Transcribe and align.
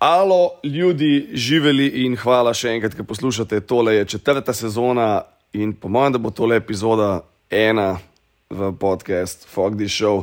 Alo, 0.00 0.50
ljudi, 0.62 1.28
živeli 1.32 1.86
in 1.86 2.14
hvala 2.16 2.54
še 2.56 2.70
enkrat, 2.72 2.94
ker 2.96 3.04
poslušate. 3.04 3.58
Tole 3.68 3.98
je 3.98 4.04
četrta 4.14 4.54
sezona 4.56 5.26
in 5.52 5.74
po 5.76 5.90
mojem, 5.92 6.14
da 6.14 6.18
bo 6.18 6.30
tole 6.32 6.56
epizoda 6.56 7.18
ena 7.50 7.98
v 8.48 8.70
podcast 8.80 9.44
Fog 9.44 9.76
the 9.76 9.84
Show. 9.92 10.22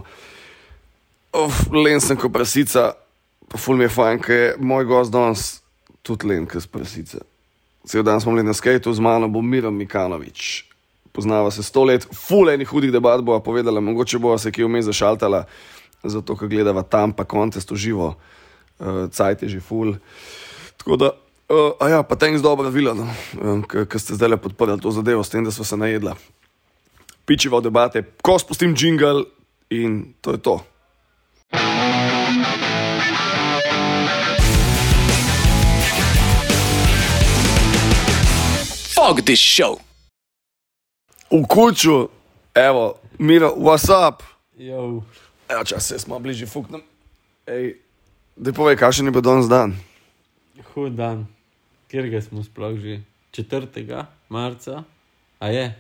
Uf, 1.29 1.59
len 1.69 2.01
sem 2.01 2.17
kot 2.17 2.33
prasica, 2.33 2.95
pa 3.45 3.59
ful 3.61 3.77
mi 3.77 3.85
je 3.85 3.91
fajn, 3.93 4.21
ker 4.25 4.39
je 4.39 4.47
moj 4.57 4.87
gost 4.89 5.13
danes 5.13 5.43
tudi 6.01 6.31
len 6.31 6.47
kot 6.49 6.65
prasica. 6.73 7.21
Cel 7.85 8.01
dan 8.01 8.17
smo 8.17 8.33
bili 8.33 8.47
na 8.47 8.57
skateu 8.57 8.93
z 8.97 9.05
mano, 9.05 9.29
bo 9.29 9.43
Miro 9.45 9.69
Mikanovič. 9.69 10.65
Poznava 11.13 11.53
se 11.53 11.61
sto 11.61 11.83
let, 11.85 12.09
ful 12.17 12.49
enih 12.49 12.73
hudih 12.73 12.95
debat 12.97 13.21
bo 13.21 13.37
povedala, 13.45 13.77
mogoče 13.77 14.17
bo 14.17 14.33
se 14.41 14.49
kje 14.49 14.65
vmes 14.65 14.89
zašaltala, 14.89 15.43
zato 16.01 16.33
ker 16.33 16.49
gledava 16.49 16.81
tam 16.81 17.13
pa 17.13 17.29
kontest 17.29 17.69
v 17.69 17.77
živo 17.85 18.09
uh, 18.79 19.09
cajt 19.11 19.43
je 19.43 19.49
že 19.49 19.59
full. 19.59 19.97
Tako 20.77 20.95
da, 20.95 21.11
uh, 21.49 21.71
a 21.79 21.89
ja, 21.89 21.99
pa 22.03 22.15
thanks 22.15 22.41
dobro 22.41 22.69
vila, 22.69 22.93
no, 22.93 23.07
um, 23.41 23.63
ki 23.63 23.99
ste 23.99 24.17
zdaj 24.17 24.29
le 24.29 24.37
podprli 24.37 24.79
to 24.81 24.91
zadevo, 24.91 25.23
s 25.23 25.29
tem, 25.29 25.43
da 25.43 25.51
so 25.51 25.63
se 25.63 25.77
najedla. 25.77 26.15
Pičiva 27.27 27.59
debate, 27.61 28.03
ko 28.23 28.39
spustim 28.39 28.75
jingle 28.77 29.27
in 29.69 30.13
to 30.21 30.31
je 30.31 30.39
to. 30.39 30.55
Fuck 38.95 39.25
this 39.25 39.39
show. 39.39 39.77
V 41.31 41.43
kuču, 41.45 42.09
evo, 42.55 42.97
miro, 43.19 43.51
what's 43.59 43.91
up? 43.91 44.23
Jo, 44.57 45.03
Evo, 45.49 45.63
čas 45.63 45.87
se 45.87 45.99
smo 45.99 46.19
bližje 46.19 46.47
fuknem. 46.47 46.81
Ej, 47.47 47.75
da 48.37 48.53
povej, 48.53 48.77
kakšen 48.77 49.09
je 49.09 49.11
bil 49.11 49.21
danes 49.21 49.49
dan. 49.49 49.73
hud 50.73 50.93
dan, 50.93 51.25
kjer 51.89 52.09
ga 52.09 52.21
smo 52.21 52.45
sploh 52.45 52.77
že 52.77 53.01
4. 53.33 54.05
marca, 54.29 54.83
a 55.41 55.45
je. 55.49 55.73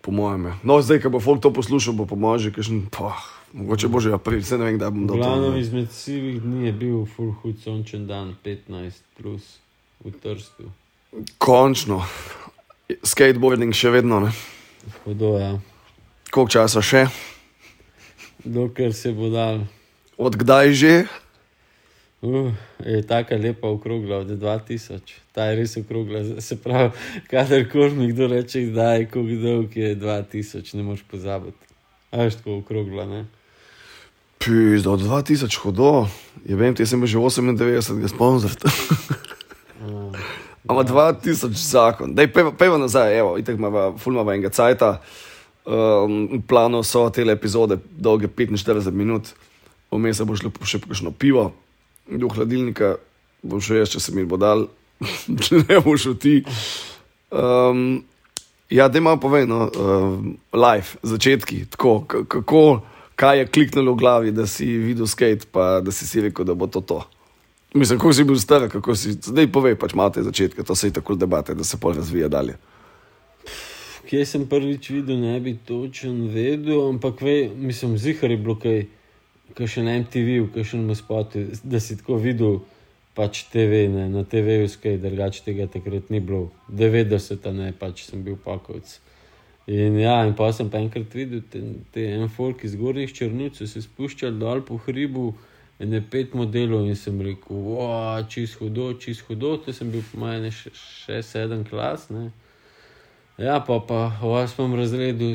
Po 0.00 0.10
mojem, 0.10 0.46
je. 0.46 0.52
no 0.64 0.80
zdaj, 0.80 1.04
ko 1.04 1.12
bo 1.12 1.20
folk 1.20 1.44
to 1.44 1.52
poslušal, 1.52 1.92
bo 1.92 2.08
po 2.08 2.16
mojem 2.16 2.48
že 2.48 2.50
kakšen, 2.56 2.88
pa, 2.88 3.20
mogoče 3.52 3.92
bo 3.92 4.00
že 4.00 4.16
april, 4.16 4.40
se 4.40 4.56
ne 4.56 4.64
vem, 4.64 4.80
kdaj 4.80 4.90
bom 4.90 5.04
to. 5.04 5.20
Glavno 5.20 5.52
ne. 5.52 5.60
izmed 5.60 5.92
sivih 5.92 6.40
dni 6.40 6.66
je 6.66 6.72
bil 6.72 7.04
full 7.04 7.36
hud 7.44 7.60
sončen 7.60 8.08
dan, 8.08 8.32
15 8.40 9.04
plus 9.20 9.60
v 10.00 10.16
Trstu. 10.16 10.72
Končno, 11.36 12.00
skateboarding 13.04 13.76
še 13.76 13.92
vedno, 13.92 14.24
ne. 14.24 14.32
Hudo, 15.04 15.36
ja. 15.36 15.60
Koliko 16.32 16.56
časa 16.56 16.80
še? 16.80 17.04
Dokler 18.44 18.96
se 18.96 19.12
bo 19.12 19.28
dal. 19.28 19.68
Od 20.16 20.32
kdaj 20.32 20.72
že? 20.72 20.94
Uh, 22.22 22.52
je 22.84 23.00
tako 23.06 23.34
lepa 23.34 23.68
okrogla 23.68 24.16
od 24.16 24.26
2000, 24.28 25.00
ta 25.32 25.44
je 25.44 25.56
res 25.56 25.76
okrogla. 25.76 26.40
Se 26.40 26.56
pravi, 26.60 26.90
kadarkoli 27.30 27.94
mi 27.96 28.12
kdo 28.12 28.26
reče, 28.26 28.60
da 28.76 28.92
je 28.92 29.06
kako 29.06 29.22
dolg 29.42 29.76
je 29.76 29.96
2000, 29.96 30.74
ne 30.76 30.82
moreš 30.82 31.02
pozabiti. 31.10 31.56
A 32.10 32.26
veš 32.26 32.34
tako 32.42 32.58
okrogla, 32.58 33.06
ne? 33.06 33.24
Pis, 34.38 34.82
do 34.82 34.96
2000 34.96 35.56
hodo, 35.62 36.08
je 36.44 36.56
vem, 36.56 36.74
ti 36.74 36.86
sem 36.86 37.00
bil 37.00 37.08
že 37.08 37.18
98, 37.18 38.08
sponzor. 38.08 38.52
Uh, 39.80 40.12
Ampak 40.68 40.92
2000 40.92 41.56
zakon, 41.56 42.14
daj 42.14 42.28
peva, 42.32 42.52
peva 42.52 42.76
nazaj, 42.78 43.18
evo, 43.18 43.38
itek 43.40 43.56
ima 43.56 43.96
fulmava 43.96 44.34
enega 44.34 44.52
cajta. 44.52 45.00
Um, 45.64 46.28
v 46.36 46.42
planu 46.48 46.82
so 46.84 47.08
te 47.08 47.24
epizode 47.24 47.78
dolge 47.96 48.28
45 48.28 48.92
minut, 48.92 49.32
vmes 49.92 50.16
se 50.16 50.24
bo 50.24 50.36
šlo 50.36 50.52
še 50.64 50.80
kakšno 50.84 51.12
pivo, 51.12 51.50
do 52.10 52.28
hladilnika 52.28 52.96
bo 53.42 53.60
še 53.62 53.80
jaz, 53.80 53.94
če 53.94 54.02
se 54.02 54.14
mi 54.16 54.24
bo 54.28 54.38
dal, 54.40 54.66
če 55.00 55.60
ne 55.68 55.80
bo 55.84 55.96
šel 55.98 56.16
ti. 56.20 56.40
Um, 57.30 58.02
ja, 58.70 58.88
da 58.88 58.98
ima 58.98 59.16
povej, 59.20 59.46
no, 59.50 59.68
um, 59.70 60.34
live, 60.54 60.98
začetki, 61.02 61.64
tako, 61.74 62.00
kako, 62.08 62.64
kaj 63.20 63.42
je 63.42 63.48
kliknilo 63.52 63.94
v 63.94 64.00
glavi, 64.02 64.34
da 64.34 64.46
si 64.50 64.66
videl 64.80 65.08
skate, 65.10 65.48
pa 65.52 65.78
da 65.84 65.94
si 65.94 66.08
si 66.08 66.22
rekel, 66.24 66.48
da 66.48 66.56
bo 66.58 66.68
to 66.70 66.80
to. 66.80 67.02
Mislim, 67.74 68.00
kako 68.00 68.12
si 68.12 68.26
bil 68.26 68.38
star, 68.42 68.66
kako 68.70 68.96
si, 68.98 69.14
zdaj 69.14 69.46
povej, 69.52 69.76
pač 69.78 69.94
imate 69.94 70.24
začetke, 70.26 70.66
to 70.66 70.74
se 70.74 70.90
je 70.90 70.98
tako 70.98 71.14
debate, 71.14 71.54
da 71.54 71.64
se 71.64 71.78
pol 71.78 71.94
razvija 71.94 72.28
dalje. 72.28 72.56
Kje 74.10 74.24
sem 74.26 74.46
prvič 74.50 74.88
videl, 74.90 75.20
ne 75.22 75.36
bi 75.38 75.54
točen 75.54 76.24
vedel, 76.34 76.88
ampak 76.88 77.20
ve, 77.22 77.36
mislim, 77.54 77.94
zihar 77.94 78.30
je 78.34 78.40
bilo 78.42 78.56
kaj, 78.58 78.82
kaj 78.82 78.99
še 79.58 79.84
na 79.86 79.96
MTV, 80.00 80.42
kaj 80.54 80.66
še 80.72 80.80
na 80.80 80.96
spotu, 80.98 81.46
da 81.62 81.80
si 81.80 81.96
tako 82.00 82.18
videl, 82.22 82.60
pač 83.14 83.44
TV, 83.50 83.84
ne, 83.90 84.06
na 84.08 84.22
TV-ju 84.24 84.68
skaj, 84.70 84.98
drugače 85.02 85.42
tega 85.44 85.66
takrat 85.66 86.10
ni 86.10 86.20
bilo. 86.22 86.50
90, 86.70 87.46
a 87.46 87.52
ne, 87.52 87.70
pač 87.76 88.06
sem 88.06 88.22
bil 88.24 88.38
pakovc. 88.40 88.98
In 89.70 89.98
ja, 90.00 90.20
in 90.26 90.32
pa 90.34 90.48
sem 90.56 90.70
pa 90.70 90.80
enkrat 90.82 91.12
videl 91.14 91.42
te, 91.50 91.60
te 91.94 92.06
en 92.14 92.30
folk 92.32 92.64
iz 92.64 92.74
gornjih 92.78 93.12
črnuc, 93.14 93.58
so 93.58 93.68
se 93.68 93.82
spuščali 93.84 94.38
dol 94.40 94.64
po 94.66 94.80
hribu, 94.86 95.34
ene 95.80 96.00
pet 96.00 96.34
modelov 96.36 96.88
in 96.88 96.96
sem 96.98 97.20
rekel, 97.24 97.68
čist 98.32 98.58
hudo, 98.60 98.92
čist 99.00 99.26
hudo, 99.28 99.56
to 99.60 99.74
sem 99.76 99.92
bil 99.92 100.04
po 100.10 100.22
mojem 100.24 100.50
še, 100.54 100.72
še 100.74 101.20
sedem 101.26 101.64
klas, 101.68 102.08
ne. 102.12 102.30
Ja, 103.40 103.60
pa, 103.64 103.78
pa 103.80 104.10
v 104.20 104.34
osmem 104.42 104.74
razredu 104.76 105.30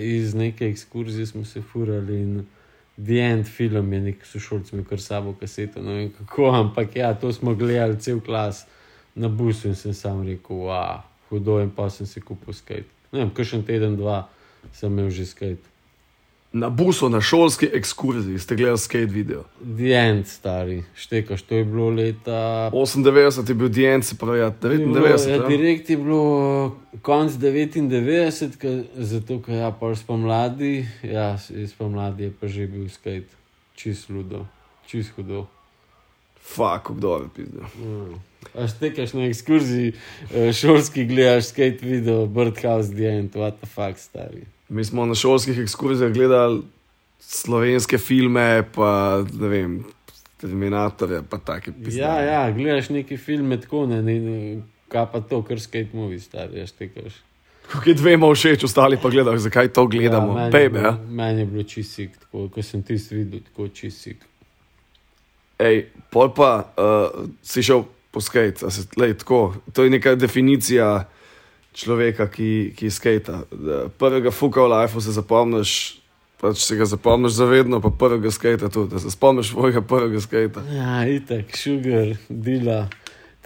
iz 0.00 0.34
neke 0.34 0.68
ekskurzije 0.68 1.26
smo 1.26 1.44
se 1.44 1.60
furali 1.60 2.22
in 2.22 2.46
The 2.98 3.20
End 3.22 3.46
film 3.46 3.92
je 3.92 4.00
nek 4.00 4.24
sošolc 4.26 4.72
imel 4.72 4.84
kar 4.88 5.00
sabo 5.00 5.32
kaseto, 5.38 5.82
ne 5.82 5.94
vem 5.94 6.10
kako, 6.16 6.50
ampak 6.50 6.96
ja, 6.96 7.12
to 7.14 7.30
smo 7.32 7.54
gledali 7.54 8.00
cel 8.02 8.18
klas 8.20 8.64
na 9.14 9.28
busu 9.28 9.68
in 9.68 9.76
sem 9.78 9.94
sam 9.94 10.24
rekel, 10.26 10.66
wow, 10.66 11.04
hudo 11.30 11.60
in 11.62 11.70
pa 11.70 11.86
sem 11.94 12.06
si 12.06 12.20
kupil 12.20 12.54
skate. 12.54 12.90
Ne 13.12 13.22
vem, 13.22 13.30
kakšen 13.34 13.62
teden, 13.66 13.94
dva 13.96 14.24
sem 14.72 14.90
imel 14.90 15.12
že 15.14 15.28
skate. 15.30 15.77
Na 16.52 16.70
busu, 16.70 17.08
na 17.08 17.20
šolski 17.20 17.68
ekskurziji 17.72 18.38
ste 18.38 18.56
gledali 18.56 18.78
skate 18.78 19.06
video. 19.06 19.42
The 19.60 19.92
End, 19.92 20.26
stari, 20.26 20.84
štekaš, 20.96 21.42
to 21.42 21.54
je 21.54 21.64
bilo 21.64 21.90
leta 21.90 22.70
98 22.72 23.48
je 23.48 23.54
bil 23.54 23.68
DN, 23.68 24.02
se 24.02 24.16
pravi, 24.16 24.38
ja, 24.38 24.50
99. 24.62 25.28
Ja, 25.28 25.34
ja. 25.34 25.48
direkt 25.48 25.90
je 25.90 25.96
bilo 25.96 26.76
konc 27.02 27.32
99, 27.32 28.56
ka, 28.56 28.68
zato 28.96 29.42
ker 29.42 29.54
ja, 29.54 29.70
pa 29.80 29.94
spomladi, 29.94 30.88
ja, 31.02 31.36
spomladi 31.68 32.22
je 32.22 32.32
pa 32.40 32.48
že 32.48 32.66
bil 32.66 32.88
skate, 32.88 33.28
čist 33.76 34.08
ludo, 34.08 34.46
čist 34.86 35.12
hudo. 35.16 35.46
Fak, 36.40 36.90
kdo 36.96 37.16
je 37.16 37.28
pisal. 37.36 37.68
Mm. 37.76 38.14
A 38.54 38.68
štekaš 38.68 39.12
na 39.12 39.28
ekskurziji, 39.28 39.92
eh, 40.32 40.52
šolski 40.52 41.04
gledaš 41.04 41.52
skate 41.52 41.84
video, 41.84 42.26
Birdhouse, 42.26 42.88
End, 42.96 43.36
what 43.36 43.60
the 43.60 43.68
fuck, 43.68 44.00
stari. 44.00 44.48
Mi 44.68 44.84
smo 44.84 45.06
na 45.06 45.14
šolskih 45.14 45.58
ekskurzijah 45.58 46.12
gledali 46.12 46.62
slovenske 47.20 47.98
filme, 47.98 48.64
pa 48.74 48.90
ne 49.32 49.48
vem, 49.48 49.78
Terminatorje, 50.36 51.22
pa 51.22 51.38
take 51.38 51.72
pisne. 51.74 52.00
Ja, 52.00 52.20
ja, 52.20 52.50
gledaš 52.50 52.88
neki 52.88 53.16
film, 53.16 53.50
tako 53.60 53.86
ne, 53.86 54.02
ne, 54.02 54.14
ne, 54.20 54.62
kaj 54.88 55.06
pa 55.12 55.20
to, 55.20 55.42
kar 55.42 55.60
skate 55.60 55.88
movie, 55.92 56.20
stari, 56.20 56.58
ja, 56.58 56.66
štekaš. 56.66 57.16
Kako 57.68 57.88
je 57.88 57.94
dvema 57.94 58.28
všeč, 58.30 58.64
ostali 58.64 58.96
pa 58.96 59.10
gledajo, 59.10 59.38
zakaj 59.38 59.68
to 59.68 59.86
gledamo. 59.86 60.32
Ja, 60.32 60.44
Ja, 60.44 60.44
meni 60.44 60.56
je 60.56 60.60
Baby, 60.60 60.72
bilo- 60.72 60.86
ja. 60.86 60.92
Meni 61.10 61.40
je 61.40 61.46
bilo 61.46 61.62
čistik, 61.64 62.10
tako, 62.18 62.48
ko 62.48 62.62
sem 62.62 62.82
tisti 62.82 63.14
videl, 63.14 63.40
tako 63.40 63.68
čistik. 63.68 64.16
Ej, 65.58 65.82
pol 66.10 66.30
pa 66.30 66.52
uh, 66.70 67.26
si 67.42 67.62
šel 67.62 67.82
po 68.10 68.20
skate, 68.20 68.62
a 68.62 68.70
se, 68.70 68.86
lej, 68.96 69.16
tako, 69.18 69.40
to 69.72 69.84
je 69.84 69.90
neka 69.90 70.14
definicija 70.14 71.08
človeka, 71.78 72.26
ki, 72.30 72.72
ki 72.76 72.90
skata. 72.90 73.42
Da 73.50 73.86
Prvega 73.98 74.30
fuka 74.30 74.62
v 74.64 74.72
lifeu 74.72 75.00
se 75.00 75.14
zapomniš, 75.14 75.72
pač 76.42 76.62
si 76.66 76.76
ga 76.78 76.86
zapomniš 76.88 77.38
zavedno, 77.38 77.80
pa 77.80 77.90
prvega 77.94 78.30
skata 78.34 78.70
tudi, 78.72 78.94
da 78.94 79.02
se 79.02 79.10
spomniš 79.14 79.52
svojega 79.52 79.82
prvega 79.82 80.20
skata. 80.20 80.64
Ja, 80.74 81.02
itak, 81.08 81.54
šugar, 81.56 82.16
dila. 82.28 82.86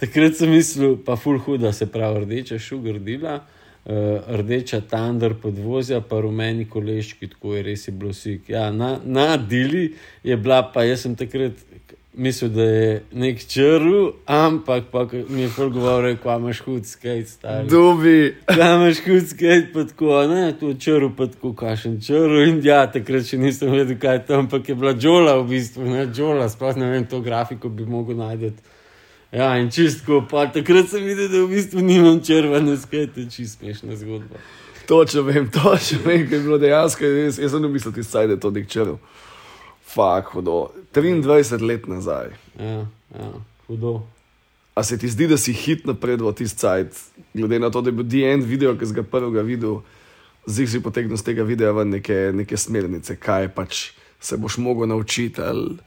Takrat 0.01 0.37
sem 0.37 0.49
mislil, 0.51 0.97
pa 1.05 1.15
full 1.15 1.39
huda, 1.39 1.71
se 1.73 1.85
pravi, 1.85 2.25
rdeča 2.25 2.57
šugar 2.59 2.97
dila, 2.99 3.37
uh, 3.85 4.33
rdeča 4.41 4.81
tandar 4.89 5.37
podvozja, 5.39 6.01
pa 6.01 6.19
rumeni 6.25 6.65
koleščki, 6.69 7.29
tako 7.35 7.53
je 7.55 7.63
res 7.69 7.87
je 7.87 7.93
bilo 7.93 8.13
sik. 8.17 8.49
Ja, 8.49 8.71
na, 8.73 8.97
na 9.05 9.37
dili 9.37 9.93
je 10.25 10.37
bila, 10.37 10.63
pa 10.73 10.83
jaz 10.89 11.05
sem 11.05 11.15
takrat 11.15 11.61
mislil, 12.13 12.49
da 12.53 12.63
je 12.63 13.03
nek 13.11 13.39
črl, 13.47 14.11
ampak 14.25 14.83
pa 14.91 15.07
mi 15.29 15.41
je 15.41 15.49
full 15.49 15.69
govoril, 15.73 16.17
kva 16.21 16.37
imaš 16.37 16.59
hud 16.65 16.85
skate, 16.85 17.25
stari. 17.25 17.67
Dubi, 17.67 18.35
Kaj 18.45 18.75
imaš 18.75 19.01
kot 19.05 19.29
skate, 19.29 19.69
pa 19.73 19.85
tako, 19.89 20.21
ne, 20.29 20.53
tu 20.59 20.73
črl, 20.73 21.09
pa 21.17 21.27
tako 21.27 21.53
kašen 21.57 21.99
črl. 22.01 22.43
In 22.47 22.61
ja, 22.63 22.83
takrat 22.91 23.25
še 23.29 23.39
nisem 23.41 23.73
vedel, 23.73 23.97
kaj 23.99 24.19
je 24.19 24.25
to, 24.27 24.39
ampak 24.43 24.69
je 24.69 24.75
bila 24.75 24.93
Džola 24.93 25.39
v 25.41 25.47
bistvu, 25.55 25.89
ne 25.89 26.05
Džola, 26.13 26.49
sploh 26.53 26.77
ne 26.77 26.91
vem, 26.91 27.07
to 27.09 27.21
grafiko 27.25 27.69
bi 27.69 27.85
mogel 27.89 28.19
najti. 28.21 28.53
Ja, 29.33 29.55
in 29.57 29.71
čistko, 29.73 30.21
pa 30.29 30.45
takrat 30.53 30.91
sem 30.93 31.05
videl, 31.07 31.31
da 31.33 31.41
v 31.41 31.55
bistvu 31.55 31.81
nimam 31.81 32.21
črvene 32.21 32.77
skate, 32.77 33.25
čist 33.33 33.59
smešna 33.59 33.97
zgodba. 33.97 34.37
točno 34.87 35.21
vem, 35.21 35.49
točno 35.51 35.99
vem, 36.05 36.27
kaj 36.29 36.37
je 36.37 36.43
bilo 36.43 36.57
dejansko. 36.57 37.05
Jaz, 37.05 37.39
jaz 37.39 37.51
sem 37.51 37.71
mislil, 37.71 37.93
da 38.13 38.21
je 38.21 38.39
to 38.39 38.51
nek 38.51 38.67
črl. 38.69 38.97
Fak, 39.93 40.33
hudo. 40.33 40.71
23 40.93 41.61
let 41.61 41.87
nazaj. 41.87 42.33
Ja, 42.59 42.85
Ja, 43.13 43.31
hudo. 43.67 44.01
A 44.75 44.83
se 44.83 44.97
ti 44.97 45.07
zdi, 45.07 45.27
da 45.27 45.37
si 45.37 45.53
hit 45.53 45.85
napredoval 45.85 46.33
tisti 46.33 46.57
cajt, 46.59 46.97
glede 47.33 47.59
na 47.59 47.69
to, 47.69 47.81
da 47.81 47.91
je 47.91 47.97
bil 47.99 48.07
DN 48.09 48.41
video, 48.41 48.73
ki 48.73 48.87
si 48.89 48.95
ga 48.97 49.03
prvega 49.05 49.43
videl, 49.45 49.83
zdaj 50.49 50.67
si 50.67 50.81
potegnil 50.81 51.17
z 51.17 51.27
tega 51.27 51.45
videa 51.45 51.69
ven 51.77 51.93
neke, 51.93 52.31
neke 52.33 52.57
smernice, 52.57 53.13
kaj 53.21 53.51
pač 53.53 53.91
se 54.17 54.37
boš 54.37 54.57
mogel 54.57 54.89
naučiti. 54.89 55.41
Ali, 55.41 55.77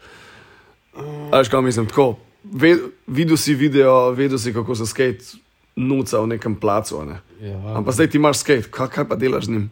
ali 1.34 1.50
kaj 1.50 1.66
mislim, 1.66 1.90
tako. 1.90 2.14
Ve, 2.46 2.76
videl 3.10 3.34
si 3.36 3.58
video, 3.58 4.14
vedel 4.14 4.38
si, 4.38 4.54
kako 4.54 4.78
se 4.78 4.86
skate 4.86 5.34
nuca 5.76 6.22
v 6.22 6.38
nekem 6.38 6.54
placu. 6.54 7.02
Ne? 7.02 7.18
Ja, 7.42 7.58
Ampak 7.74 7.94
zdaj 7.98 8.14
ti 8.14 8.22
imaš 8.22 8.46
skate, 8.46 8.70
kaj, 8.70 8.88
kaj 8.88 9.08
pa 9.10 9.18
delaš 9.18 9.50
z 9.50 9.56
njim? 9.58 9.70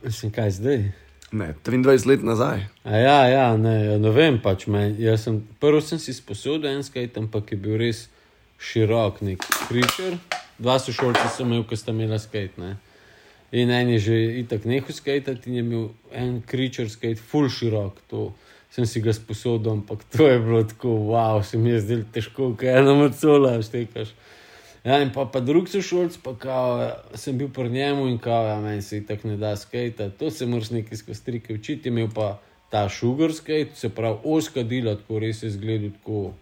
Mislim, 0.00 0.32
kaj 0.32 0.56
zdaj? 0.56 0.88
Ne, 1.34 1.54
23 1.64 2.06
let 2.06 2.22
nazaj. 2.22 2.60
A 2.84 2.96
ja, 2.96 3.28
ja, 3.28 3.56
ne, 3.56 3.98
ne 3.98 4.10
vem 4.14 4.36
pač. 4.38 4.68
Me, 4.70 4.86
sem, 5.18 5.40
prvo 5.58 5.80
sem 5.82 5.98
si 5.98 6.14
sposodil 6.14 6.70
en 6.70 6.84
skate, 6.86 7.18
ampak 7.18 7.50
je 7.50 7.58
bil 7.58 7.74
res 7.80 8.04
širok, 8.62 9.18
nek 9.26 9.42
kričer. 9.66 10.14
Dva 10.62 10.78
sošolca 10.78 11.26
sem 11.34 11.50
imel, 11.50 11.64
ki 11.66 11.78
sta 11.80 11.90
imela 11.90 12.20
skate. 12.22 12.54
Ne. 12.62 12.76
In 13.50 13.72
en 13.74 13.90
je 13.96 13.98
že 14.06 14.20
itak 14.44 14.62
nehal 14.70 14.94
skate, 14.94 15.34
in 15.50 15.58
je 15.58 15.64
imel 15.66 15.88
en 16.14 16.38
kričer 16.46 16.86
skate, 16.92 17.18
full 17.18 17.50
širok. 17.50 17.98
To 18.14 18.30
sem 18.70 18.86
si 18.86 19.02
ga 19.02 19.10
sposodil, 19.10 19.72
ampak 19.74 20.06
to 20.14 20.30
je 20.30 20.38
bilo 20.38 20.62
tako, 20.62 20.94
wow, 21.10 21.42
se 21.42 21.58
mi 21.58 21.74
je 21.74 21.82
zdelo 21.82 22.06
težko, 22.14 22.52
kaj 22.54 22.78
eno 22.78 22.94
macola 23.02 23.56
štekaš. 23.58 24.14
Ja, 24.84 24.98
in 25.00 25.08
pa, 25.14 25.24
pa 25.24 25.40
drug 25.40 25.68
sošolc, 25.68 26.18
pa 26.20 26.34
kao, 26.36 26.72
sem 27.16 27.38
bil 27.40 27.48
pri 27.48 27.70
njemu 27.72 28.08
in 28.08 28.18
kao, 28.18 28.44
ja, 28.46 28.58
meni 28.60 28.82
se 28.82 29.00
tako 29.06 29.28
ne 29.28 29.36
da 29.36 29.56
skate, 29.56 30.10
to 30.18 30.30
se 30.30 30.46
moraš 30.46 30.70
nekaj 30.70 30.98
skozi 30.98 31.24
trike 31.24 31.54
učiti. 31.54 31.88
Imel 31.88 32.08
pa 32.14 32.40
ta 32.70 32.88
sugar 32.88 33.32
skate, 33.32 33.70
se 33.74 33.88
pravi, 33.88 34.18
oska 34.24 34.62
dela, 34.62 34.96
tako 35.00 35.18
res 35.18 35.42
je 35.42 35.50
zgledal 35.50 35.90
tako 35.90 36.34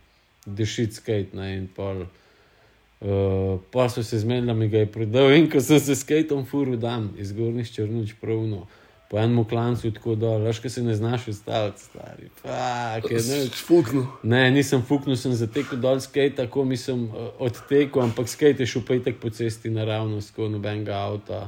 dešit 0.46 0.94
skate. 0.98 1.36
Ne, 1.38 1.52
in 1.56 1.68
pol, 1.76 2.02
uh, 2.02 3.60
pa 3.70 3.88
so 3.88 4.02
se 4.02 4.18
zmenili, 4.18 4.46
da 4.46 4.54
mi 4.54 4.68
ga 4.68 4.82
je 4.82 4.90
prodal 4.90 5.30
in 5.36 5.46
ko 5.50 5.60
sem 5.60 5.80
se 5.80 5.94
skateom 5.94 6.42
furu 6.46 6.76
dam 6.76 7.12
iz 7.18 7.32
gornjih 7.32 7.70
črnuč 7.70 8.16
pravno. 8.20 8.66
Po 9.12 9.18
enem 9.20 9.44
klancu 9.44 9.90
tako 9.92 10.14
dol, 10.16 10.40
veš, 10.40 10.62
kaj 10.64 10.70
se 10.72 10.82
ne 10.82 10.94
znaš 10.96 11.26
ustaviti, 11.28 11.82
stari. 11.84 12.30
Fak, 12.40 13.10
ne, 13.12 13.40
Fuknu. 13.66 14.06
Ne, 14.22 14.46
nisem 14.50 14.80
fuknil, 14.88 15.18
sem 15.20 15.34
zatekel 15.36 15.76
dol 15.84 16.00
skate, 16.00 16.38
tako 16.38 16.64
mi 16.64 16.78
sem 16.80 17.02
uh, 17.10 17.26
odtekel, 17.44 18.06
ampak 18.06 18.32
skate 18.32 18.64
je 18.64 18.70
šel 18.72 18.86
pa 18.88 18.96
itek 18.96 19.20
po 19.20 19.28
cesti 19.28 19.68
naravnost, 19.70 20.32
kot 20.32 20.48
nobenega 20.48 20.96
avta. 20.96 21.42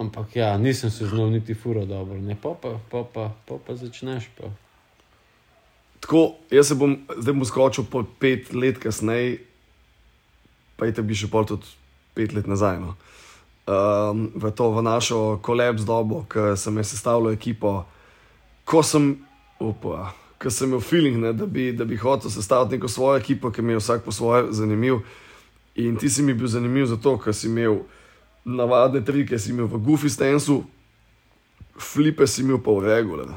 Ampak 0.00 0.32
ja, 0.36 0.56
nisem 0.58 0.90
se 0.90 1.06
znal 1.12 1.28
niti 1.30 1.54
furo 1.54 1.84
dobro, 1.84 2.16
ne 2.16 2.40
pa 2.40 2.54
pa, 2.62 2.78
pa, 2.90 3.04
pa, 3.04 3.28
pa, 3.44 3.60
pa 3.66 3.76
začneš 3.76 4.32
pa. 4.40 4.48
Tako, 6.00 6.38
jaz 6.50 6.72
se 6.72 6.74
bom, 6.74 6.96
zdaj 7.20 7.36
bom 7.36 7.44
skočil 7.44 7.84
po 7.84 8.00
pet 8.20 8.48
let 8.56 8.80
kasneje, 8.80 9.42
pa 10.80 10.88
je 10.88 10.96
te 10.96 11.04
bi 11.04 11.12
še 11.12 11.28
pol 11.28 11.44
tudi 11.52 11.68
pet 12.16 12.32
let 12.32 12.48
nazaj. 12.48 12.80
No. 12.80 12.96
Um, 13.64 14.28
v 14.36 14.50
to, 14.52 14.68
v 14.76 14.84
našo 14.84 15.18
kolaps 15.40 15.88
dobo, 15.88 16.26
ki 16.28 16.52
sem 16.60 16.76
jaz 16.76 16.90
sestavljal 16.92 17.32
ekipo, 17.32 17.86
ko 18.68 18.82
sem, 18.84 19.14
opa, 19.56 20.10
ko 20.36 20.52
sem 20.52 20.68
imel 20.68 20.82
feeling, 20.84 21.16
ne, 21.16 21.32
da, 21.32 21.48
bi, 21.48 21.70
da 21.72 21.86
bi 21.88 21.96
hotel 21.96 22.28
sestaviti 22.28 22.76
neko 22.76 22.88
svojo 22.92 23.22
ekipo, 23.22 23.48
ki 23.48 23.64
mi 23.64 23.72
je 23.72 23.80
vsak 23.80 24.04
po 24.04 24.12
svoje 24.12 24.52
zanimiv. 24.52 25.00
In 25.80 25.96
ti 25.96 26.12
si 26.12 26.22
mi 26.22 26.36
bil 26.36 26.48
zanimiv 26.52 26.90
zato, 26.92 27.16
ker 27.16 27.32
si 27.32 27.48
imel 27.48 27.80
navadne 28.44 29.00
trike, 29.00 29.40
si 29.40 29.56
imel 29.56 29.66
v 29.72 29.80
Goofy 29.80 30.12
stansu, 30.12 30.60
flipe 31.80 32.28
si 32.28 32.44
imel 32.44 32.60
pa 32.60 32.76
v 32.76 32.84
regular. 32.84 33.32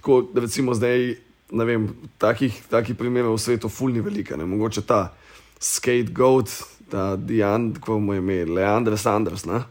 Tako 0.00 0.22
da 0.32 0.40
recimo 0.40 0.72
zdaj, 0.72 1.18
vem, 1.52 1.92
takih, 2.16 2.56
takih 2.72 2.96
primerov 2.96 3.36
v 3.36 3.44
svetu 3.44 3.68
fulni 3.68 4.00
velika, 4.00 4.40
ne 4.40 4.48
mogoče 4.48 4.88
ta 4.88 5.12
scapegoat, 5.60 6.77
ta 6.90 7.16
Dian, 7.16 7.72
kako 7.74 7.98
mu 8.00 8.14
je 8.14 8.18
ime, 8.18 8.44
Leandr 8.44 8.96
Sanders, 8.98 9.44
ne? 9.44 9.62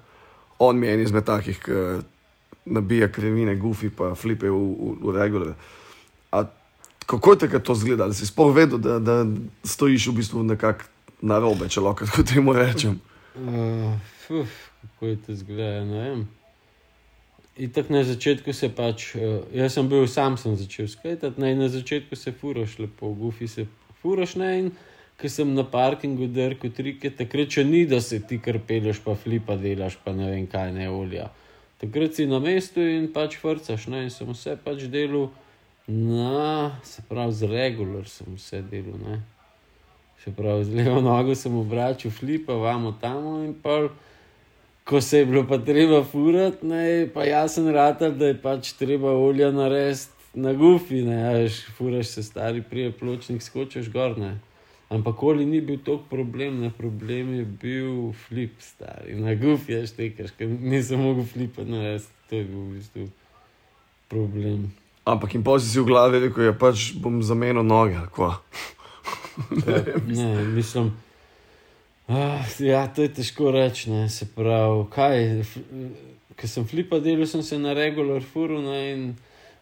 on 0.59 0.79
mi 0.79 0.87
je 0.87 0.93
en 0.93 1.01
izmed 1.01 1.25
takih, 1.25 1.59
ki 1.61 1.71
nabija 2.65 3.11
krivine, 3.11 3.55
gufi 3.55 3.89
pa 3.89 4.15
flipe 4.15 4.49
v, 4.49 4.57
v, 4.57 4.93
v 5.01 5.15
regular. 5.15 5.53
A 6.31 6.43
kako 7.05 7.33
je 7.33 7.39
takrat 7.39 7.63
to 7.63 7.73
izgledalo? 7.73 8.13
Si 8.13 8.25
sploh 8.25 8.55
vedel, 8.55 8.77
da, 8.77 8.99
da 8.99 9.25
stojiš 9.63 10.07
v 10.07 10.15
bistvu 10.21 10.43
nekako 10.43 10.89
na 11.21 11.39
robe, 11.39 11.69
če 11.69 11.81
lahko 11.81 12.05
tako 12.05 12.25
temu 12.27 12.53
rečem. 12.53 12.99
Uh, 13.37 13.93
fuf, 14.25 14.49
kako 14.81 15.05
je 15.05 15.21
to 15.25 15.31
izgledalo, 15.31 15.85
ne 15.85 16.09
vem. 16.09 16.25
In 17.57 17.71
tako 17.73 17.93
na 17.93 18.03
začetku 18.03 18.53
se 18.53 18.69
pač, 18.69 19.13
uh, 19.15 19.39
jaz 19.53 19.77
sem 19.77 19.89
bil 19.89 20.07
sam, 20.07 20.37
sem 20.37 20.57
začel 20.57 20.89
skajati, 20.89 21.33
na 21.37 21.69
začetku 21.69 22.15
se 22.15 22.33
furaš 22.33 22.79
lepo, 22.79 23.13
gufi 23.13 23.47
se 23.47 23.65
furaš 24.01 24.35
ne 24.35 24.51
in 24.59 24.71
ker 25.17 25.29
sem 25.29 25.53
na 25.53 25.63
parkingu 25.63 26.27
drkel 26.29 26.71
trike, 26.77 27.09
takrat 27.09 27.49
še 27.49 27.63
ni, 27.65 27.85
da 27.89 27.99
se 28.01 28.19
ti 28.21 28.37
kar 28.37 28.59
peleš, 28.61 29.01
pa 29.01 29.15
flipa 29.17 29.57
delaš, 29.57 29.97
pa 30.03 30.13
ne 30.13 30.29
vem 30.29 30.45
kaj, 30.49 30.71
ne 30.75 30.89
olja. 30.93 31.31
Takrat 31.81 32.17
si 32.17 32.27
na 32.29 32.39
mestu 32.41 32.85
in 32.85 33.09
pač 33.13 33.39
vrcaš, 33.41 33.87
ne 33.89 34.05
in 34.05 34.13
sem 34.13 34.29
vse 34.29 34.57
pač 34.61 34.85
delal, 34.93 35.31
na, 35.87 36.77
se 36.85 37.01
pravi, 37.09 37.33
z 37.33 37.49
regular 37.49 38.05
sem 38.11 38.35
vse 38.35 38.61
delal, 38.69 38.99
ne. 39.01 39.21
Se 40.21 40.33
pravi, 40.33 40.67
z 40.69 40.77
levo 40.77 41.01
nogo 41.01 41.33
sem 41.37 41.55
obračal 41.57 42.13
flipa, 42.13 42.53
vamo 42.53 42.93
tam 43.01 43.45
in 43.45 43.55
pa. 43.61 43.87
Ko 44.87 45.01
se 45.03 45.19
je 45.19 45.25
bilo 45.27 45.41
pa 45.43 45.57
treba 45.59 45.99
furati, 46.07 46.63
ne, 46.63 46.83
pa 47.11 47.25
jasen 47.27 47.65
rata, 47.75 48.07
da 48.07 48.29
je 48.29 48.37
pač 48.39 48.69
treba 48.79 49.11
olja 49.11 49.49
narediti 49.51 50.39
na 50.39 50.53
gufi, 50.55 51.01
ne, 51.03 51.17
veš, 51.33 51.57
furaš 51.75 52.13
se 52.13 52.23
stari 52.23 52.61
prije 52.63 52.93
pločnik, 52.95 53.43
skočiš 53.43 53.89
gor, 53.91 54.15
ne. 54.15 54.37
Ampak 54.89 55.23
oli 55.23 55.45
ni 55.45 55.59
bil 55.61 55.81
tok 55.83 56.05
problem, 56.07 56.61
ne 56.63 56.69
problem 56.71 57.33
je 57.35 57.45
bil 57.45 58.13
flip, 58.27 58.55
stari. 58.63 59.17
Na 59.19 59.35
gufi 59.35 59.75
je 59.75 59.87
štekaš, 59.91 60.31
ker 60.39 60.47
nisem 60.47 61.01
mogel 61.03 61.27
flipa 61.27 61.65
narediti, 61.67 62.13
to 62.29 62.39
je 62.39 62.43
bil 62.47 62.61
v 62.61 62.75
bistvu 62.77 63.07
problem. 64.07 64.69
Ampak 65.07 65.35
in 65.35 65.43
pozsi 65.43 65.67
si 65.67 65.83
v 65.83 65.91
glavi 65.91 66.23
rekel, 66.23 66.47
ja 66.47 66.55
pač 66.55 66.93
bom 66.95 67.19
zamenil 67.19 67.67
noge, 67.67 67.99
kva. 68.15 68.39
Ja, 69.67 69.83
ne, 70.07 70.31
mislim. 70.55 70.95
Ah, 72.07 72.47
ja, 72.63 72.87
to 72.87 73.03
je 73.03 73.11
težko 73.19 73.51
reči, 73.51 73.91
ne, 73.91 74.07
se 74.07 74.23
pravi, 74.31 74.87
kaj. 74.91 75.43
Ker 76.39 76.47
sem 76.47 76.63
flipa 76.67 77.01
delal, 77.03 77.27
sem 77.27 77.43
se 77.43 77.59
na 77.59 77.75
regular 77.75 78.23
furu 78.23 78.61
ne, 78.63 78.79
in 78.93 79.01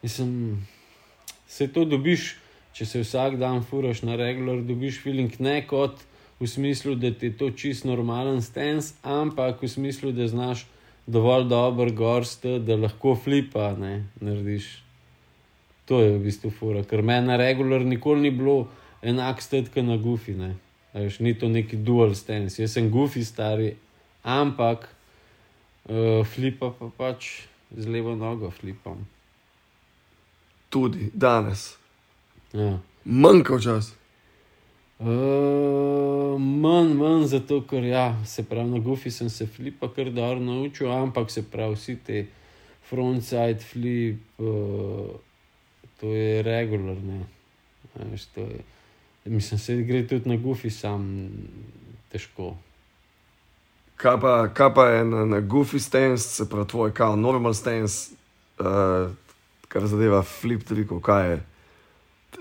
mislim, 0.06 0.62
se 1.50 1.66
to 1.74 1.86
dobiš, 1.90 2.36
če 2.76 2.86
se 2.86 3.02
vsak 3.04 3.38
dan 3.40 3.64
furaš 3.64 4.04
na 4.04 4.18
regular, 4.20 4.60
dobiš 4.60 5.00
feeling 5.04 5.32
ne 5.40 5.62
kot 5.68 6.02
v 6.40 6.48
smislu, 6.48 6.96
da 7.00 7.12
ti 7.12 7.30
je 7.30 7.38
to 7.40 7.50
čist 7.56 7.86
normalen 7.88 8.42
stens, 8.44 8.94
ampak 9.04 9.64
v 9.64 9.70
smislu, 9.72 10.12
da 10.12 10.28
znaš 10.28 10.66
dovolj 11.08 11.48
dober 11.48 11.94
gorst, 11.96 12.44
da 12.44 12.76
lahko 12.76 13.16
flipa 13.16 13.72
ne, 13.80 14.04
narediš. 14.20 14.68
To 15.86 16.02
je 16.02 16.18
v 16.18 16.24
bistvu 16.26 16.52
fura, 16.52 16.82
ker 16.84 17.06
meni 17.06 17.30
na 17.30 17.38
regular 17.40 17.86
nikoli 17.86 18.26
ni 18.26 18.32
bilo 18.34 18.66
enak 19.06 19.42
stetka 19.42 19.84
na 19.86 19.96
gufi. 20.02 20.34
Ne. 20.34 20.56
Veš, 20.96 21.20
ni 21.20 21.36
to 21.38 21.48
neki 21.50 21.78
dual 21.78 22.16
stance. 22.18 22.58
Jaz 22.62 22.74
sem 22.76 22.90
gufi 22.92 23.24
stari, 23.26 23.76
ampak 24.24 24.90
uh, 24.90 26.26
flipa 26.26 26.74
pa 26.74 26.90
pač 26.90 27.46
z 27.72 27.88
levo 27.88 28.16
nogo 28.18 28.50
flipam. 28.52 29.06
Tudi 30.74 31.12
danes. 31.14 31.85
Ja. 32.56 32.80
Manjka 33.06 33.60
čas. 33.60 33.94
Uh, 35.00 36.40
manj, 36.40 36.94
manj 36.96 37.26
zato, 37.28 37.60
ker 37.68 37.84
ja, 37.84 38.06
se 38.26 38.46
pravi, 38.48 38.70
na 38.70 38.80
gufi 38.80 39.12
sem 39.12 39.30
se 39.30 39.48
flipa 39.48 39.90
kar 39.92 40.08
dobro 40.10 40.40
naučil, 40.40 40.92
ampak 40.92 41.32
se 41.32 41.44
pravi, 41.44 41.76
vsi 41.76 41.96
te 42.06 42.26
frontside 42.88 43.60
flip, 43.60 44.40
uh, 44.40 45.12
to 46.00 46.14
je 46.16 46.44
regularno. 46.44 47.26
Je. 48.36 48.62
Mislim, 49.26 49.60
se 49.60 49.76
gre 49.84 50.06
tudi 50.08 50.30
na 50.30 50.38
gufi, 50.38 50.70
sam 50.70 51.28
težko. 52.12 52.54
Kaj 54.00 54.20
pa, 54.22 54.34
kaj 54.54 54.72
pa 54.76 54.86
je 54.90 55.04
na, 55.06 55.26
na 55.26 55.42
goofy 55.42 55.80
stance, 55.80 56.24
se 56.24 56.48
pravi 56.50 56.68
tvoj 56.68 56.94
kao 56.94 57.16
normal 57.16 57.54
stance, 57.54 58.16
uh, 58.60 59.12
kar 59.68 59.88
zadeva 59.88 60.22
flip 60.24 60.64
trikov, 60.64 61.04
kaj 61.04 61.32
je? 61.32 61.44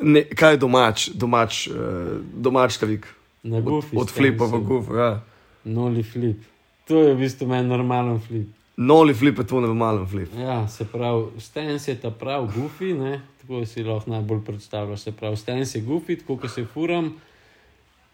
Ne, 0.00 0.24
kaj 0.24 0.52
je 0.52 0.56
domač, 0.56 1.08
domač, 1.14 1.66
uh, 1.68 2.18
domač 2.34 2.78
trik? 2.78 3.06
Na 3.44 3.60
Od, 3.60 3.64
gufi. 3.64 3.96
od 3.96 4.10
flipa 4.10 4.44
v 4.48 4.60
goof, 4.64 4.88
ja. 4.96 5.20
Noli 5.64 6.02
flip. 6.02 6.40
To 6.88 7.00
je 7.02 7.14
v 7.14 7.18
bistvu 7.18 7.48
meni 7.48 7.68
normalen 7.68 8.20
flip. 8.20 8.48
Noli 8.76 9.14
flip 9.14 9.38
je 9.38 9.46
tvoj 9.46 9.62
normalen 9.62 10.06
flip. 10.06 10.32
Ja, 10.38 10.68
se 10.68 10.84
pravi, 10.84 11.40
stens 11.40 11.88
je 11.88 11.94
ta 12.00 12.10
prav 12.10 12.48
gufi, 12.54 12.92
ne? 12.94 13.20
tako 13.40 13.64
si 13.66 13.84
lahko 13.84 14.10
najbolj 14.10 14.40
predstavljaš. 14.44 15.00
Se 15.00 15.12
pravi, 15.12 15.36
stens 15.36 15.74
je 15.74 15.80
gufi, 15.80 16.16
tako 16.16 16.36
kot 16.36 16.50
se 16.50 16.64
furam 16.64 17.14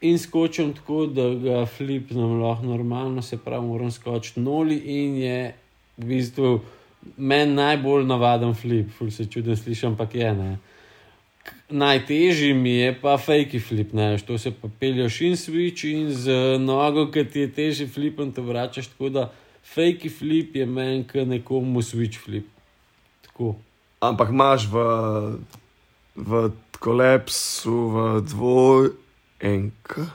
in 0.01 0.19
skočim 0.19 0.73
tako, 0.73 1.07
da 1.07 1.29
ga 1.35 1.67
flipnem 1.67 2.41
lahko 2.43 2.67
normalno, 2.67 3.23
se 3.23 3.37
pravi, 3.37 3.67
moram 3.67 3.91
skočiti 3.91 4.41
noli 4.41 4.77
in 4.77 5.17
je 5.17 5.55
v 5.97 6.05
bistvu 6.05 6.61
meni 7.17 7.55
najbolj 7.55 8.05
navaden 8.07 8.55
flip, 8.55 8.91
ful 8.99 9.11
se 9.11 9.25
čudno 9.27 9.57
slišim, 9.57 9.91
ampak 9.91 10.15
je 10.15 10.35
ne. 10.35 10.59
Najtežji 11.71 12.55
mi 12.55 12.71
je 12.71 12.95
pa 13.01 13.17
fake 13.19 13.61
flip, 13.61 13.93
veš, 13.95 14.23
to 14.27 14.39
se 14.39 14.51
pa 14.51 14.69
pelješ 14.81 15.21
in 15.21 15.37
switch 15.37 15.87
in 15.91 16.11
z 16.11 16.59
nogo, 16.59 17.07
ki 17.11 17.25
ti 17.25 17.47
je 17.47 17.53
težji 17.53 17.87
flip 17.87 18.21
in 18.21 18.33
te 18.33 18.43
vračaš. 18.43 18.91
Tako 18.93 19.09
da 19.09 19.33
fake 19.75 20.11
flip 20.11 20.57
je 20.57 20.67
meni, 20.67 21.05
kot 21.05 21.29
nekomu 21.29 21.83
switch 21.83 22.19
flip. 22.19 22.47
Tako. 23.27 23.55
Ampak 24.01 24.31
imaš 24.33 24.67
v, 24.73 24.87
v 26.17 26.51
kolapsu, 26.81 27.77
v 27.93 28.07
dvojenka, 28.25 30.07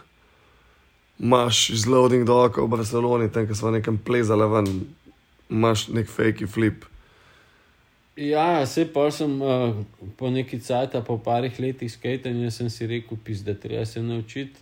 imaš 1.20 1.70
izloading 1.70 2.26
doka 2.26 2.62
v 2.62 2.68
Barceloni, 2.68 3.30
tam, 3.32 3.48
ki 3.48 3.56
smo 3.56 3.72
nekam 3.72 3.98
plezali 3.98 4.50
ven, 4.50 4.70
imaš 5.50 5.88
nek 5.94 6.10
fake 6.10 6.48
flip. 6.48 6.86
Ja, 8.16 8.62
vse 8.64 8.86
pa 8.88 9.10
sem 9.12 9.42
uh, 9.44 9.76
po 10.16 10.30
neki 10.32 10.62
cajt, 10.64 10.94
po 11.04 11.18
parih 11.20 11.58
letih 11.60 11.92
skajtanja, 11.92 12.48
sem 12.48 12.70
si 12.72 12.88
rekel, 12.88 13.20
pis, 13.20 13.42
da 13.44 13.52
treba 13.60 13.84
se 13.86 14.00
naučiti, 14.00 14.56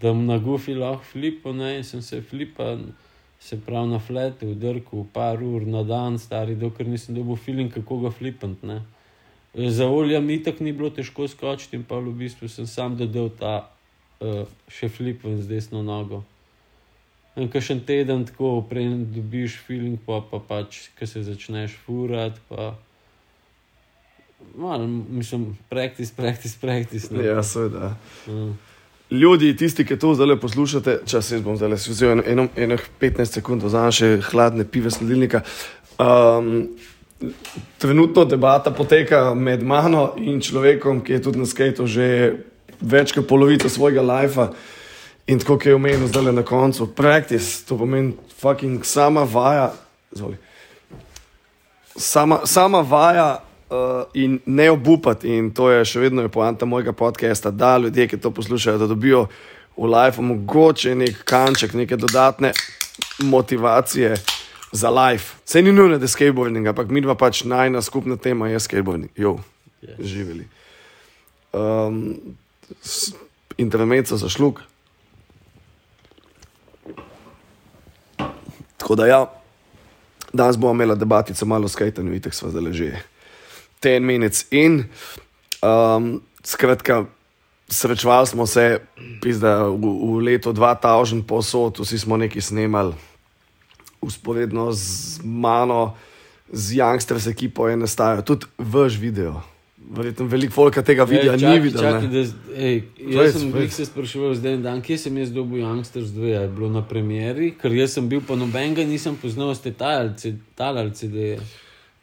da 0.00 0.12
na 0.12 0.36
gufi 0.38 0.74
lahko 0.76 1.04
flipo, 1.14 1.54
ne, 1.56 1.78
in 1.78 1.86
sem 1.88 2.02
se 2.02 2.20
flipa, 2.20 2.76
se 3.40 3.56
pravi 3.56 3.94
na 3.94 3.98
flete, 3.98 4.44
v 4.44 4.58
drku, 4.60 5.06
par 5.12 5.40
ur 5.40 5.64
na 5.64 5.80
dan, 5.88 6.18
stari, 6.20 6.52
dokler 6.54 6.90
nisem 6.92 7.16
dobil 7.16 7.40
feeling, 7.40 7.72
kako 7.72 8.02
ga 8.04 8.10
flipant, 8.12 8.60
ne. 8.62 8.82
Za 9.56 9.88
olja 9.88 10.20
mi 10.20 10.42
tako 10.42 10.64
ni 10.64 10.76
bilo 10.76 10.90
težko 10.92 11.24
skočiti, 11.28 11.80
in 11.80 11.88
pa 11.88 11.96
v 11.96 12.12
bistvu 12.12 12.48
sem 12.48 12.68
sam 12.68 12.96
dodal 13.00 13.32
ta 13.40 13.54
uh, 14.20 14.44
še 14.68 14.92
flip 14.92 15.24
ven 15.24 15.40
z 15.40 15.48
desno 15.48 15.80
nogo. 15.80 16.20
Še 17.32 17.72
en 17.72 17.80
teden 17.88 18.26
tako 18.28 18.58
prej 18.68 18.90
dobiš 19.14 19.56
feeling, 19.66 19.96
pa, 20.04 20.20
pa 20.20 20.36
pač, 20.36 20.90
ko 20.98 21.08
se 21.08 21.22
začneš 21.24 21.78
furati, 21.86 22.42
pa 22.50 22.74
malo, 24.58 24.84
mislim, 24.86 25.54
praktis, 25.72 26.10
praktis, 26.12 26.56
praktis. 26.60 27.08
Ja, 27.10 27.40
seveda. 27.42 27.94
Mm. 28.28 28.52
Ljudi, 29.12 29.56
tisti, 29.56 29.84
ki 29.84 29.96
to 30.00 30.14
zdaj 30.16 30.36
poslušate, 30.40 30.98
čas 31.06 31.30
jaz 31.32 31.42
bom 31.44 31.56
zdaj 31.56 31.74
vzel 31.88 32.12
eno, 32.12 32.22
eno, 32.26 32.46
eno 32.56 32.76
15 33.00 33.40
sekund 33.40 33.64
za 33.64 33.82
naše 33.88 34.20
hladne 34.28 34.64
pive 34.64 34.90
sledilnika. 34.90 35.42
Um, 36.00 36.68
trenutno 37.78 38.24
debata 38.24 38.70
poteka 38.70 39.34
med 39.34 39.62
mano 39.62 40.14
in 40.16 40.40
človekom, 40.40 41.00
ki 41.04 41.12
je 41.12 41.22
tudi 41.22 41.38
na 41.38 41.46
skatu 41.46 41.86
že 41.86 42.36
več 42.80 43.12
kot 43.12 43.28
polovico 43.28 43.68
svojega 43.68 44.02
lajfa. 44.02 44.50
In 45.32 45.38
tako 45.38 45.56
kot 45.56 45.66
je 45.66 45.74
omenil 45.74 46.08
zdaj 46.08 46.32
na 46.32 46.42
koncu, 46.42 46.86
practice, 46.86 47.64
to 47.64 47.78
pomeni 47.78 48.12
fucking 48.40 48.84
sama 48.84 49.22
vaja, 49.24 49.72
zvoli. 50.12 50.36
Sama, 51.96 52.40
sama 52.44 52.80
vaja 52.80 53.38
uh, 53.70 54.04
in 54.14 54.40
ne 54.46 54.70
obupati, 54.70 55.28
in 55.32 55.48
to 55.54 55.70
je 55.70 55.84
še 55.88 56.02
vedno 56.02 56.22
je 56.22 56.28
poanta 56.28 56.68
mojega 56.68 56.92
podcasta, 56.92 57.50
da 57.50 57.78
ljudje, 57.78 58.08
ki 58.08 58.20
to 58.20 58.30
poslušajo, 58.30 58.78
da 58.78 58.86
dobijo 58.90 59.26
v 59.76 59.88
life 59.88 60.20
mogoče 60.20 60.92
nek 61.00 61.22
kanček, 61.24 61.72
neke 61.80 61.96
dodatne 61.96 62.52
motivacije 63.24 64.18
za 64.72 64.90
life. 64.90 65.38
Vse 65.46 65.62
ni 65.62 65.72
nujno, 65.72 65.96
da 65.96 66.04
je 66.04 66.12
skateboarding, 66.12 66.68
ampak 66.68 66.92
mi 66.92 67.00
dva 67.00 67.16
pač 67.16 67.44
najna 67.48 67.80
skupna 67.82 68.16
tema 68.20 68.50
je 68.52 68.60
skateboarding. 68.60 69.08
Jo, 69.16 69.38
Yes. 69.82 70.04
živeli. 70.04 70.44
Um, 71.52 72.14
intervencija 73.58 74.16
za 74.16 74.28
šluk. 74.28 74.60
Tako 78.92 79.02
da 79.02 79.06
ja, 79.06 79.26
danes 80.32 80.56
bomo 80.56 80.72
imeli 80.72 80.98
debatico 80.98 81.46
malo 81.46 81.64
o 81.64 81.68
skajtanju, 81.68 82.14
itek 82.14 82.34
smo 82.34 82.50
zdaj 82.50 82.72
že 82.72 82.98
ten 83.80 84.04
minutes 84.04 84.44
in. 84.50 84.84
Um, 85.62 86.20
skratka, 86.44 87.04
srečevali 87.68 88.26
smo 88.26 88.46
se, 88.46 88.80
pizda, 89.22 89.64
v, 89.64 89.80
v 89.80 90.20
letu 90.20 90.52
2000 90.52 91.24
posod, 91.24 91.80
vsi 91.80 91.98
smo 91.98 92.16
nekaj 92.16 92.42
snemali, 92.42 92.92
usporedno 94.00 94.68
z 94.72 95.20
mano, 95.24 95.96
z 96.52 96.76
Youngsters 96.76 97.30
ekipo 97.30 97.68
je 97.68 97.76
nastajal 97.76 98.20
tudi 98.22 98.46
vaš 98.58 99.00
video. 99.00 99.40
Verjetno 99.90 100.26
veliko 100.26 100.52
folka 100.52 100.82
tega 100.82 101.04
videa 101.04 101.32
ni 101.32 101.40
čakaj, 101.40 101.60
videl. 101.60 101.80
čakaj, 101.82 102.02
ne. 102.02 102.08
da 102.08 102.18
ej, 102.56 102.82
Jaz 102.98 103.32
sem 103.32 103.50
povej. 103.50 103.62
bil 103.66 103.70
se 103.70 103.84
spraševal 103.84 104.34
zdaj 104.34 104.54
en 104.54 104.62
dan, 104.62 104.82
kje 104.82 104.98
sem 104.98 105.16
jaz 105.16 105.30
dobil 105.32 105.60
Youngsters 105.60 106.14
2, 106.14 106.36
a 106.38 106.40
je 106.42 106.48
bilo 106.48 106.68
na 106.70 106.82
premjeri, 106.82 107.50
ker 107.60 107.72
jaz 107.72 107.92
sem 107.92 108.08
bil 108.08 108.20
pa 108.20 108.36
nobenega, 108.36 108.84
nisem 108.84 109.16
poznal, 109.16 109.54
ste 109.54 109.72
da 111.08 111.18
je. 111.18 111.40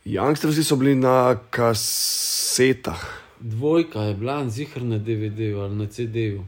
Youngstersi 0.05 0.63
so 0.63 0.75
bili 0.75 0.95
na 0.95 1.35
kasetah. 1.49 3.01
Dvojka 3.39 3.99
je 4.01 4.13
bila 4.15 4.49
zihar 4.49 4.83
na 4.83 4.97
DVD-ju 4.97 5.59
ali 5.59 5.75
na 5.75 5.85
CD-ju. 5.87 6.43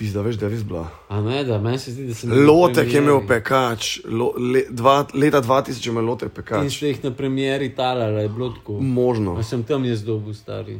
Pizda, 0.00 0.22
veš, 0.24 0.38
da 0.40 0.46
je 0.48 0.54
res 0.54 0.62
bila. 0.64 0.86
A 1.12 1.20
ne, 1.20 1.42
da 1.44 1.58
meni 1.60 1.78
se 1.78 1.92
zdi, 1.92 2.06
da 2.08 2.14
sem. 2.16 2.30
Lotek 2.46 2.88
je 2.88 3.02
imel 3.02 3.18
pekač, 3.28 3.98
lo, 4.08 4.30
le, 4.40 4.62
dva, 4.72 5.02
leta 5.12 5.42
2000 5.44 5.76
je 5.76 5.90
imel 5.92 6.06
lotek 6.08 6.30
In 6.32 6.36
pekač. 6.38 6.72
ste 6.72 6.88
jih 6.88 7.02
na 7.04 7.10
premjeri 7.12 7.68
talala, 7.76 8.24
je 8.24 8.30
bilo 8.32 8.48
tako. 8.56 8.78
Možno. 8.80 9.36
A 9.36 9.44
sem 9.44 9.60
tam 9.62 9.84
jaz 9.84 10.00
dobil 10.00 10.32
stari. 10.34 10.78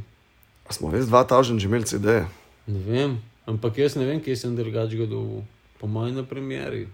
A 0.64 0.72
smo 0.72 0.88
res 0.88 1.04
2000 1.04 1.60
že 1.60 1.68
imeli 1.68 1.84
CD. 1.84 2.24
Ne 2.66 2.80
vem, 2.86 3.18
ampak 3.44 3.76
jaz 3.78 3.98
ne 4.00 4.08
vem, 4.08 4.24
kje 4.24 4.36
sem 4.40 4.56
drugač 4.56 4.96
ga 4.96 5.04
dobil. 5.04 5.44
Po 5.76 5.86
mojem 5.86 6.16
na 6.16 6.24
premjeri. 6.24 6.88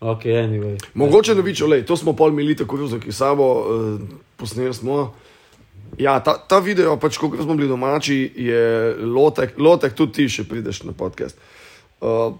Ok, 0.00 0.24
anyway. 0.24 0.80
Mogoče 0.96 1.34
ne 1.36 1.44
vič, 1.44 1.60
olej, 1.60 1.84
to 1.84 2.00
smo 2.00 2.16
pol 2.16 2.32
milite 2.32 2.64
koruzo, 2.64 2.96
ki 2.96 3.12
sabo 3.12 3.44
uh, 3.44 4.00
posneli 4.40 4.72
smo. 4.72 5.12
Ja, 5.98 6.20
ta, 6.24 6.36
ta 6.38 6.60
video, 6.62 6.94
pač, 7.00 7.18
ko 7.18 7.32
smo 7.34 7.56
bili 7.58 7.68
domači, 7.68 8.22
je 8.36 8.94
lotek, 9.00 9.58
lotek 9.58 9.96
tudi 9.98 10.12
ti 10.20 10.28
še 10.30 10.46
prideš 10.48 10.84
na 10.86 10.94
podcast. 10.96 11.38
Uh, 12.00 12.36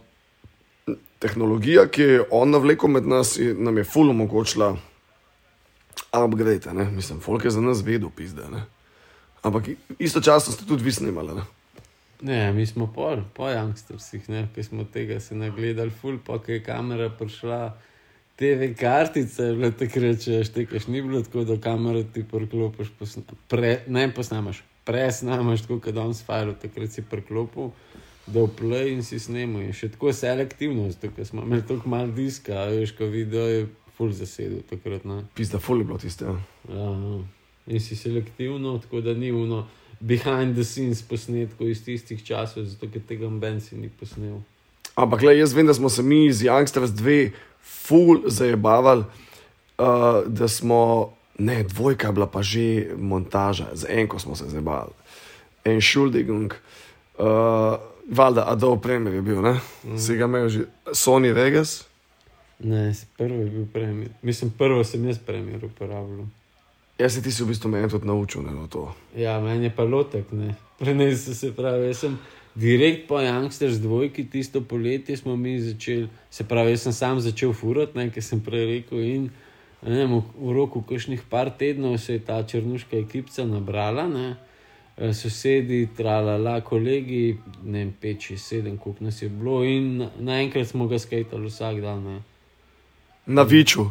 tehnologija, 1.20 1.86
ki 1.92 2.02
je 2.02 2.22
on 2.30 2.50
navlekel 2.50 2.88
med 2.88 3.08
nas, 3.08 3.36
je, 3.38 3.54
nam 3.54 3.78
je 3.78 3.84
ful 3.84 4.10
omogočila 4.10 4.74
upgrade, 6.16 6.72
ne? 6.72 6.84
mislim, 6.90 7.20
folk 7.20 7.44
je 7.44 7.50
za 7.50 7.60
nas 7.60 7.82
vedel, 7.84 8.10
pizde. 8.16 8.46
Ne? 8.50 8.64
Ampak 9.42 9.68
istočasno 9.98 10.52
ste 10.52 10.66
tudi 10.66 10.84
vi 10.84 10.92
snimali. 10.92 11.34
Ne? 11.34 11.44
Ne, 12.20 12.52
mi 12.52 12.66
smo 12.66 12.86
pol, 12.92 13.22
po 13.34 13.48
youngstersih, 13.48 14.28
ne, 14.28 14.46
ki 14.54 14.62
smo 14.64 14.84
tega 14.84 15.20
se 15.20 15.34
nagledali, 15.34 15.90
ful, 15.90 16.18
pa 16.26 16.40
je 16.46 16.62
kamera 16.64 17.08
prišla, 17.18 17.60
TV 18.40 18.70
kartice 18.80 19.50
je 19.50 19.54
bilo 19.58 19.68
takrat, 19.76 20.22
če 20.24 20.38
štekaš, 20.48 20.86
ni 20.88 21.02
bilo 21.04 21.20
tako, 21.20 21.44
da 21.44 21.58
kamero 21.60 22.00
ti 22.08 22.22
priklopiš, 22.24 22.88
posna, 22.98 23.36
pre, 23.52 23.82
ne 23.92 24.06
posnamaš, 24.16 24.62
presnamaš, 24.88 25.66
tako 25.66 25.76
kot 25.84 25.96
danes 25.98 26.22
file, 26.24 26.54
takrat 26.62 26.96
si 26.96 27.04
priklopil, 27.04 27.74
da 28.24 28.46
vplej 28.46 28.94
in 28.94 29.02
si 29.04 29.20
snemal. 29.20 29.66
In 29.66 29.76
še 29.76 29.90
tako 29.92 30.14
selektivno, 30.16 30.86
ker 31.02 31.28
smo 31.28 31.44
imeli 31.44 31.66
toliko 31.68 31.92
malo 31.92 32.08
diska, 32.16 32.64
veš, 32.72 32.94
ko 32.96 33.10
video 33.12 33.44
je 33.44 33.66
ful 33.98 34.14
zasedel 34.16 34.64
takrat. 34.70 35.04
Ne. 35.04 35.26
Pizda, 35.36 35.60
ful 35.60 35.84
je 35.84 35.90
bilo 35.90 36.00
tiste. 36.00 36.24
Ja. 36.24 36.38
Ja, 36.72 36.88
no. 36.96 37.20
in 37.66 37.80
si 37.80 37.96
selektivno, 37.96 38.78
tako 38.78 39.00
da 39.04 39.14
ni 39.14 39.32
uno 39.32 39.66
behind 40.00 40.56
the 40.56 40.64
scenes 40.64 41.02
posnetkov 41.02 41.68
iz 41.68 41.84
tistih 41.84 42.24
časov, 42.24 42.64
zato 42.64 42.88
ker 42.88 43.04
tega 43.04 43.28
Ben 43.28 43.60
si 43.60 43.76
ni 43.76 43.92
posnel. 43.92 44.40
Ampak 44.96 45.22
le, 45.22 45.36
jaz 45.38 45.52
vem, 45.54 45.66
da 45.66 45.74
smo 45.74 45.88
se 45.88 46.02
mi 46.02 46.32
z 46.32 46.48
Youngsters 46.48 46.96
2 46.96 47.30
ful 47.62 48.22
zajebavali, 48.26 49.04
uh, 49.78 49.86
da 50.26 50.48
smo, 50.48 51.12
ne, 51.38 51.62
dvojka 51.62 52.06
je 52.06 52.12
bila 52.12 52.26
pa 52.26 52.42
že 52.42 52.94
montaža, 52.96 53.66
z 53.72 53.86
enko 53.88 54.18
smo 54.18 54.36
se 54.36 54.44
zajebavali. 54.48 54.92
En 55.64 55.80
Schuldigung, 55.80 56.54
uh, 57.18 57.24
valjda 58.10 58.44
Adobe 58.48 58.82
Premiere 58.82 59.16
je 59.16 59.22
bil, 59.22 59.42
ne? 59.42 59.60
Mm. 59.84 59.98
Si 59.98 60.16
ga 60.16 60.24
imel 60.24 60.48
že 60.48 60.64
Sony 60.92 61.32
Vegas. 61.32 61.84
Ne, 62.58 62.94
prvo 63.16 63.34
je 63.34 63.50
bil 63.50 63.66
premier. 63.72 64.08
Mislim, 64.22 64.50
prvo 64.58 64.84
sem 64.84 65.04
jaz 65.04 65.18
premier 65.18 65.64
uporabljal. 65.64 66.26
Jaz 66.98 67.14
si 67.14 67.22
ti 67.22 67.32
si 67.32 67.44
v 67.44 67.48
bistvu 67.48 67.70
meni 67.70 67.88
tudi 67.88 68.06
naučil, 68.06 68.42
ne, 68.42 68.52
no, 68.52 68.66
to. 68.68 68.92
Ja, 69.16 69.40
meni 69.40 69.64
je 69.64 69.72
pa 69.76 69.84
lotek, 69.84 70.32
ne. 70.32 70.54
Prenesel 70.78 71.34
se 71.34 71.52
pravi, 71.56 71.86
jaz 71.86 72.04
sem 72.04 72.18
direkt 72.60 73.08
po 73.08 73.20
Youngsters 73.20 73.80
dvojki, 73.80 74.24
tisto 74.30 74.60
poletje 74.60 75.16
smo 75.16 75.36
mi 75.36 75.60
začeli, 75.60 76.08
se 76.30 76.44
pravi, 76.44 76.70
jaz 76.70 76.82
sem 76.82 76.92
sam 76.92 77.20
začel 77.20 77.52
furati, 77.52 77.98
ne, 77.98 78.10
ker 78.12 78.22
sem 78.22 78.40
prej 78.44 78.66
rekel 78.66 79.00
in 79.00 79.30
vem, 79.82 80.12
v, 80.12 80.20
v 80.36 80.52
roku 80.52 80.82
kakšnih 80.84 81.22
par 81.30 81.50
tednov 81.56 81.96
se 81.98 82.18
je 82.18 82.24
ta 82.24 82.42
črnuška 82.44 83.00
ekipa 83.00 83.46
nabrala, 83.48 84.08
ne. 84.08 84.36
Eh, 85.00 85.14
Sosedi, 85.16 85.88
tralala, 85.96 86.60
kolegi, 86.60 87.38
ne 87.64 87.86
vem, 87.86 87.94
pet, 88.00 88.20
šest, 88.20 88.52
sedem, 88.52 88.76
koliko 88.76 89.04
nas 89.04 89.22
je 89.22 89.28
bilo, 89.28 89.64
in 89.64 89.96
na- 89.96 90.10
naenkrat 90.18 90.68
smo 90.68 90.86
ga 90.86 90.98
skajtali 90.98 91.48
vsak 91.48 91.80
dan. 91.80 92.04
Ne. 92.04 92.18
Na 93.26 93.42
viču. 93.42 93.88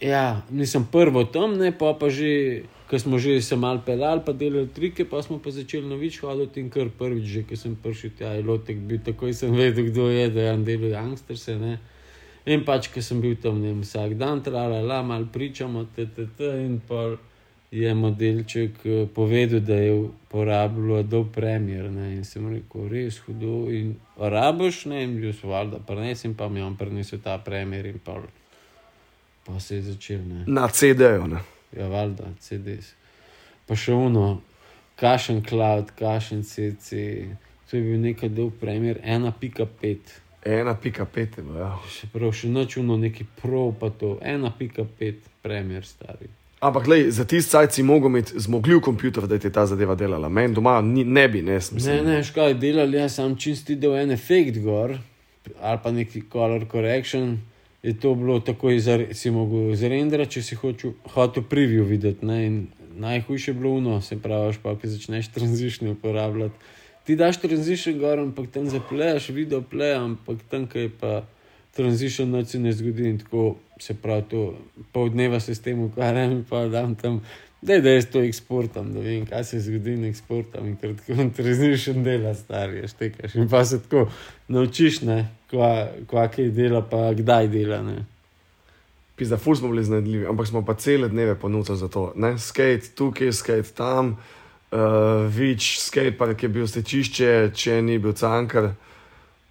Ja, 0.00 0.42
nisem 0.50 0.86
prvo 0.92 1.24
tam, 1.28 1.58
ne 1.60 1.72
pa, 1.76 1.92
pa 1.92 2.08
že, 2.08 2.64
ko 2.88 2.96
smo 2.96 3.20
že 3.20 3.36
se 3.44 3.56
mal 3.56 3.84
pelali, 3.84 4.24
pa 4.24 4.32
delali 4.32 4.68
trike, 4.72 5.04
pa 5.04 5.20
smo 5.20 5.36
pa 5.38 5.52
začeli 5.52 5.84
na 5.84 6.00
več 6.00 6.22
hoditi 6.24 6.64
in 6.64 6.70
kar 6.72 6.88
prvič, 6.88 7.24
že 7.28 7.42
ko 7.44 7.56
sem 7.56 7.76
prišel 7.76 8.16
tja, 8.16 8.32
je 8.32 8.42
lotek 8.42 8.80
bil, 8.80 9.04
takoj 9.04 9.36
sem 9.36 9.52
vedel, 9.60 9.92
kdo 9.92 10.08
je, 10.08 10.30
da 10.32 10.40
je 10.40 10.52
on 10.56 10.64
delal 10.64 10.96
angsterse. 11.04 11.58
Ne. 11.60 11.76
In 12.48 12.64
pač, 12.64 12.88
ko 12.88 13.04
sem 13.04 13.20
bil 13.20 13.36
tam 13.36 13.60
ne, 13.60 13.76
vsak 13.84 14.16
dan, 14.16 14.40
trala, 14.40 14.80
la, 14.80 15.04
mal 15.04 15.28
pričamo, 15.28 15.84
t, 15.92 16.08
t, 16.08 16.24
t, 16.32 16.48
in 16.64 16.80
pa 16.80 17.20
je 17.70 17.94
modelček 17.94 18.72
eh, 18.84 19.06
povedal, 19.14 19.60
da 19.60 19.76
je 19.76 19.92
uporabljal 19.94 21.04
Adobe 21.04 21.32
Premiere. 21.32 21.90
Ne? 21.90 22.16
In 22.16 22.24
sem 22.24 22.48
rekel, 22.48 22.88
res 22.88 23.20
hudo. 23.26 23.70
In 23.70 23.94
rabiš, 24.16 24.86
ne 24.90 25.04
vem, 25.04 25.20
že 25.22 25.36
so 25.38 25.52
valjda, 25.52 25.78
prenesem 25.86 26.34
pa 26.34 26.48
mi 26.48 26.64
on 26.64 26.76
prenesel 26.76 27.20
ta 27.22 27.38
Premiere 27.38 27.92
in 27.92 28.00
pa, 28.02 28.18
pa 29.44 29.60
se 29.60 29.76
je 29.76 29.82
začel. 29.82 30.20
Ne? 30.20 30.44
Na 30.46 30.68
CD-ju. 30.68 31.26
ne. 31.26 31.40
Ja, 31.72 31.86
valjda, 31.86 32.24
CDs. 32.40 32.92
Pa 33.66 33.76
še 33.76 33.92
uno, 33.94 34.40
kašen 34.96 35.42
cloud, 35.42 35.92
kašen 35.92 36.42
CC. 36.42 36.90
To 37.70 37.76
je 37.76 37.82
bil 37.82 38.00
nekaj 38.00 38.28
del 38.28 38.50
Premiere 38.50 39.00
1.5. 39.00 39.98
1.5 40.44 41.18
je 41.36 41.42
bilo, 41.42 41.58
ja. 41.58 41.70
Še 41.88 42.08
prav, 42.08 42.32
še 42.32 42.48
nočuno 42.48 42.96
neki 42.96 43.24
pro, 43.36 43.68
pa 43.72 43.90
to 43.90 44.18
1.5 44.22 45.14
Premiere 45.42 45.84
stari. 45.84 46.26
Ampak 46.60 46.86
lej, 46.86 47.06
za 47.10 47.24
tisti 47.24 47.50
cajt 47.50 47.72
si 47.72 47.82
mogel 47.82 48.10
imeti 48.10 48.36
zmogljiv 48.36 48.80
kompjuter, 48.80 49.24
da 49.26 49.38
ti 49.38 49.46
je 49.46 49.52
ta 49.52 49.62
zadeva 49.66 49.94
delala. 49.94 50.28
Meni 50.28 50.54
doma 50.54 50.80
ni, 50.80 51.04
ne 51.04 51.28
bi, 51.28 51.40
ne 51.42 51.54
Ne, 51.54 51.60
smisel. 51.60 52.02
ne, 52.04 52.18
škaj 52.22 52.54
delali, 52.54 52.98
jaz 52.98 53.14
sem 53.14 53.36
čisti 53.36 53.76
del 53.76 53.94
en 53.96 54.10
efekt 54.10 54.58
gor, 54.60 54.98
ali 55.60 55.78
pa 55.82 55.90
neki 55.90 56.26
color 56.32 56.66
correction. 56.68 57.38
Je 57.82 57.94
to 58.00 58.14
bilo 58.14 58.40
tako, 58.40 58.70
da 58.70 59.14
si 59.14 59.30
mogel 59.30 59.74
zrenderati, 59.74 60.36
če 60.36 60.42
si 60.42 60.56
hočel, 60.60 60.92
hotel 61.14 61.42
preview 61.48 61.86
videti. 61.88 62.26
Ne? 62.26 62.46
In 62.46 62.66
najhujše 63.00 63.50
je 63.50 63.54
bilo 63.54 63.70
uno, 63.70 64.00
se 64.00 64.18
pravi, 64.20 64.58
pa 64.62 64.76
ki 64.76 64.88
začneš 64.88 65.30
tranzition 65.36 65.90
uporabljati. 65.90 66.54
Ti 67.04 67.16
daš 67.16 67.40
tranzition 67.40 67.98
gor, 67.98 68.18
ampak 68.18 68.50
tam 68.52 68.68
zaplejaš, 68.68 69.28
video 69.28 69.62
play, 69.62 69.96
ampak 69.96 70.42
tam, 70.50 70.66
ki 70.68 70.78
je 70.78 70.90
pa 71.00 71.22
transition, 71.76 72.28
noč 72.30 72.52
se 72.52 72.58
ne 72.58 72.72
zgodi. 72.72 73.08
In 73.08 73.18
tako 73.18 73.56
se 73.80 73.96
pravi, 73.96 74.28
to 74.28 74.42
pol 74.92 75.08
dneva 75.08 75.40
se 75.40 75.54
s 75.54 75.64
tem 75.64 75.80
ukvarjam 75.80 76.36
in 76.36 76.44
pa 76.44 76.66
dam 76.68 76.94
tam. 76.94 77.22
Da 77.62 77.72
je, 77.72 77.80
da 77.80 77.90
jaz 77.90 78.06
to 78.12 78.22
eksportam, 78.24 78.92
da 78.94 79.00
vem, 79.04 79.26
kaj 79.28 79.44
se 79.44 79.60
zgodi 79.60 79.92
in 79.92 80.04
eksportam. 80.08 80.68
In 80.68 80.76
kratko, 80.80 81.16
transition 81.36 82.04
dela, 82.04 82.32
stari, 82.34 82.86
štekaš. 82.88 83.34
In 83.36 83.48
pa 83.48 83.64
se 83.64 83.82
tako 83.82 84.06
naučiš, 84.48 85.02
ne, 85.04 85.18
kva, 85.50 85.90
kva 86.08 86.28
kaj 86.32 86.48
dela, 86.56 86.80
pa 86.80 87.10
kdaj 87.14 87.50
dela. 87.52 87.82
Ne. 87.84 87.98
Pizda, 89.20 89.36
ful 89.36 89.56
smo 89.56 89.68
bili 89.68 89.84
znedljivi, 89.84 90.26
ampak 90.26 90.48
smo 90.48 90.64
pa 90.64 90.74
cele 90.74 91.08
dneve 91.08 91.34
ponudili 91.34 91.76
za 91.76 91.88
to. 91.88 92.12
Ne? 92.16 92.38
Skate 92.38 92.94
tukaj, 92.96 93.32
skate 93.32 93.74
tam, 93.76 94.14
uh, 94.72 94.80
več 95.28 95.74
skatepark 95.84 96.42
je 96.42 96.48
bil 96.48 96.68
stečišče, 96.68 97.50
če 97.54 97.82
ni 97.84 97.98
bil 98.00 98.16
cankar. 98.16 98.72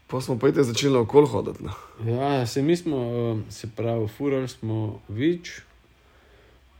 Pa 0.10 0.22
smo 0.26 0.40
pa 0.42 0.50
ite 0.50 0.66
začeli 0.66 0.98
okol 0.98 1.30
hoditi. 1.30 1.62
Ne? 1.68 1.78
Ja, 2.10 2.46
se 2.50 2.66
mi 2.66 2.74
smo, 2.78 2.98
eh, 2.98 3.52
se 3.54 3.70
pravi, 3.76 4.08
furali 4.18 4.48
smo 4.50 5.02
vič, 5.08 5.60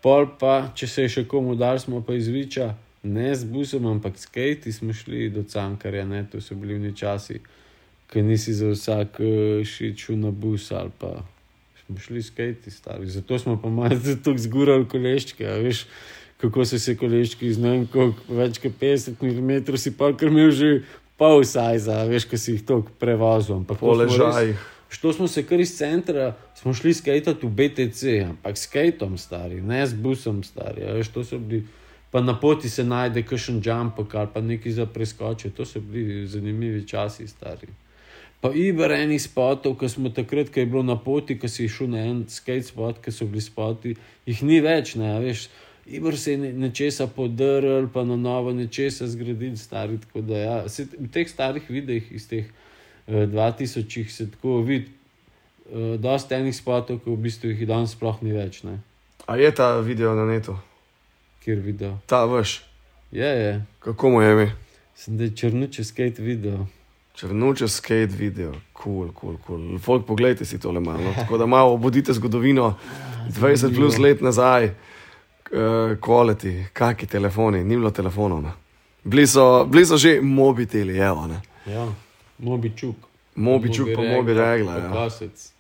pol 0.02 0.28
pa, 0.40 0.72
če 0.76 0.88
se 0.88 1.08
je 1.08 1.16
še 1.18 1.26
komu 1.28 1.56
dal, 1.60 1.80
smo 1.80 2.02
pa 2.06 2.16
iz 2.16 2.30
viča, 2.32 2.74
ne 3.04 3.32
z 3.36 3.48
busom, 3.48 3.88
ampak 3.88 4.20
skati 4.20 4.72
smo 4.72 4.94
šli 4.94 5.30
do 5.34 5.44
cankarja, 5.44 6.06
ne, 6.06 6.24
to 6.32 6.42
so 6.42 6.56
bili 6.56 6.76
oni 6.76 6.94
časi, 6.96 7.40
ki 8.10 8.24
nisi 8.26 8.54
za 8.54 8.72
vsak 8.74 9.20
eh, 9.22 9.66
šiču 9.66 10.18
na 10.18 10.32
bus 10.32 10.72
ali 10.72 10.92
pa 11.00 11.20
smo 11.86 12.00
šli 12.00 12.24
skati 12.24 12.72
stari. 12.72 13.10
Zato 13.10 13.40
smo 13.40 13.62
pa 13.62 13.70
malo 13.70 14.00
tako 14.24 14.38
zgurali 14.38 14.88
koleščke, 14.88 15.46
veš. 15.46 15.86
Kako 16.40 16.64
so 16.66 16.78
se 16.80 16.94
koleščki 16.96 17.50
z 17.52 17.60
nam, 17.60 17.82
več 18.32 18.62
kot 18.64 18.76
50 18.80 19.20
mm, 19.20 19.78
si 19.78 19.92
pa 19.92 20.14
kar 20.16 20.30
imel 20.32 20.54
že 20.56 20.70
pol 21.20 21.44
sajza, 21.44 22.06
veš, 22.08 22.30
ki 22.32 22.38
si 22.40 22.54
jih 22.54 22.64
tako 22.64 22.94
prevozil. 23.00 23.66
smo 23.68 23.98
res-. 24.08 24.79
Što 24.90 25.14
smo 25.14 25.28
se 25.28 25.46
kar 25.46 25.60
iz 25.60 25.78
centra, 25.78 26.36
smo 26.56 26.74
šli 26.74 26.94
skajati 26.94 27.36
v 27.42 27.50
BTC, 27.50 28.04
ampak 28.30 28.58
s 28.58 28.62
skajtom 28.62 29.18
stari, 29.18 29.62
ne 29.62 29.88
s 29.88 29.94
busom 29.94 30.44
stari. 30.44 30.82
Veš, 30.82 31.08
to 31.08 31.24
so 31.24 31.38
bili, 31.38 31.64
pa 32.12 32.22
na 32.22 32.40
poti 32.40 32.70
se 32.70 32.84
najde 32.84 33.24
kakšen 33.24 33.62
jump 33.66 34.00
ali 34.14 34.28
pa 34.34 34.42
nekaj 34.42 34.72
za 34.72 34.86
preskoče, 34.86 35.50
to 35.50 35.66
so 35.66 35.80
bili 35.80 36.28
zanimivi 36.28 36.88
časi 36.88 37.28
stari. 37.28 37.68
Pa 38.42 38.52
iber 38.56 38.92
enih 38.92 39.22
spotov, 39.22 39.76
ki 39.80 39.90
smo 39.90 40.10
takrat, 40.10 40.50
ko 40.50 40.60
je 40.60 40.66
bilo 40.66 40.84
na 40.84 40.96
poti, 40.96 41.36
ko 41.40 41.48
si 41.48 41.68
šel 41.68 41.90
na 41.92 42.06
en 42.08 42.24
skate 42.30 42.72
spot, 42.72 43.02
ki 43.04 43.12
so 43.12 43.28
bili 43.28 43.42
spoti, 43.44 43.96
jih 44.26 44.44
ni 44.44 44.62
več, 44.64 44.96
ne, 44.96 45.20
veš. 45.20 45.50
Ibr 45.90 46.18
se 46.18 46.32
je 46.32 46.38
ne- 46.38 46.54
nečesa 46.54 47.08
podrl, 47.08 47.88
pa 47.94 48.04
na 48.04 48.16
novo 48.16 48.54
nečesa 48.54 49.08
zgradil, 49.08 49.58
stari. 49.58 49.98
Tako 49.98 50.22
da, 50.22 50.38
ja, 50.38 50.58
se, 50.70 50.86
v 51.00 51.10
teh 51.12 51.30
starih 51.30 51.70
videih 51.70 52.12
iz 52.12 52.28
teh 52.30 52.46
eh, 53.10 53.26
2000 53.28 54.10
se 54.10 54.32
tako 54.32 54.62
vidi, 54.62 54.92
uh, 55.72 55.96
dosta 56.00 56.36
enih 56.38 56.56
spotov, 56.56 57.00
ki 57.04 57.10
v 57.10 57.18
bistvu 57.18 57.50
jih 57.52 57.68
danes 57.68 57.92
sploh 57.98 58.22
ni 58.22 58.32
več, 58.32 58.64
ne? 58.64 58.80
A 59.28 59.36
je 59.38 59.52
ta 59.52 59.80
video 59.80 60.16
na 60.16 60.26
netu? 60.26 60.56
kjer 61.44 61.60
video. 61.60 61.98
Ta 62.06 62.26
veš, 62.26 62.62
Je, 63.12 63.26
je, 63.26 63.66
kako 63.80 64.10
mu 64.10 64.22
je 64.22 64.32
ime? 64.32 64.52
sem 64.96 65.18
da 65.18 65.24
je 65.24 65.36
črnuče 65.36 65.84
skate 65.84 66.22
video. 66.22 66.66
Črnuče 67.16 67.68
skate 67.68 68.14
video, 68.18 68.52
kul, 68.74 69.12
kul, 69.14 69.38
kul. 69.46 69.80
Folk, 69.80 70.06
poglejte 70.06 70.46
si 70.46 70.60
tole 70.60 70.80
malo. 70.80 71.00
no. 71.04 71.14
Tako 71.16 71.38
da 71.38 71.46
malo 71.46 71.74
obudite 71.74 72.14
zgodovino 72.14 72.76
20 73.40 73.76
plus 73.76 73.98
let 73.98 74.22
nazaj, 74.22 74.70
kvaliteti, 76.02 76.66
kakšni 76.74 77.08
telefoni, 77.08 77.64
ni 77.64 77.76
bilo 77.76 77.92
telefonov. 77.92 78.44
Bili 79.04 79.28
so, 79.28 79.66
bili 79.66 79.86
so 79.86 79.98
že 79.98 80.20
mobiteli, 80.22 80.98
evo. 80.98 81.28
Ne. 81.28 81.42
Ja, 81.66 81.88
mobi 82.40 82.72
čuk. 82.76 82.96
Mobi 83.36 83.74
čuk, 83.74 83.94
pa 83.96 84.02
mobi 84.02 84.34
regla. 84.34 84.78
Ja. 84.78 84.90
Kosec. 84.92 85.52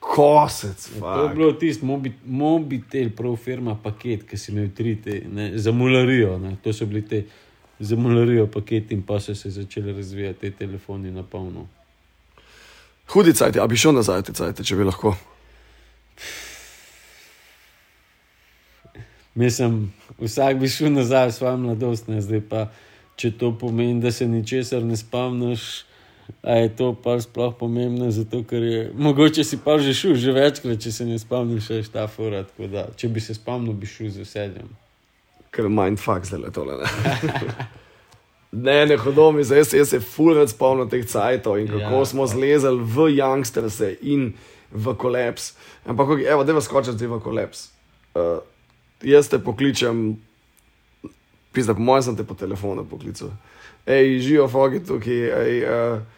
Kosec, 0.00 0.90
To 1.00 1.24
je 1.24 1.34
bilo 1.34 1.52
tisto, 1.52 1.86
mobi, 1.86 2.12
mobitel, 2.24 3.10
prav 3.10 3.36
firma 3.36 3.74
paket, 3.82 4.22
ki 4.28 4.38
si 4.38 4.52
imel 4.52 4.70
tri 4.76 4.94
te, 5.02 5.22
ne, 5.32 5.50
za 5.58 5.72
mularijo. 5.72 6.38
Ne. 6.38 6.56
To 6.62 6.72
so 6.72 6.86
bili 6.86 7.02
te 7.08 7.24
za 7.78 7.96
mularijo 7.96 8.46
paketi 8.46 8.94
in 8.94 9.02
pa 9.02 9.20
so 9.20 9.34
se 9.34 9.50
začeli 9.50 9.92
razvijati 9.92 10.40
te 10.40 10.50
telefoni 10.50 11.10
na 11.10 11.22
polno. 11.22 11.66
Hudi 13.08 13.32
cajt, 13.32 13.56
a 13.56 13.66
bi 13.66 13.76
šel 13.76 13.92
nazaj 13.92 14.22
te 14.22 14.32
cajt, 14.32 14.62
če 14.64 14.76
bi 14.76 14.84
lahko. 14.84 15.14
Mislim, 19.34 19.92
vsak 20.18 20.58
bi 20.58 20.68
šel 20.68 20.92
nazaj 20.92 21.28
v 21.28 21.32
svojo 21.32 21.56
mladost, 21.56 22.08
ne 22.08 22.20
zdaj 22.20 22.42
pa, 22.50 22.66
če 23.16 23.30
to 23.38 23.52
pomeni, 23.58 24.00
da 24.00 24.12
se 24.12 24.26
ničesar 24.26 24.82
ne 24.84 24.96
spomniš. 24.96 25.87
A 26.42 26.52
je 26.52 26.68
to 26.76 26.92
pa 26.94 27.20
sploh 27.20 27.54
pomembno, 27.58 28.10
zato 28.10 28.42
ker 28.44 28.62
je 28.62 28.82
mogoče 28.94 29.44
si 29.44 29.58
pa 29.64 29.78
že 29.78 29.94
šel, 29.94 30.14
že 30.14 30.32
večkrat, 30.32 30.80
če 30.80 30.92
se 30.92 31.04
ne 31.04 31.18
spomniš, 31.18 31.66
še 31.66 31.92
ta 31.92 32.06
fura. 32.08 32.44
da, 32.58 32.86
Če 32.96 33.08
bi 33.08 33.20
se 33.20 33.34
spomnil, 33.34 33.74
bi 33.74 33.86
šel 33.86 34.12
z 34.14 34.22
veseljem. 34.22 34.68
Ker 35.52 35.68
mindfuck 35.68 36.28
zdaj 36.28 36.40
le 36.40 36.52
tole. 36.54 36.76
Ne, 36.78 37.16
ne, 38.66 38.76
ne 38.92 38.96
hodo 38.96 39.32
mi, 39.32 39.44
zdaj 39.44 39.64
se 39.64 39.80
jaz 39.80 39.92
se 39.92 40.00
fulvec 40.00 40.52
spomnim 40.54 40.88
teh 40.88 41.04
cajtov 41.04 41.58
in 41.58 41.68
kako 41.68 42.04
Ja, 42.04 42.04
smo 42.06 42.28
zlezali 42.28 42.84
v 42.84 43.10
youngsterse 43.18 43.96
in 44.02 44.30
v 44.72 44.94
kolaps. 44.94 45.54
Ampak, 45.88 46.20
evo, 46.22 46.44
da 46.44 46.56
vas 46.56 46.68
skočim 46.68 46.96
zdaj 46.96 47.08
v 47.08 47.20
kolaps. 47.24 47.70
Uh, 48.14 48.40
jaz 49.02 49.28
te 49.28 49.40
pokličem, 49.40 50.16
pisa, 51.52 51.74
po 51.74 51.80
mojem 51.80 52.02
sem 52.10 52.16
te 52.16 52.24
po 52.28 52.36
telefonu 52.38 52.84
poklical. 52.88 53.32
Ej, 53.88 54.20
živijo 54.20 54.48
fogi 54.52 54.84
tukaj, 54.84 55.24
ej, 55.42 55.58
uh, 55.64 56.17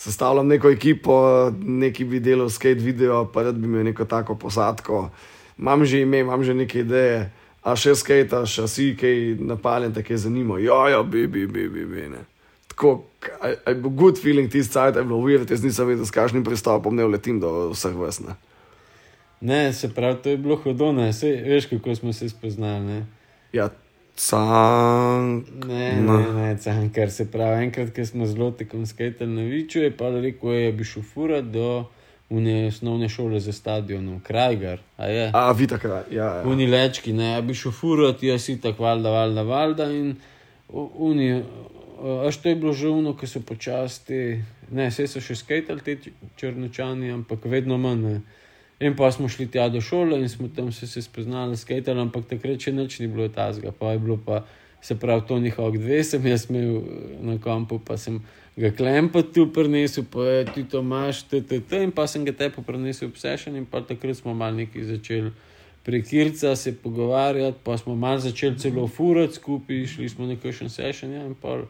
sestavljam 0.00 0.48
neko 0.48 0.70
ekipo, 0.70 1.14
neki 1.60 2.04
bi 2.04 2.20
delal 2.20 2.48
skate 2.48 2.80
video, 2.80 3.26
pa 3.32 3.42
rad 3.42 3.54
bi 3.54 3.68
imel 3.68 3.84
neko 3.84 4.04
tako 4.04 4.34
posadko. 4.34 5.10
Imam 5.58 5.84
že 5.84 6.00
ime, 6.00 6.18
imam 6.18 6.44
že 6.44 6.54
neke 6.54 6.80
ideje, 6.80 7.30
a 7.62 7.76
še 7.76 7.92
skate, 7.94 8.46
še 8.48 8.64
si 8.68 8.86
kaj 8.96 9.36
napaljen, 9.44 9.92
te 9.92 10.02
kaj 10.02 10.22
zanima. 10.24 10.56
Ja, 10.58 10.86
ja, 10.88 11.02
bi, 11.02 11.26
bi, 11.26 11.44
bi, 11.46 11.68
bi, 11.68 11.84
bi 11.84 12.06
ne. 12.14 12.24
Tako, 12.72 12.94
je 13.44 13.74
bil 13.74 13.92
good 13.92 14.16
feeling 14.16 14.48
tisti 14.48 14.72
cajt, 14.72 14.96
je 14.96 15.04
bilo 15.04 15.20
uvirati, 15.20 15.52
jaz 15.52 15.64
nisem 15.64 15.92
vedel, 15.92 16.08
s 16.08 16.16
kakšnim 16.16 16.46
pristopom 16.48 16.96
ne 16.96 17.04
vletim 17.04 17.42
do 17.42 17.68
vseh 17.74 17.92
vesne. 18.00 18.38
Ne, 19.40 19.66
se 19.72 19.92
pravi, 19.92 20.22
to 20.22 20.32
je 20.32 20.40
bilo 20.40 20.56
hudo, 20.64 20.92
ne, 20.96 21.12
Sej, 21.12 21.36
veš, 21.44 21.68
kako 21.74 21.94
smo 21.94 22.12
se 22.16 22.28
spoznali. 22.32 22.86
Ne, 22.86 23.00
Ja, 23.52 23.68
cank. 24.16 25.46
ne, 25.66 26.02
ne, 26.02 26.32
ne 26.32 26.56
cankar 26.58 27.10
se 27.10 27.30
pravi. 27.30 27.64
Enkrat, 27.64 27.94
ko 27.94 28.04
smo 28.06 28.26
zelo 28.26 28.50
tekom 28.50 28.86
skajtali 28.86 29.30
na 29.30 29.42
Viču, 29.42 29.78
je 29.78 29.90
pa 29.96 30.10
rekel, 30.10 30.50
da 30.50 30.72
bi 30.76 30.84
šel 30.84 31.02
fura 31.02 31.40
do 31.40 31.84
une 32.30 32.66
osnovne 32.68 33.08
šole 33.08 33.40
za 33.40 33.52
stadionom, 33.52 34.20
Krajgar. 34.20 34.78
A 34.96 35.06
je? 35.06 35.30
A, 35.34 35.52
vi 35.52 35.66
takrat, 35.66 36.12
ja, 36.12 36.24
ja. 36.24 36.42
Uni 36.46 36.66
lečki, 36.66 37.12
ne, 37.12 37.42
bi 37.42 37.54
šel 37.54 37.72
furati, 37.72 38.26
jaz 38.26 38.44
si 38.44 38.60
tako 38.60 38.82
valjda, 38.82 39.10
valjda, 39.10 39.42
valjda. 39.42 39.90
In 39.92 40.16
uni, 40.94 41.42
až 42.26 42.36
to 42.36 42.48
je 42.48 42.56
bilo 42.56 42.72
že 42.72 42.88
uno, 42.88 43.16
ki 43.16 43.26
so 43.26 43.40
počasti, 43.40 44.44
ne, 44.70 44.90
vse 44.90 45.08
so 45.10 45.20
še 45.20 45.34
skajtali 45.42 45.96
č- 45.98 46.14
črnočani, 46.36 47.10
ampak 47.10 47.44
vedno 47.44 47.78
manj. 47.78 48.06
Ne. 48.06 48.20
In 48.80 48.96
pa 48.96 49.10
smo 49.12 49.28
šli 49.28 49.46
tja 49.50 49.68
do 49.68 49.80
šole 49.80 50.20
in 50.20 50.28
smo 50.28 50.48
tam 50.56 50.72
se, 50.72 50.86
se 50.86 51.02
spoznali, 51.02 51.56
skajtali, 51.56 52.00
ampak 52.00 52.24
takrat 52.30 52.60
še 52.60 52.72
nič 52.72 52.98
ni 53.00 53.08
bilo 53.12 53.28
tazga. 53.28 53.74
Pa 53.76 53.92
je 53.92 53.98
bilo 54.00 54.16
pa, 54.16 54.44
se 54.80 54.96
pravi, 54.96 55.26
to 55.28 55.38
njihov 55.38 55.76
dve, 55.76 56.00
sem 56.04 56.26
jaz 56.26 56.46
imel 56.48 56.78
eh, 56.78 57.12
na 57.28 57.36
kampu, 57.38 57.78
pa 57.84 57.98
sem 58.00 58.22
ga 58.56 58.72
klempa 58.72 59.22
tu 59.22 59.46
prinesel, 59.52 60.06
pa 60.08 60.24
je 60.24 60.44
ti 60.54 60.64
to 60.64 60.80
imaš, 60.80 61.22
t, 61.28 61.42
t, 61.44 61.60
t, 61.60 61.82
in 61.84 61.92
pa 61.92 62.06
sem 62.08 62.24
ga 62.24 62.32
tepo 62.32 62.64
prinesel 62.64 63.08
v 63.08 63.12
obsešen 63.12 63.56
in 63.56 63.68
pa 63.68 63.84
takrat 63.84 64.16
smo 64.16 64.34
mal 64.34 64.56
nekaj 64.56 64.88
začeli 64.94 65.32
prekirca 65.82 66.56
se 66.56 66.76
pogovarjati, 66.76 67.58
pa 67.64 67.78
smo 67.78 67.94
malo 67.94 68.18
začeli 68.18 68.58
celo 68.58 68.88
furati 68.88 69.34
skupaj, 69.34 69.86
šli 69.86 70.08
smo 70.08 70.26
na 70.26 70.36
kakšen 70.36 70.68
session, 70.70 71.12
ja, 71.12 71.24
in 71.26 71.34
pol. 71.34 71.64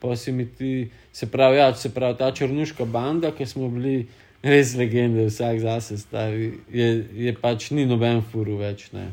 Pa 0.00 0.16
se 0.16 0.32
mi 0.32 0.46
ti, 0.46 0.90
se 1.12 1.26
pravi, 1.26 1.58
ja, 1.58 1.74
se 1.74 1.90
pravi, 1.94 2.16
ta 2.18 2.30
črnuška 2.32 2.84
banda, 2.84 3.30
ki 3.36 3.46
smo 3.46 3.68
bili 3.68 4.06
res 4.42 4.74
legende, 4.74 5.26
vsak 5.28 5.60
zase 5.60 5.98
stari, 5.98 6.52
je, 6.72 6.88
je 7.14 7.34
pač 7.36 7.70
ni 7.70 7.86
noben 7.86 8.22
furu 8.22 8.60
več, 8.60 8.88
ne. 8.92 9.10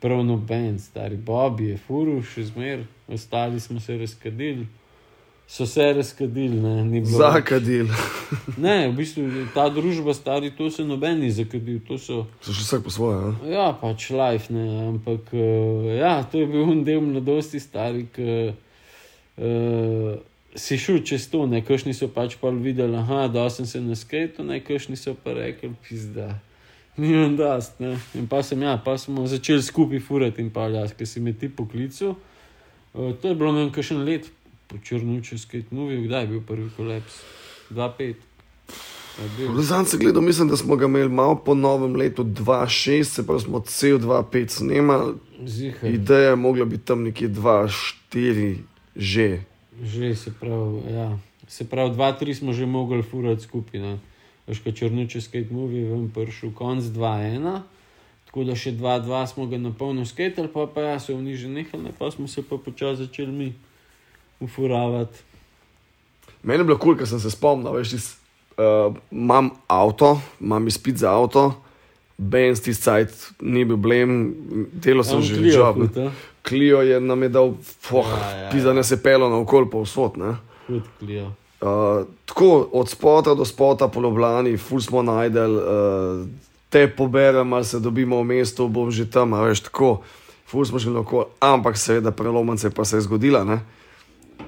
Prav 0.00 0.22
noben, 0.24 0.78
stari 0.80 1.16
Bob 1.16 1.60
je 1.60 1.76
furu, 1.86 2.20
še 2.24 2.46
zmer, 2.48 2.84
ostali 3.08 3.60
smo 3.60 3.80
se 3.80 3.98
razkadili. 4.00 4.68
So 5.50 5.66
se 5.66 5.92
razkadili, 5.92 6.60
ne, 6.60 6.84
ni 6.84 7.00
bilo. 7.00 7.18
Zakadil. 7.18 7.88
Ne, 8.56 8.86
v 8.88 8.92
bistvu 9.00 9.48
ta 9.50 9.64
družba 9.68 10.14
stari, 10.14 10.52
to 10.54 10.68
se 10.70 10.84
noben 10.86 11.18
ni 11.18 11.30
zakadil, 11.34 11.80
to 11.82 11.98
so. 11.98 12.20
So 12.38 12.54
še 12.54 12.62
vsak 12.62 12.84
po 12.86 12.92
svoje. 12.94 13.18
a? 13.18 13.48
Ja, 13.50 13.64
pač 13.74 14.12
life, 14.14 14.52
ne, 14.54 14.68
ampak 14.86 15.32
uh, 15.34 15.90
ja, 15.90 16.20
to 16.22 16.38
je 16.38 16.46
bil 16.46 16.70
un 16.70 16.84
del 16.86 17.02
mladosti 17.02 17.58
stari, 17.58 18.06
ki 18.14 18.28
uh, 18.54 20.22
si 20.54 20.78
šel 20.78 21.02
čez 21.06 21.28
to, 21.30 21.46
ne, 21.46 21.62
kakšni 21.64 21.94
so 21.94 22.08
pač 22.10 22.36
pa 22.40 22.50
videli, 22.50 22.96
aha, 22.96 23.28
da 23.28 23.46
sem 23.50 23.66
se 23.66 23.80
na 23.80 23.96
skate, 23.96 24.42
ne, 24.42 24.60
kakšni 24.60 24.96
so 24.98 25.14
pa 25.14 25.34
rekli, 25.36 25.72
pizda. 25.88 26.34
Nimam 26.96 27.36
dast, 27.36 27.78
ne. 27.80 27.94
In 28.18 28.26
pa 28.28 28.42
sem, 28.42 28.62
ja, 28.62 28.74
pa 28.76 28.98
smo 28.98 29.26
začeli 29.30 29.62
skupaj 29.62 30.02
furati 30.04 30.42
in 30.42 30.50
pa 30.50 30.66
jaz, 30.68 30.92
ki 30.96 31.06
si 31.06 31.22
me 31.22 31.32
ti 31.32 31.48
poklical. 31.48 32.16
Uh, 32.92 33.14
to 33.14 33.30
je 33.30 33.38
bilo 33.38 33.52
nekaj 33.54 33.80
kakšen 33.80 34.02
let 34.04 34.26
po 34.66 34.78
črnuču 34.82 35.38
skate 35.38 35.70
movie, 35.70 36.02
kdaj 36.06 36.26
je 36.26 36.32
bil 36.34 36.42
prvi 36.46 36.70
kolaps? 36.76 37.22
2-5. 37.70 38.14
Zanj 39.58 39.84
se 39.84 39.98
gledal, 39.98 40.22
mislim, 40.22 40.48
da 40.48 40.56
smo 40.56 40.76
ga 40.76 40.84
imeli 40.86 41.08
malo 41.08 41.34
po 41.34 41.54
novem 41.54 41.96
letu 41.96 42.24
2-6, 42.24 43.04
se 43.04 43.26
pravi, 43.26 43.40
smo 43.40 43.60
cel 43.60 43.98
2-5 43.98 44.48
snemali. 44.48 45.14
Zihar. 45.46 45.90
Ideja 45.90 46.30
je 46.30 46.36
mogla 46.36 46.64
biti 46.64 46.84
tam 46.84 47.02
nekje 47.02 47.28
2-4 47.28 48.56
že. 48.96 49.49
Že 49.80 50.14
se 50.16 50.30
pravi, 50.40 50.92
ja. 50.92 51.18
se 51.48 51.64
pravi, 51.64 51.94
dva, 51.96 52.12
tri 52.12 52.34
smo 52.34 52.52
že 52.52 52.66
mogli 52.66 53.02
furati 53.02 53.42
skupaj. 53.42 53.80
ne. 53.80 53.98
Veš, 54.46 54.60
kaj 54.64 54.72
črnuče 54.72 55.20
skate 55.20 55.54
movie, 55.54 55.86
vem, 55.86 56.08
prišel 56.10 56.50
konc 56.56 56.84
2-1, 56.84 57.60
tako 58.26 58.44
da 58.48 58.56
še 58.58 58.72
2-2 58.74 59.20
smo 59.30 59.46
ga 59.46 59.60
na 59.62 59.70
polno 59.70 60.02
skatali, 60.04 60.50
pa 60.50 60.66
pa 60.66 60.82
ja, 60.82 60.96
so 60.98 61.14
oni 61.14 61.36
že 61.38 61.48
nehali, 61.48 61.84
ne, 61.86 61.92
pa 61.94 62.10
smo 62.10 62.26
se 62.26 62.42
pa 62.42 62.58
počasi 62.58 63.06
začeli 63.06 63.32
mi 63.32 63.48
ufuravati. 64.40 65.22
Meni 66.42 66.64
je 66.64 66.66
bilo 66.66 66.78
kul, 66.80 66.94
cool, 66.94 66.98
ker 66.98 67.06
sem 67.06 67.20
se 67.22 67.30
spomnil, 67.30 67.70
veš, 67.78 67.94
tis, 67.94 68.06
uh, 68.58 68.90
imam 69.12 69.52
avto, 69.70 70.16
imam 70.40 70.66
izpit 70.66 70.98
za 71.04 71.14
avto, 71.14 71.52
Benz 72.20 72.60
tisti 72.60 72.84
cajt 72.84 73.12
ni 73.40 73.64
bil 73.64 73.78
blem, 73.80 74.34
delo 74.76 75.00
sem 75.04 75.22
že 75.24 75.38
Clio 75.40 75.72
Klijo 76.42 76.82
je 76.82 77.00
nam 77.00 77.22
je 77.22 77.28
dal, 77.28 77.52
foh, 77.80 78.06
Ja, 78.08 78.30
ja, 78.30 78.36
ja. 78.42 78.50
pizda 78.50 78.72
ne 78.72 78.84
se 78.84 79.02
pelo 79.02 79.28
na 79.28 79.36
okol 79.36 79.70
po 79.70 79.82
vsot. 79.82 80.16
Hud 80.66 80.82
klijo. 80.98 81.32
Uh, 81.60 82.06
tako 82.24 82.68
od 82.72 82.88
spota 82.88 83.34
do 83.34 83.44
spota 83.44 83.88
po 83.88 84.00
Ljubljani, 84.00 84.56
ful 84.56 84.80
smo 84.80 85.02
najdel, 85.02 85.56
uh, 85.56 86.28
te 86.68 86.88
poberem, 86.88 87.52
ali 87.52 87.64
se 87.64 87.80
dobimo 87.80 88.22
v 88.22 88.24
mestu, 88.24 88.68
bom 88.68 88.90
že 88.90 89.10
tam, 89.10 89.34
a 89.34 89.42
veš 89.44 89.60
tako, 89.68 90.00
ful 90.48 90.64
smo 90.64 90.78
šli 90.78 90.96
okoli. 90.96 91.26
Ampak 91.40 91.76
seveda 91.76 92.10
prelomance 92.10 92.70
pa 92.70 92.84
se 92.84 92.96
je 92.96 93.00
zgodila, 93.00 93.44
ne? 93.44 93.60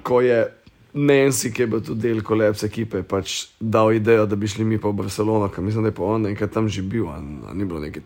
ko 0.02 0.20
je 0.20 0.48
Nancy, 0.94 1.52
ki 1.52 1.62
je 1.62 1.66
bil 1.66 1.80
tudi 1.80 2.08
del 2.08 2.22
kolapse 2.24 2.66
ekipe, 2.66 3.02
pač 3.02 3.48
dal 3.60 3.92
idejo, 3.92 4.26
da 4.26 4.36
bi 4.36 4.48
šli 4.48 4.64
mi 4.64 4.78
pa 4.80 4.88
v 4.88 5.00
Barcelono, 5.00 5.48
ker 5.48 5.64
mislim, 5.64 5.84
da 5.84 5.92
je 5.92 5.96
pa 5.96 6.04
on 6.04 6.26
enkrat 6.26 6.52
tam 6.52 6.68
že 6.68 6.82
bil, 6.82 7.08
a, 7.08 7.16
a 7.48 7.54
ni 7.54 7.64
bilo 7.64 7.80
neki, 7.80 8.00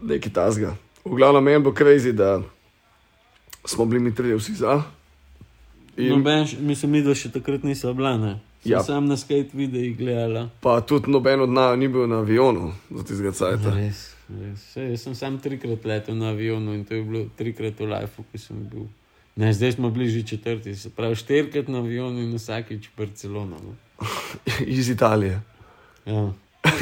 neki 0.00 0.32
tasga. 0.32 0.72
V 1.04 1.16
glavnem 1.16 1.44
meni 1.44 1.64
bo 1.64 1.72
crazy, 1.76 2.12
da 2.12 2.40
smo 3.64 3.84
bili 3.84 4.00
mi 4.00 4.14
trije 4.14 4.36
vsi 4.36 4.54
za. 4.54 4.82
In 5.96 6.08
Noben, 6.08 6.46
š- 6.46 6.56
mislim, 6.60 6.90
mi 6.90 7.02
da 7.02 7.14
še 7.14 7.30
takrat 7.30 7.62
niso 7.62 7.90
oblane. 7.90 8.38
Ja. 8.64 8.76
Ja. 8.76 8.82
Sam 8.82 9.06
na 9.06 9.16
skate 9.16 9.50
videih 9.52 9.96
gledala. 9.98 10.48
pa 10.60 10.80
tudi 10.80 11.10
noben 11.10 11.40
od 11.40 11.50
nas 11.50 11.78
ni 11.78 11.88
bil 11.88 12.06
na 12.06 12.18
avionu 12.18 12.72
za 12.90 13.04
tistega 13.04 13.32
cajta. 13.32 13.74
Res, 13.76 13.98
res. 14.30 14.62
Jaz 14.76 15.02
sem 15.02 15.14
sam 15.14 15.38
trikrat 15.38 15.84
letel 15.84 16.16
na 16.16 16.28
avionu 16.28 16.74
in 16.74 16.84
to 16.84 16.94
je 16.94 17.02
bilo 17.02 17.26
trikrat 17.36 17.78
v 17.78 17.84
lifeu, 17.84 18.24
ki 18.32 18.38
sem 18.38 18.56
bil. 18.64 18.86
Ne, 19.36 19.52
zdaj 19.52 19.72
smo 19.72 19.90
bližje 19.90 20.22
četrti, 20.24 20.74
se 20.74 20.90
pravi 20.90 21.14
štirikrat 21.14 21.68
na 21.68 21.78
avionu 21.78 22.22
in 22.22 22.32
vsakeč 22.32 22.88
v 22.88 22.96
Barcelono. 22.96 23.56
No. 23.58 23.76
Iz 24.66 24.88
Italije. 24.88 25.40
Ja. 26.06 26.32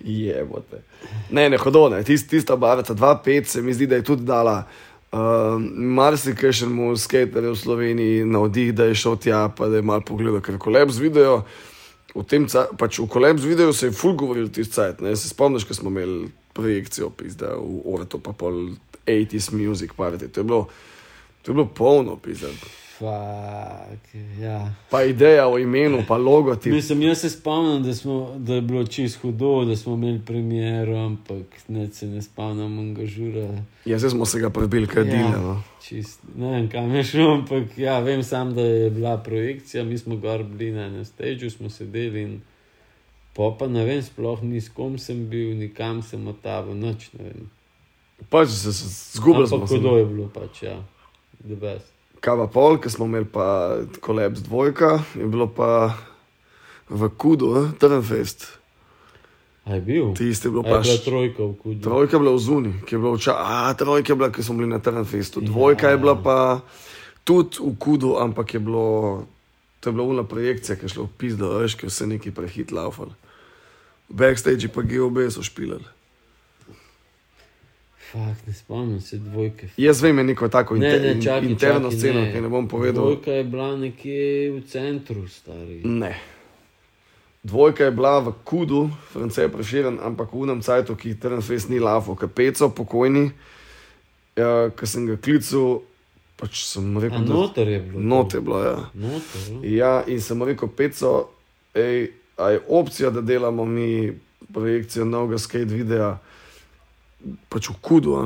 Jebote. 0.00 0.80
Ne, 1.30 1.50
ne, 1.50 1.56
hodone, 1.56 2.02
Tist, 2.02 2.30
tista 2.30 2.56
barca 2.56 2.94
2-5 2.94 3.44
se 3.44 3.62
mi 3.62 3.74
zdi, 3.74 3.86
da 3.86 3.94
je 3.94 4.04
tudi 4.04 4.24
dala. 4.24 4.64
Uh, 5.16 5.62
Marsikajšnemu 5.72 6.96
skaterju 6.96 7.52
v 7.52 7.56
Sloveniji 7.56 8.24
na 8.28 8.42
oddih, 8.44 8.74
da 8.74 8.84
je 8.84 8.94
šel 8.94 9.16
tja, 9.16 9.46
pa 9.48 9.70
da 9.72 9.80
je 9.80 9.86
mal 9.86 10.02
pogledal, 10.04 10.42
ker 10.44 10.58
kolebs 10.60 10.98
video. 11.00 11.38
V 12.12 12.24
tem, 12.28 12.44
pač 12.76 12.98
v 13.00 13.06
kolebs 13.08 13.46
videu 13.48 13.72
se 13.72 13.88
je 13.88 13.94
ful 13.96 14.12
govoril 14.12 14.50
tisti 14.52 14.76
cajt. 14.76 15.00
Ne? 15.00 15.14
Se 15.16 15.32
spomniš, 15.32 15.64
ko 15.64 15.76
smo 15.78 15.88
imeli 15.88 16.28
projekcijo, 16.52 17.08
pizda, 17.16 17.54
v 17.56 17.80
Oreto, 17.94 18.20
pa 18.20 18.36
pol 18.36 18.76
80s 19.08 19.56
music 19.56 19.96
party. 19.96 20.28
To 20.28 20.40
je 20.40 20.44
bilo, 20.44 20.68
to 21.40 21.52
je 21.52 21.54
bilo 21.54 21.68
polno, 21.72 22.18
pizda. 22.20 22.52
Fak, 22.98 24.14
ja. 24.40 24.72
Pa 24.90 25.02
ideja 25.04 25.48
o 25.48 25.58
imenu, 25.58 26.04
pa 26.08 26.16
logotip. 26.16 26.72
Mislim, 26.72 27.02
jaz 27.02 27.18
se 27.20 27.30
spomnim, 27.30 27.82
da, 27.82 27.94
smo, 27.94 28.34
da 28.38 28.54
je 28.54 28.60
bilo 28.60 28.86
čist 28.86 29.20
hudo, 29.20 29.64
da 29.64 29.76
smo 29.76 29.94
imeli 29.94 30.20
premiero, 30.26 30.96
ampak 30.96 31.68
ne 31.68 31.88
se 31.92 32.06
ne 32.06 32.22
spomnim 32.22 32.78
angažura. 32.78 33.48
Ja, 33.84 33.98
zdaj 33.98 34.10
smo 34.10 34.26
se 34.26 34.40
ga 34.40 34.50
prebili, 34.50 34.86
kaj 34.86 35.04
Ja. 35.04 35.62
Čist, 35.82 36.20
ne 36.36 36.50
vem, 36.50 36.70
kam 36.70 36.94
je 36.94 37.04
šlo, 37.04 37.34
ampak 37.34 37.78
ja, 37.78 37.98
vem 38.00 38.22
sam, 38.22 38.54
da 38.54 38.62
je 38.62 38.90
bila 38.90 39.16
projekcija, 39.16 39.84
mi 39.84 39.98
smo 39.98 40.16
gor 40.16 40.42
bili 40.42 40.72
na 40.72 40.86
enem 40.86 41.04
stežu, 41.04 41.50
smo 41.50 41.70
sedeli 41.70 42.22
in 42.22 42.40
po 43.34 43.56
pa 43.58 43.66
ne 43.68 43.84
vem, 43.84 44.02
sploh 44.02 44.42
ni 44.42 44.60
s 44.60 44.68
kom 44.68 44.98
sem 44.98 45.28
bil, 45.28 45.52
nikam 45.56 46.02
sem 46.02 46.26
otavil, 46.28 46.74
noč 46.74 47.10
ne 47.12 47.24
vem. 47.24 47.50
Pač 48.30 48.48
se, 48.48 48.72
se 48.72 48.88
zgubili 49.18 49.46
smo 49.46 49.56
Ampak 49.56 49.68
se. 49.68 49.76
hudo 49.76 49.98
je 49.98 50.06
bilo 50.06 50.30
pač, 50.34 50.62
ja, 50.62 50.80
the 51.44 51.54
best. 51.54 51.95
Kava 52.20 52.46
pol, 52.50 52.78
ki 52.82 52.90
smo 52.90 53.06
imeli 53.06 53.28
pa 53.28 53.76
kolebs 54.00 54.42
dvojka, 54.46 54.98
je 55.14 55.26
bilo 55.26 55.46
pa 55.46 55.94
v 56.88 57.10
Kudu, 57.18 57.72
Trnfest. 57.78 58.46
Je 59.66 59.80
bil? 59.80 60.14
Tisti 60.14 60.46
je 60.46 60.50
bilo 60.50 60.62
pa 60.62 60.78
še. 60.86 61.02
trojka 61.02 61.42
v 61.42 61.54
kudu. 61.58 61.80
Trojka 61.82 62.14
je 62.16 62.20
bila 62.22 62.32
v 62.36 62.38
Zuni, 62.38 62.72
ki 62.86 62.94
je 62.94 62.98
bila 63.02 63.18
včasih, 63.18 63.42
a 63.42 63.74
trojka 63.74 64.12
je 64.12 64.16
bila, 64.16 64.30
ki 64.30 64.42
smo 64.42 64.54
bili 64.62 64.70
na 64.70 64.78
Trnfestu. 64.78 65.42
Dvojka 65.42 65.90
je 65.90 65.98
bila 65.98 66.14
pa 66.14 66.38
tudi 67.26 67.58
v 67.58 67.74
Kudu, 67.74 68.14
ampak 68.22 68.54
je 68.54 68.60
bilo, 68.62 68.86
to 69.82 69.90
je 69.90 69.92
bila 69.92 70.06
ula 70.06 70.22
projekcija, 70.22 70.78
ki 70.78 70.86
je 70.86 70.94
šla 70.94 71.10
v 71.10 71.12
pizdo, 71.18 71.50
veš, 71.58 71.74
ki 71.74 71.90
vse 71.90 72.06
neki 72.06 72.30
prehit 72.30 72.70
laufal. 72.70 73.10
Backstage 74.06 74.70
pa 74.70 74.86
GOB 74.86 75.26
so 75.34 75.42
špilali. 75.42 75.82
Fak, 78.16 78.46
ne 78.46 78.52
spomnim 78.52 79.00
se 79.00 79.18
dvojke. 79.18 79.68
Jaz 79.76 80.00
vem, 80.02 80.18
je 80.18 80.24
neko 80.24 80.48
tako 80.48 80.76
Ne, 80.76 80.88
inter, 80.88 81.16
ne, 81.16 81.22
čakaj, 81.22 81.48
interno 81.50 81.90
čakaj, 81.90 81.98
sceno, 81.98 82.20
ne. 82.20 82.32
ki 82.32 82.40
ne 82.40 82.48
bom 82.48 82.68
povedal. 82.68 83.04
Dvojka 83.04 83.32
je 83.32 83.44
bila 83.44 83.76
nekje 83.76 84.50
v 84.50 84.62
centru, 84.68 85.28
stari. 85.28 85.80
Ne. 85.84 86.14
Dvojka 87.42 87.84
je 87.84 87.90
bila 87.90 88.18
v 88.18 88.32
Kudu, 88.44 88.88
France 89.12 89.42
je 89.42 89.48
preširen, 89.52 89.98
ampak 90.02 90.32
v 90.32 90.46
unem 90.48 90.62
cajtu, 90.64 90.96
ki 90.96 91.14
Trnfest 91.20 91.68
ni 91.68 91.78
lafo, 91.78 92.16
kapeco, 92.16 92.70
pokojni, 92.72 93.30
ja, 94.36 94.70
ki 94.72 94.86
sem 94.88 95.04
ga 95.06 95.20
klical, 95.20 95.82
pač 96.40 96.64
sem 96.64 96.96
rekel, 96.98 97.20
noter 97.20 97.68
je 97.68 97.80
bilo. 97.84 98.00
Not 98.00 98.34
je 98.34 98.40
bilo, 98.40 98.62
ja. 98.64 98.78
Noter, 98.94 99.44
no? 99.52 99.60
ja. 99.62 99.94
In 100.08 100.24
sem 100.24 100.40
rekel, 100.42 100.72
peco, 100.72 101.12
ej, 101.76 102.16
a 102.40 102.50
je 102.56 102.64
opcija, 102.68 103.12
da 103.12 103.20
delamo 103.20 103.68
mi 103.68 104.08
projekcijo 104.52 105.04
novega 105.04 105.38
skate 105.38 105.68
videa, 105.74 106.16
pač 107.48 107.68
v 107.70 107.76
Kudu? 107.82 108.16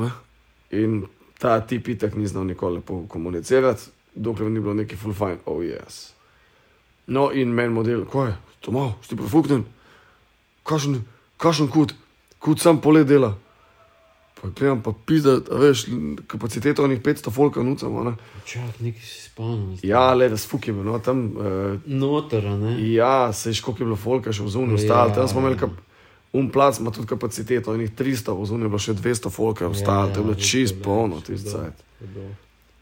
In 0.70 1.06
ta 1.40 1.60
tip 1.60 1.88
itak 1.88 2.14
ni 2.16 2.26
znal 2.26 2.44
nikoli 2.46 2.78
lepo 2.80 3.04
komunicirati, 3.08 3.90
dokler 4.14 4.50
ni 4.50 4.60
bilo 4.60 4.74
neki 4.74 4.96
full 4.96 5.14
fine, 5.14 5.38
oh 5.46 5.62
yes. 5.64 6.12
No, 7.06 7.30
in 7.32 7.50
meni 7.54 7.72
model, 7.74 8.04
ko 8.06 8.26
je, 8.28 8.34
to 8.60 8.70
malo, 8.70 8.94
si 9.02 9.16
profuknen, 9.16 9.64
kakšen, 10.68 11.00
kakšen 11.42 11.68
kut, 11.72 11.94
kut 12.38 12.60
sam 12.62 12.78
pole 12.80 13.02
dela. 13.04 13.32
Pa 14.40 14.48
gledam, 14.56 14.78
pa 14.80 14.92
pizda, 15.06 15.34
a 15.52 15.58
veš, 15.60 15.82
kapaciteto 16.30 16.84
onih 16.86 17.00
500 17.04 17.32
folka 17.34 17.60
nucamo, 17.66 18.04
ne. 18.06 18.14
Čak, 18.48 18.78
nekaj 18.80 19.02
si 19.04 19.26
spomnim. 19.26 19.74
Ja, 19.84 20.14
le, 20.16 20.30
razfuk 20.32 20.68
je 20.70 20.72
bil, 20.72 20.86
no, 20.86 20.96
tam, 21.04 21.26
uh, 21.36 21.74
Noter, 21.84 22.46
a 22.46 22.54
ne? 22.56 22.76
ja, 22.92 23.32
se 23.32 23.50
je 23.50 23.58
škoki 23.58 23.84
bilo 23.84 23.98
folka 24.00 24.32
še 24.32 24.46
v 24.46 24.48
zunju, 24.54 24.78
Ja. 24.78 24.80
ostalo, 24.80 25.12
tam 25.18 25.28
smo 25.28 25.42
imeli 25.44 25.58
kap, 25.60 25.74
um 26.32 26.50
plac, 26.50 26.78
ima 26.78 26.90
tudi 26.90 27.06
kapaciteto, 27.06 27.74
enih 27.74 27.90
300, 27.90 28.34
v 28.42 28.46
zunju 28.46 28.64
je 28.64 28.68
bilo 28.68 28.78
še 28.78 28.94
200 28.94 29.30
folka, 29.30 29.68
ostalo, 29.68 30.12
to 30.14 30.20
je 30.20 30.24
bilo 30.24 30.34
čist 30.38 30.82
polno, 30.82 31.20
tisti 31.20 31.50
cajt. 31.50 31.84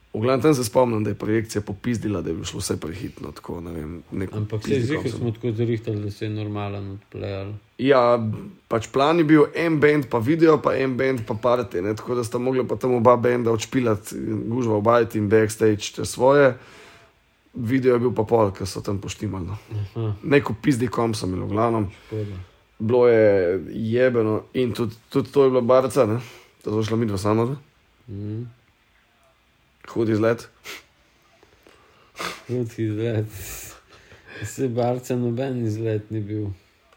V 0.08 0.20
glavnem 0.24 0.40
tam 0.42 0.54
se 0.54 0.64
spomnim, 0.64 1.04
da 1.04 1.10
je 1.10 1.14
projekcija 1.14 1.62
popizdila, 1.62 2.22
da 2.24 2.30
je 2.30 2.44
šlo 2.44 2.60
vse 2.60 2.78
prehitno. 2.80 3.28
Tako, 3.32 3.60
ne 3.60 3.72
vem, 3.72 3.90
nek 4.10 4.32
Ampak 4.32 4.64
se 4.64 4.80
zdi, 4.80 4.96
koncept. 4.96 5.14
da 5.14 5.18
smo 5.18 5.30
tako 5.30 5.52
zrihtali, 5.52 6.00
da 6.00 6.10
se 6.10 6.24
je 6.24 6.30
normalen 6.30 6.90
odplejal. 6.90 7.52
Ja, 7.78 8.00
pač 8.68 8.88
plan 8.92 9.20
je 9.20 9.24
bil 9.24 9.44
en 9.54 9.76
bend, 9.80 10.08
pa 10.10 10.18
video, 10.18 10.56
pa 10.64 10.74
en 10.74 10.96
bend, 10.96 11.22
pa 11.28 11.36
parti. 11.36 11.84
Ne? 11.84 11.94
Tako 11.94 12.16
da 12.18 12.24
sta 12.24 12.38
mogla 12.38 12.64
pa 12.64 12.76
tam 12.76 12.96
oba 12.96 13.16
benda 13.16 13.52
odšpilati, 13.52 14.16
gužva 14.48 14.80
obajati 14.80 15.18
in 15.18 15.28
backstage 15.28 15.92
te 15.96 16.04
svoje. 16.04 16.56
Video 17.54 17.94
je 17.94 18.00
bil 18.08 18.14
pa 18.16 18.24
pol, 18.24 18.50
ker 18.56 18.66
so 18.66 18.80
tam 18.80 18.98
poštimali. 18.98 19.46
No. 19.46 20.14
Neko 20.22 20.56
pizdi 20.62 20.88
kom 20.88 21.14
sem 21.14 21.30
imel, 21.36 21.46
v 21.46 21.52
glavnem. 21.52 21.90
škoda. 22.06 22.40
Bilo 22.78 23.08
je 23.08 23.64
jebeno 23.68 24.42
in 24.54 24.72
tudi, 24.72 24.94
tudi 25.10 25.32
to 25.32 25.44
je 25.44 25.50
bila 25.50 25.60
barca, 25.60 26.06
ne? 26.06 26.20
da 26.64 26.70
so 26.70 26.82
šla 26.82 26.96
mi 26.96 27.06
dva 27.06 27.18
sama, 27.18 27.56
Mm. 28.08 28.46
hudi 29.88 30.12
izlet. 30.12 30.48
Hud 32.48 32.78
izlet. 32.78 33.26
Se 34.54 34.68
barca 34.68 35.16
noben 35.16 35.66
izlet 35.66 36.10
ni 36.10 36.20
bil 36.20 36.46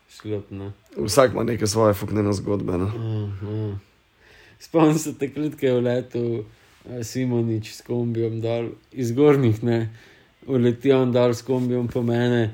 šlop. 0.09 0.51
Ne? 0.51 0.71
Vsak 0.97 1.31
ima 1.31 1.43
neke 1.43 1.67
svoje 1.67 1.93
fuknene 1.93 2.33
zgodbe. 2.33 2.77
Ne? 2.77 2.85
Ah, 2.85 3.47
ah. 3.47 3.77
Spomnim 4.59 4.97
se 4.99 5.17
takrat, 5.17 5.55
ko 5.59 5.65
je 5.65 5.79
vletel 5.79 6.27
eh, 6.39 7.03
Simonič 7.03 7.73
s 7.73 7.81
kombijom 7.81 8.41
dol, 8.41 8.69
iz 8.91 9.11
gornjih, 9.11 9.63
ne, 9.63 9.89
uletijo 10.47 11.01
on 11.01 11.11
dol 11.11 11.33
s 11.33 11.41
kombijom 11.41 11.87
po 11.87 12.03
mene, 12.05 12.53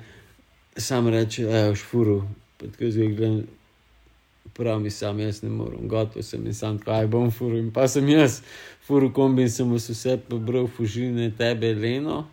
sam 0.78 1.08
reče, 1.12 1.44
evo, 1.44 1.76
šfuru, 1.76 2.22
pa 2.58 2.68
tako 2.68 2.92
zdaj 2.92 3.08
gledam, 3.08 3.42
prav 4.54 4.80
mi 4.80 4.90
sam, 4.90 5.20
jaz 5.20 5.42
ne 5.44 5.50
morem, 5.50 5.88
gotov 5.88 6.24
sem 6.24 6.46
in 6.46 6.54
sam, 6.54 6.80
kaj 6.80 7.08
bom 7.08 7.32
furu, 7.32 7.58
in 7.58 7.72
pa 7.74 7.88
sem 7.88 8.08
jaz, 8.10 8.42
furu 8.88 9.12
kombi 9.14 9.46
in 9.46 9.52
sem 9.54 9.74
vse 9.74 10.18
pobral, 10.30 10.68
fužine, 10.68 11.30
tebe, 11.38 11.74
Leno, 11.74 12.24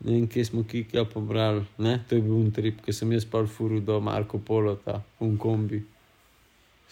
ne 0.00 0.12
vem, 0.12 0.28
kje 0.28 0.44
smo 0.44 0.64
kika 0.68 1.04
pobrali, 1.04 1.64
ne, 1.78 1.98
to 2.08 2.16
je 2.16 2.22
bil 2.22 2.38
un 2.38 2.52
trip, 2.54 2.80
ko 2.84 2.92
sem 2.92 3.12
jaz 3.12 3.26
pa 3.28 3.44
furu 3.46 3.80
do 3.80 4.00
Marko 4.00 4.38
Polo, 4.38 4.76
ta 4.76 5.02
un 5.20 5.36
kombi, 5.38 5.82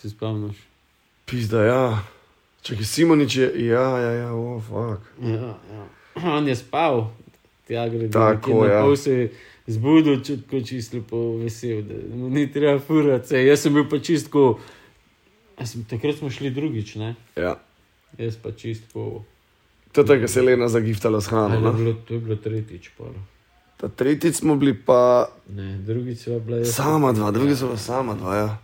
se 0.01 0.11
spomniš? 0.11 0.59
Pizda, 1.27 1.63
ja. 1.65 1.85
Je 2.69 2.85
Simonič, 2.85 3.37
je, 3.37 3.67
ja, 3.67 3.99
ja, 3.99 4.13
ja, 4.13 4.35
oh, 4.35 4.63
fuck. 4.63 5.03
Ja, 5.23 5.59
ja. 5.73 5.87
On 6.37 6.49
je 6.49 6.55
spal, 6.57 7.11
tja 7.67 7.89
gre 7.89 8.11
Tako, 8.11 8.67
ja. 8.67 8.83
Pol 8.83 8.97
se 8.97 9.13
je 9.13 9.31
zbudil, 9.67 10.23
čutko 10.25 10.61
čisto 10.61 10.97
lepo 10.97 11.37
vesel, 11.37 11.83
da 11.83 12.17
mu 12.17 12.31
ni 12.31 12.53
treba 12.53 12.79
furati. 12.81 13.35
Jaz 13.35 13.61
sem 13.61 13.75
bil 13.75 13.89
pa 13.91 13.99
čistko, 13.99 14.59
sem, 15.65 15.85
takrat 15.85 16.19
smo 16.19 16.31
šli 16.31 16.51
drugič, 16.51 16.95
ne? 16.95 17.15
Ja. 17.37 17.57
Jaz 18.19 18.37
pa 18.43 18.53
čistko. 18.53 19.23
To 19.93 20.01
je 20.01 20.07
tako, 20.07 20.21
da 20.21 20.29
se 20.29 20.41
je 20.41 20.45
Lena 20.45 20.69
zagiftala 20.69 21.21
s 21.21 21.27
hrano. 21.27 21.49
To 21.49 21.55
je 21.55 21.61
ne. 21.61 21.79
bilo, 21.79 21.95
to 22.09 22.15
je 22.15 22.21
bilo 22.21 22.37
tretjič. 22.37 22.91
Pol. 22.99 23.13
Ta 23.77 23.89
tretjič 23.89 24.35
smo 24.35 24.57
bili 24.57 24.75
pa 24.75 25.29
Ne, 25.49 25.79
drugič 25.79 26.19
sva 26.19 26.39
bila 26.39 26.59
jaz. 26.59 26.75
sama 26.75 27.13
dva, 27.13 27.31
drugi 27.31 27.57
so 27.57 27.69
pa 27.69 27.77
sama 27.77 28.15
dva. 28.15 28.37
Ja. 28.37 28.59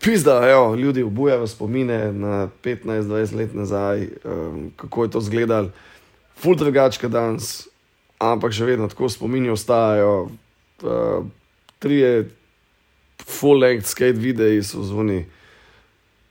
Pizda, 0.00 0.50
evo, 0.50 0.74
ljudi 0.74 1.02
obujajo 1.02 1.46
spomine 1.46 2.12
na 2.12 2.48
15-20 2.64 3.34
let 3.36 3.54
nazaj, 3.54 4.08
um, 4.24 4.70
kako 4.76 5.04
je 5.04 5.10
to 5.10 5.18
izgledalo. 5.18 5.70
Ful 6.36 6.54
drugačka 6.56 7.08
danes, 7.08 7.68
ampak 8.20 8.52
še 8.52 8.64
vedno 8.64 8.88
tako 8.88 9.08
spomini 9.08 9.50
ostajajo. 9.50 10.30
Uh, 10.80 11.24
trije 11.78 12.28
full-length 13.20 13.86
skate 13.86 14.18
videi 14.18 14.62
so 14.62 14.82
zvoni. 14.82 15.24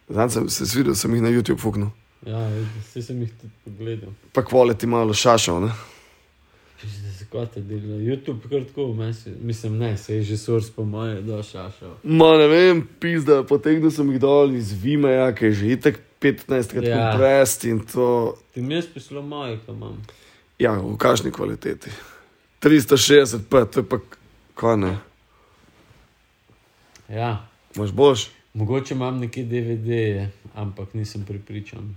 Zdaj 0.10 0.30
sem 0.30 0.50
se 0.50 0.66
videl, 0.74 0.96
sem 0.96 1.14
jih 1.14 1.22
na 1.22 1.30
YouTube 1.30 1.60
fuknil. 1.60 1.92
Ja, 2.26 2.40
vse 2.80 3.02
sem 3.02 3.22
jih 3.22 3.32
tudi 3.32 3.54
pogledal. 3.64 4.14
Pa 4.34 4.42
kvaliteti 4.42 4.88
malo 4.88 5.14
šašal, 5.14 5.62
ne? 5.62 5.72
Da 6.80 7.12
se 7.12 7.26
kot 7.26 7.56
je 7.56 7.62
delal. 7.62 8.00
YouTube 8.00 8.50
kar 8.50 8.64
tako, 8.64 8.88
mesi- 8.94 9.36
mislim, 9.42 9.78
ne, 9.78 9.98
se 9.98 10.16
je 10.16 10.24
že 10.24 10.38
sors 10.38 10.70
po 10.70 10.84
moje, 10.84 11.22
da 11.22 11.44
šašal. 11.44 11.94
Ma 12.04 12.38
ne 12.38 12.48
vem, 12.48 12.88
pizda, 13.00 13.44
potegnil 13.44 13.92
sem 13.92 14.10
jih 14.10 14.20
dol 14.20 14.56
iz 14.56 14.74
Vimeja, 14.74 15.30
ki 15.32 15.46
je 15.46 15.54
že 15.54 15.66
itek 15.70 16.00
15 16.20 16.72
krat 16.72 16.84
Ja. 16.84 17.12
komprest 17.12 17.64
in 17.66 17.80
to, 17.82 18.36
Ti 18.54 18.62
mi 18.62 18.74
je 18.76 18.82
spisalo 18.82 19.22
moje, 19.22 19.60
ko 19.66 19.72
imam. 19.72 20.02
Ja, 20.60 20.72
v 20.72 20.98
kakšni 20.98 21.32
kvaliteti. 21.32 21.92
360, 22.62 23.48
pa 23.50 23.66
to 23.66 23.80
je 23.80 23.86
pa, 23.88 24.00
kaj 24.56 24.78
ne, 24.78 24.98
Ja, 27.10 27.48
moš 27.76 27.92
boš. 27.92 28.30
mogoče 28.54 28.94
imam 28.94 29.20
neki 29.20 29.44
DVD, 29.44 30.28
ampak 30.56 30.94
nisem 30.94 31.26
pripričan. 31.26 31.96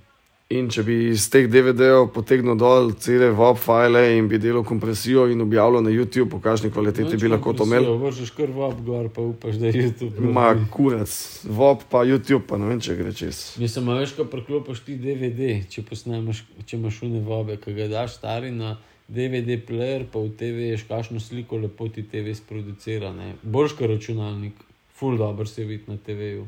In 0.52 0.66
če 0.68 0.82
bi 0.84 0.96
iz 1.12 1.28
teh 1.32 1.46
DVD-jev 1.48 2.10
potegnil 2.12 2.58
dol 2.60 2.90
cele 3.00 3.30
VOP 3.32 3.60
file 3.62 4.02
in 4.18 4.26
bi 4.28 4.36
delal 4.42 4.64
kompresijo 4.68 5.24
in 5.32 5.40
objavljal 5.40 5.84
na 5.86 5.92
YouTube, 5.94 6.36
v 6.36 6.42
kakšni 6.44 6.70
kvaliteti 6.74 7.16
bi 7.16 7.30
lahko 7.32 7.54
to 7.56 7.64
imel. 7.64 7.88
Vržeš 8.02 8.34
kar 8.36 8.52
v 8.52 8.66
obgor, 8.66 9.08
pa 9.14 9.24
upaš, 9.24 9.56
da 9.62 9.70
je 9.70 9.86
YouTube. 9.86 10.28
Ma 10.36 10.50
kurac, 10.74 11.14
VOP 11.48 11.86
pa 11.88 12.04
YouTube, 12.04 12.44
pa 12.50 12.60
ne 12.60 12.68
vem, 12.68 12.82
če 12.84 12.98
gre 13.00 13.14
čez. 13.16 13.40
Mislim, 13.62 13.88
a 13.88 13.98
veš, 14.02 14.12
ko 14.18 14.28
preklopiš 14.28 14.84
ti 14.84 14.98
DVD, 15.00 15.62
če 15.72 15.86
posnameš, 15.88 16.44
če 16.66 16.76
imaš 16.76 17.00
šune 17.00 17.24
vobe, 17.24 17.56
ki 17.62 17.76
ga 17.78 17.88
daš 17.94 18.18
stari 18.20 18.52
na 18.52 18.76
DVD 19.08 19.56
player, 19.56 20.04
pa 20.04 20.20
v 20.20 20.34
TV 20.36 20.72
ješ 20.74 20.84
kakšno 20.90 21.20
sliko, 21.20 21.62
lepo 21.64 21.88
ti 21.88 22.04
TV 22.04 22.36
sproducira. 22.36 23.14
ne. 23.16 23.38
Boljš 23.42 23.78
kot 23.78 23.94
računalnik, 23.94 24.60
full 24.92 25.16
dobro 25.16 25.48
se 25.48 25.64
vidi 25.64 25.88
na 25.88 25.96
TV-ju. 25.96 26.44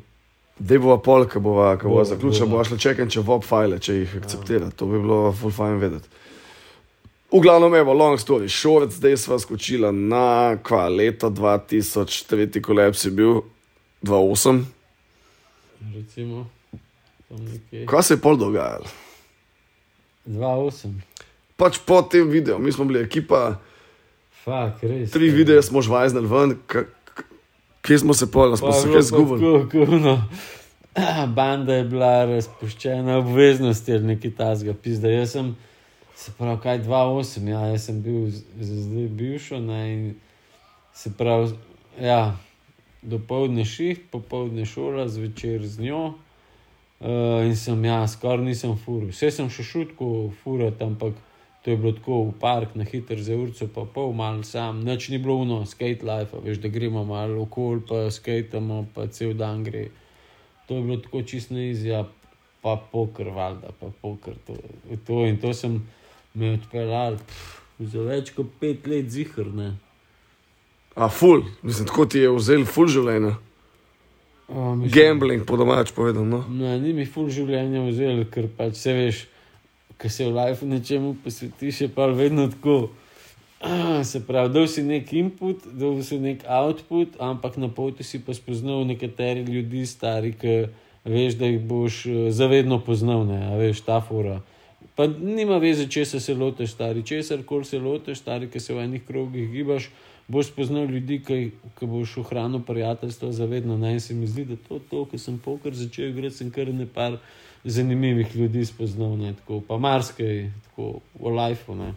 Dej 0.59 0.79
bova 0.79 0.99
pol, 0.99 1.25
ki 1.27 1.39
bova, 1.39 1.75
ko 1.75 1.89
bova 1.89 1.95
Bova, 1.97 2.05
zaključila, 2.05 2.47
bova. 2.47 2.51
bova 2.53 2.65
šla 2.65 2.79
čekati, 2.79 3.11
če 3.11 3.21
VOP 3.21 3.45
file, 3.45 3.79
če 3.79 3.95
jih 3.95 4.13
akceptira. 4.17 4.71
To 4.71 4.87
bi 4.87 4.99
bilo 4.99 5.33
full 5.33 5.51
fine 5.51 5.77
vedeti. 5.77 6.09
V 7.29 7.41
glavnem, 7.43 7.75
evo, 7.75 7.93
long 7.93 8.15
story 8.15 8.47
short, 8.49 8.93
zdaj 8.95 9.17
sva 9.19 9.39
skočila 9.39 9.91
na 9.91 10.55
kva, 10.57 10.85
2000, 10.87 12.07
tretji 12.27 12.63
kolaps 12.63 13.05
je 13.05 13.11
bil 13.11 13.41
2008. 14.03 14.63
Recimo, 15.91 16.47
tam 17.29 17.43
nekje. 17.45 17.87
Kaj 17.87 18.03
se 18.03 18.15
je 18.15 18.21
pol 18.21 18.37
dogajalo? 18.37 18.87
2-8, 20.27 20.95
Pač 21.57 21.79
po 21.79 22.03
tem 22.03 22.27
videu, 22.27 22.59
mi 22.59 22.73
smo 22.73 22.85
bili 22.85 23.03
ekipa, 23.03 23.59
fak, 24.43 24.81
res. 24.83 25.11
tri 25.11 25.29
videe 25.31 25.63
smo 25.63 25.83
žvajznili 25.83 26.27
ven, 26.27 26.55
kje 27.87 27.99
smo 27.99 28.15
se 28.15 28.31
pol, 28.31 28.57
smo 28.57 28.73
se 28.73 28.93
kaj 28.93 29.03
zgubili. 29.03 30.19
Banda 31.37 31.75
je 31.75 31.85
bila 31.85 32.25
razpuščena, 32.25 33.19
obveznosti 33.19 33.93
ali 33.93 34.15
nekaj 34.15 34.31
tasga, 34.39 34.75
pizda. 34.75 35.11
Jaz 35.11 35.35
sem, 35.35 35.57
se 36.17 36.33
pravi, 36.39 36.61
kaj 36.63 36.83
2-8, 36.85 37.49
ja, 37.51 37.61
jaz 37.75 37.89
sem 37.89 38.03
bil 38.03 38.29
zdaj 38.61 39.09
bivšo, 39.19 39.61
ne, 39.61 39.81
in 39.93 40.05
se 40.95 41.13
pravi, 41.19 41.53
ja, 42.01 42.37
dopoledne 43.03 43.65
šiht, 43.65 44.07
popoldne 44.13 44.67
šola, 44.67 45.09
zvečer 45.09 45.67
z 45.67 45.89
njo. 45.89 46.05
Uh, 47.05 47.43
in 47.45 47.57
sem, 47.57 47.85
ja, 47.85 47.99
skoraj 48.09 48.47
nisem 48.47 48.79
furil. 48.81 49.11
Vse 49.13 49.29
sem 49.35 49.51
še 49.53 49.67
šutko 49.67 50.31
furat, 50.41 50.81
ampak 50.81 51.19
to 51.65 51.71
je 51.71 51.77
bilo 51.77 51.93
tako 51.97 52.23
v 52.29 52.33
park, 52.41 52.75
na 52.77 52.85
hiter 52.85 53.23
za 53.23 53.37
urco, 53.37 53.69
pa 53.75 53.87
pol 53.89 54.13
mal 54.13 54.43
sam, 54.45 54.83
noč 54.85 55.09
ni 55.09 55.19
bilo 55.19 55.39
uno, 55.41 55.63
skate 55.67 56.05
life, 56.05 56.37
a 56.37 56.41
veš, 56.45 56.61
da 56.61 56.69
gremo 56.69 57.05
malo 57.09 57.43
okol, 57.43 57.81
pa 57.89 58.11
skatamo, 58.13 58.85
pa 58.95 59.07
cel 59.09 59.33
dan 59.33 59.65
gre. 59.65 59.89
To 60.69 60.77
je 60.77 60.83
bilo 60.83 61.01
tako 61.01 61.23
čisto 61.23 61.57
izja, 61.57 62.05
pa 62.61 62.77
poker, 62.93 63.33
valjda, 63.33 63.73
pa 63.81 63.89
poker. 64.03 64.37
To, 64.47 64.57
to 65.07 65.25
in 65.25 65.41
to 65.41 65.55
sem 65.57 65.81
me 66.35 66.53
odpeljal 66.59 67.17
za 67.79 68.05
več 68.13 68.35
kot 68.37 68.53
pet 68.61 68.87
let 68.87 69.09
zihrne. 69.09 69.75
A 70.95 71.09
ful, 71.09 71.43
mislim, 71.63 71.89
tako 71.89 72.07
ti 72.07 72.23
je 72.23 72.31
vzel 72.37 72.69
ful 72.69 72.93
življenja. 72.93 73.39
Gambling, 74.93 75.47
po 75.49 75.57
domač 75.57 75.97
povedano. 75.97 76.45
No. 76.45 76.45
No, 76.49 76.77
ni 76.79 76.93
mi 76.93 77.09
ful 77.09 77.33
življenja 77.33 77.87
vzel, 77.89 78.27
ker 78.29 78.53
pač 78.53 78.77
se 78.85 78.93
veš, 78.93 79.25
ko 80.05 80.11
se 80.13 80.25
v 80.29 80.37
lifeu 80.37 80.69
nečemu 80.69 81.17
posvetiš, 81.25 81.81
je 81.81 81.89
pa 81.89 82.07
vedno 82.07 82.49
tako. 82.53 82.91
Ah, 83.61 84.05
Se 84.05 84.21
pravi, 84.21 84.53
dal 84.53 84.67
si 84.69 84.83
nek 84.85 85.13
input, 85.13 85.65
dal 85.73 86.03
si 86.05 86.19
nek 86.21 86.45
output, 86.45 87.17
ampak 87.17 87.57
na 87.57 87.73
poti 87.73 88.05
si 88.05 88.21
pa 88.21 88.35
spoznal 88.37 88.85
nekateri 88.85 89.41
ljudi, 89.49 89.87
stari, 89.89 90.35
ki 90.37 90.69
veš, 91.09 91.39
da 91.41 91.49
jih 91.49 91.65
boš 91.65 92.05
eh, 92.07 92.29
zavedno 92.29 92.83
poznal, 92.85 93.25
ne, 93.25 93.41
a 93.49 93.57
veš, 93.57 93.81
ta 93.81 94.03
fora. 94.05 94.43
Pa 94.93 95.07
nima 95.09 95.57
veze, 95.57 95.89
če 95.89 96.05
se 96.05 96.35
loteš, 96.37 96.77
stari, 96.77 97.01
česar 97.01 97.41
koli 97.49 97.65
se 97.65 97.81
loteš, 97.81 98.21
stari, 98.21 98.51
ki 98.53 98.61
se 98.61 98.77
v 98.77 98.85
enih 98.85 99.07
krogih 99.09 99.49
gibaš, 99.49 99.89
boš 100.29 100.53
spoznal 100.53 100.85
ljudi, 100.85 101.23
ki, 101.25 101.39
ki 101.81 101.89
boš 101.89 102.19
ohranil 102.21 102.61
prijateljstvo 102.61 103.33
zavedno. 103.33 103.81
Naj 103.81 104.01
se 104.01 104.15
mi 104.15 104.29
zdi, 104.29 104.45
da 104.53 104.61
to, 104.69 104.83
to 104.91 105.07
ko 105.09 105.19
sem 105.19 105.41
poker 105.41 105.73
začel 105.73 106.13
igrati, 106.13 106.37
sem 106.37 106.53
kar 106.53 106.69
nekaj 106.69 107.17
zanimivih 107.65 108.37
ljudi 108.37 108.65
spoznal, 108.65 109.17
ne, 109.19 109.33
tako, 109.33 109.61
pa 109.69 109.79
marsikaj, 109.79 110.51
tako 110.69 111.01
v 111.21 111.33
lifeu. 111.39 111.75
Ne. 111.75 111.95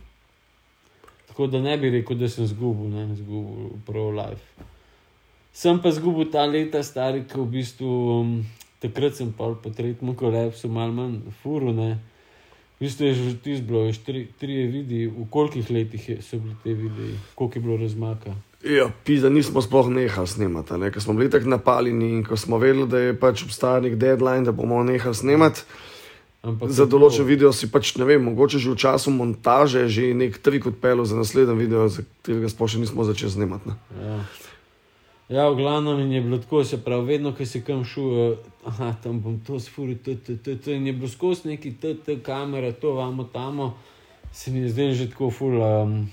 Tako 1.27 1.47
da 1.47 1.61
ne 1.61 1.77
bi 1.77 1.89
rekel, 1.89 2.17
da 2.17 2.29
sem 2.29 2.47
zgubil, 2.47 2.89
ne, 2.89 3.15
zgubil 3.15 3.69
prav 3.85 4.09
life. 4.15 4.65
Sem 5.53 5.81
pa 5.81 5.91
zgubil 5.91 6.31
ta 6.31 6.45
leta, 6.45 6.83
stari, 6.83 7.25
ki 7.27 7.39
v 7.39 7.45
bistvu 7.51 7.89
um, 8.19 8.31
takrat 8.79 9.17
sem 9.17 9.31
pa 9.33 9.51
po 9.53 9.69
tretjem 9.69 10.15
kolapsu, 10.15 10.69
malo 10.69 10.93
manj 10.93 11.19
furu, 11.41 11.73
ne. 11.73 11.97
Vi 12.79 12.89
ste 12.89 13.09
že 13.13 13.33
ti 13.41 13.57
zbrali, 13.57 13.93
tri, 14.05 14.27
tri 14.37 14.67
vidi, 14.69 15.07
v 15.09 15.25
kolikih 15.33 15.69
letih 15.73 16.09
je, 16.09 16.21
so 16.21 16.37
bili 16.37 16.55
te 16.63 16.73
videi, 16.73 17.17
koliko 17.35 17.57
je 17.57 17.61
bilo 17.61 17.77
razmaka. 17.77 18.35
Ja, 18.63 18.89
pisa, 19.05 19.29
nismo 19.29 19.61
sploh 19.61 19.89
nehali 19.93 20.27
snemati, 20.27 20.73
ne? 20.81 20.89
ker 20.91 21.01
smo 21.01 21.13
bili 21.13 21.29
tako 21.29 21.49
napaljeni 21.49 22.09
in 22.09 22.23
ko 22.25 22.37
smo 22.37 22.57
vedeli, 22.57 22.87
da 22.89 22.99
je 22.99 23.13
pač 23.19 23.43
obstajal 23.45 23.85
nek 23.85 23.95
deadline, 24.01 24.43
da 24.45 24.51
bomo 24.51 24.81
nehali 24.83 25.15
snemati. 25.15 25.61
Ampak 26.41 26.69
Za 26.69 26.85
določen 26.85 27.25
bilo- 27.25 27.27
video 27.27 27.51
si 27.53 27.67
pač 27.71 27.95
ne 27.97 28.05
vem, 28.05 28.23
mogoče 28.23 28.57
že 28.57 28.71
v 28.71 28.75
času 28.75 29.11
montaže, 29.11 29.87
že 29.89 30.13
nek 30.13 30.37
trik 30.41 30.65
odpeljal 30.65 31.05
za 31.05 31.15
naslednji 31.17 31.55
video, 31.55 31.87
za 31.89 32.01
katerega 32.01 32.49
sploh 32.49 32.69
še 32.69 32.79
nismo 32.79 33.03
začeli 33.03 33.31
snemati. 33.31 33.69
Ne? 33.69 33.75
Ja. 34.01 34.17
ja, 35.29 35.49
v 35.49 35.55
glavnem 35.57 36.11
je 36.11 36.21
bilo 36.21 36.37
tako, 36.37 36.63
se 36.63 36.77
pravi, 36.77 37.05
vedno, 37.17 37.33
ko 37.37 37.45
si 37.45 37.61
kam 37.61 37.83
šel, 37.85 38.37
aha, 38.65 38.95
tam 39.03 39.19
bom 39.19 39.37
to 39.39 39.59
sfuril, 39.59 39.97
to, 40.01 40.15
to, 40.15 40.37
to, 40.41 40.55
to, 40.55 40.71
in 40.71 40.87
je 40.87 40.93
bilo 40.93 41.09
skozi 41.09 41.49
neki 41.53 41.77
te, 41.81 41.93
te 41.93 42.17
kamere, 42.23 42.71
to 42.73 42.93
vamo 42.93 43.23
tamo, 43.33 43.75
se 44.31 44.51
mi 44.51 44.65
je 44.65 44.69
zdelo 44.69 44.93
že 44.93 45.09
tako 45.09 45.29
ful. 45.29 45.61
Um, 45.61 46.09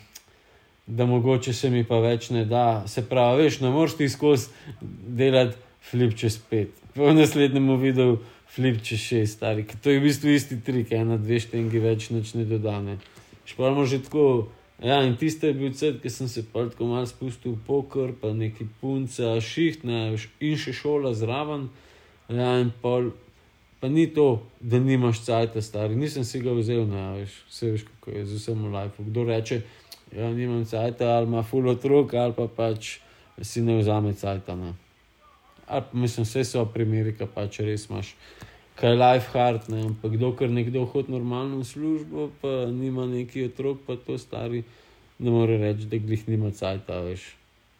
Da 0.86 1.06
mogoče 1.06 1.52
se 1.52 1.70
mi 1.70 1.84
pa 1.84 1.98
več 2.04 2.28
ne 2.30 2.44
da. 2.44 2.84
Se 2.86 3.04
pravi, 3.08 3.46
veš, 3.46 3.60
ne 3.64 3.70
moreš 3.72 3.96
ti 3.96 4.08
skozi 4.08 4.50
delati 4.82 5.56
flip 5.90 6.16
čez 6.16 6.36
pet. 6.50 6.74
Po 6.94 7.12
naslednjem 7.12 7.70
videu 7.80 8.18
flip 8.54 8.82
čez 8.82 9.00
šest, 9.00 9.38
stari. 9.38 9.64
To 9.82 9.90
je 9.90 10.00
v 10.00 10.04
bistvu 10.04 10.34
isti 10.34 10.60
trik, 10.60 10.92
ena, 10.92 11.16
dve 11.18 11.40
štengi 11.40 11.80
več 11.82 12.10
nič 12.12 12.34
ne 12.38 12.44
dodane. 12.48 12.98
Šporamo 13.48 13.86
že 13.88 14.02
tako. 14.04 14.50
Ja, 14.82 14.98
in 15.06 15.14
tiste 15.16 15.48
je 15.48 15.54
bil 15.54 15.72
cel, 15.72 16.00
ki 16.02 16.10
sem 16.10 16.28
se 16.28 16.42
pa 16.52 16.64
tako 16.66 16.88
malo 16.90 17.06
spustil 17.06 17.54
v 17.54 17.62
poker, 17.66 18.10
pa 18.20 18.32
neki 18.34 18.66
punce, 18.80 19.36
šiht, 19.40 19.84
ne, 19.86 20.16
in 20.42 20.56
še 20.58 20.74
šola 20.74 21.14
zraven. 21.14 21.68
Ja, 22.28 22.56
in 22.58 22.72
pol, 22.82 23.12
pa 23.80 23.88
ni 23.88 24.08
to, 24.10 24.42
da 24.60 24.80
nimaš 24.82 25.22
cajta, 25.24 25.62
stari. 25.62 25.96
Nisem 25.96 26.26
si 26.26 26.42
ga 26.42 26.52
vzel, 26.58 26.84
ne, 26.90 27.04
veš, 27.20 27.38
vse 27.52 27.70
veš, 27.70 27.86
kako 27.92 28.16
je 28.16 28.24
z 28.26 28.40
vsem 28.40 28.66
v 28.66 28.72
lifeu. 28.74 29.06
Kdo 29.08 29.24
reče, 29.30 29.60
ja, 30.16 30.30
nimam 30.30 30.64
cajta, 30.64 31.04
ali 31.16 31.26
ima 31.26 31.42
full 31.42 31.68
otrok, 31.68 32.14
ali 32.14 32.32
pa 32.36 32.46
pač 32.48 32.98
si 33.42 33.62
ne 33.62 33.78
vzame 33.78 34.12
cajta. 34.14 34.56
Ne. 34.56 34.72
Ali 35.66 35.82
pa 35.90 35.98
mislim, 35.98 36.24
vse 36.26 36.44
so 36.44 36.64
primeri, 36.66 37.14
ki 37.16 37.26
pač 37.34 37.60
res 37.60 37.88
imaš. 37.90 38.14
Kaj 38.74 38.90
je 38.90 38.98
life 38.98 39.30
hard, 39.38 39.68
ne? 39.70 39.84
ampak 39.86 40.16
dokler 40.18 40.50
nekdo 40.50 40.82
hodi 40.90 41.12
normalno 41.14 41.60
v 41.60 41.64
službo, 41.64 42.30
pa 42.42 42.66
nima 42.66 43.06
neki 43.06 43.44
otrok, 43.46 43.78
pa 43.86 43.94
to 43.96 44.18
stari, 44.18 44.64
ne 45.18 45.30
more 45.30 45.58
reči, 45.58 45.86
da 45.86 45.98
glih 45.98 46.24
nima 46.28 46.50
cajta, 46.50 46.98
veš. 47.06 47.22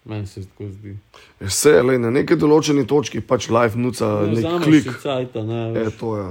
Meni 0.05 0.27
se 0.27 0.45
tako 0.45 0.69
zdi. 0.69 0.93
Vse, 1.41 1.71
le, 1.83 1.97
na 1.99 2.11
neki 2.13 2.37
določeni 2.37 2.85
točki 2.87 3.23
pač 3.25 3.49
live 3.49 3.81
nuca 3.81 4.11
Ne 4.29 4.43
nek 4.43 4.63
klik. 4.63 4.91
cajta, 5.03 5.43
ne, 5.43 5.61
Je 5.73 5.85
veš. 5.89 5.97
to, 5.99 6.17
ja. 6.19 6.31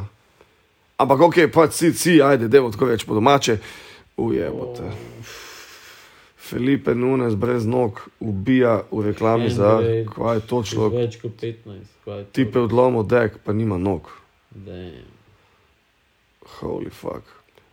Ampak 1.02 1.20
ok, 1.28 1.40
pač 1.52 1.74
si, 1.74 1.90
si, 1.98 2.20
ajde, 2.22 2.48
devo 2.48 2.70
tako 2.72 2.86
več 2.92 3.04
po 3.04 3.18
domače. 3.18 3.58
Ujebote. 4.18 4.94
Felipe 6.44 6.96
Nunes 6.96 7.36
brez 7.36 7.66
nog 7.66 8.02
ubija 8.20 8.82
v 8.92 9.02
reklami 9.02 9.50
za, 9.50 9.78
NBA, 9.80 10.12
kaj 10.12 10.36
je 10.36 10.42
to 10.48 10.64
človek. 10.64 11.00
Več 11.06 11.16
kot 11.22 11.38
15, 11.40 11.94
kaj 12.04 12.18
je 12.20 12.26
to? 12.26 12.32
Tipe 12.36 12.60
odlomil 12.60 13.06
dek, 13.08 13.38
pa 13.46 13.56
nima 13.56 13.78
nog. 13.80 14.10
Damn. 14.52 15.08
Holy 16.60 16.92
fuck. 16.92 17.24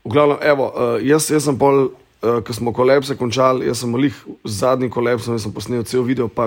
V 0.05 0.15
glavnem, 0.15 0.39
evo, 0.47 0.71
uh, 0.71 1.03
jaz, 1.03 1.27
jaz 1.35 1.49
sem 1.49 1.59
pol, 1.59 1.91
uh, 2.23 2.39
ko 2.47 2.55
smo 2.55 2.73
kolapse 2.73 3.17
končali, 3.19 3.67
jaz 3.67 3.83
sem 3.83 3.97
lih 3.99 4.15
z 4.47 4.53
zadnjim 4.63 4.93
kolapsom, 4.93 5.35
jaz 5.35 5.49
sem 5.49 5.55
posnel 5.55 5.83
cel 5.85 6.07
video, 6.07 6.29
pa 6.31 6.47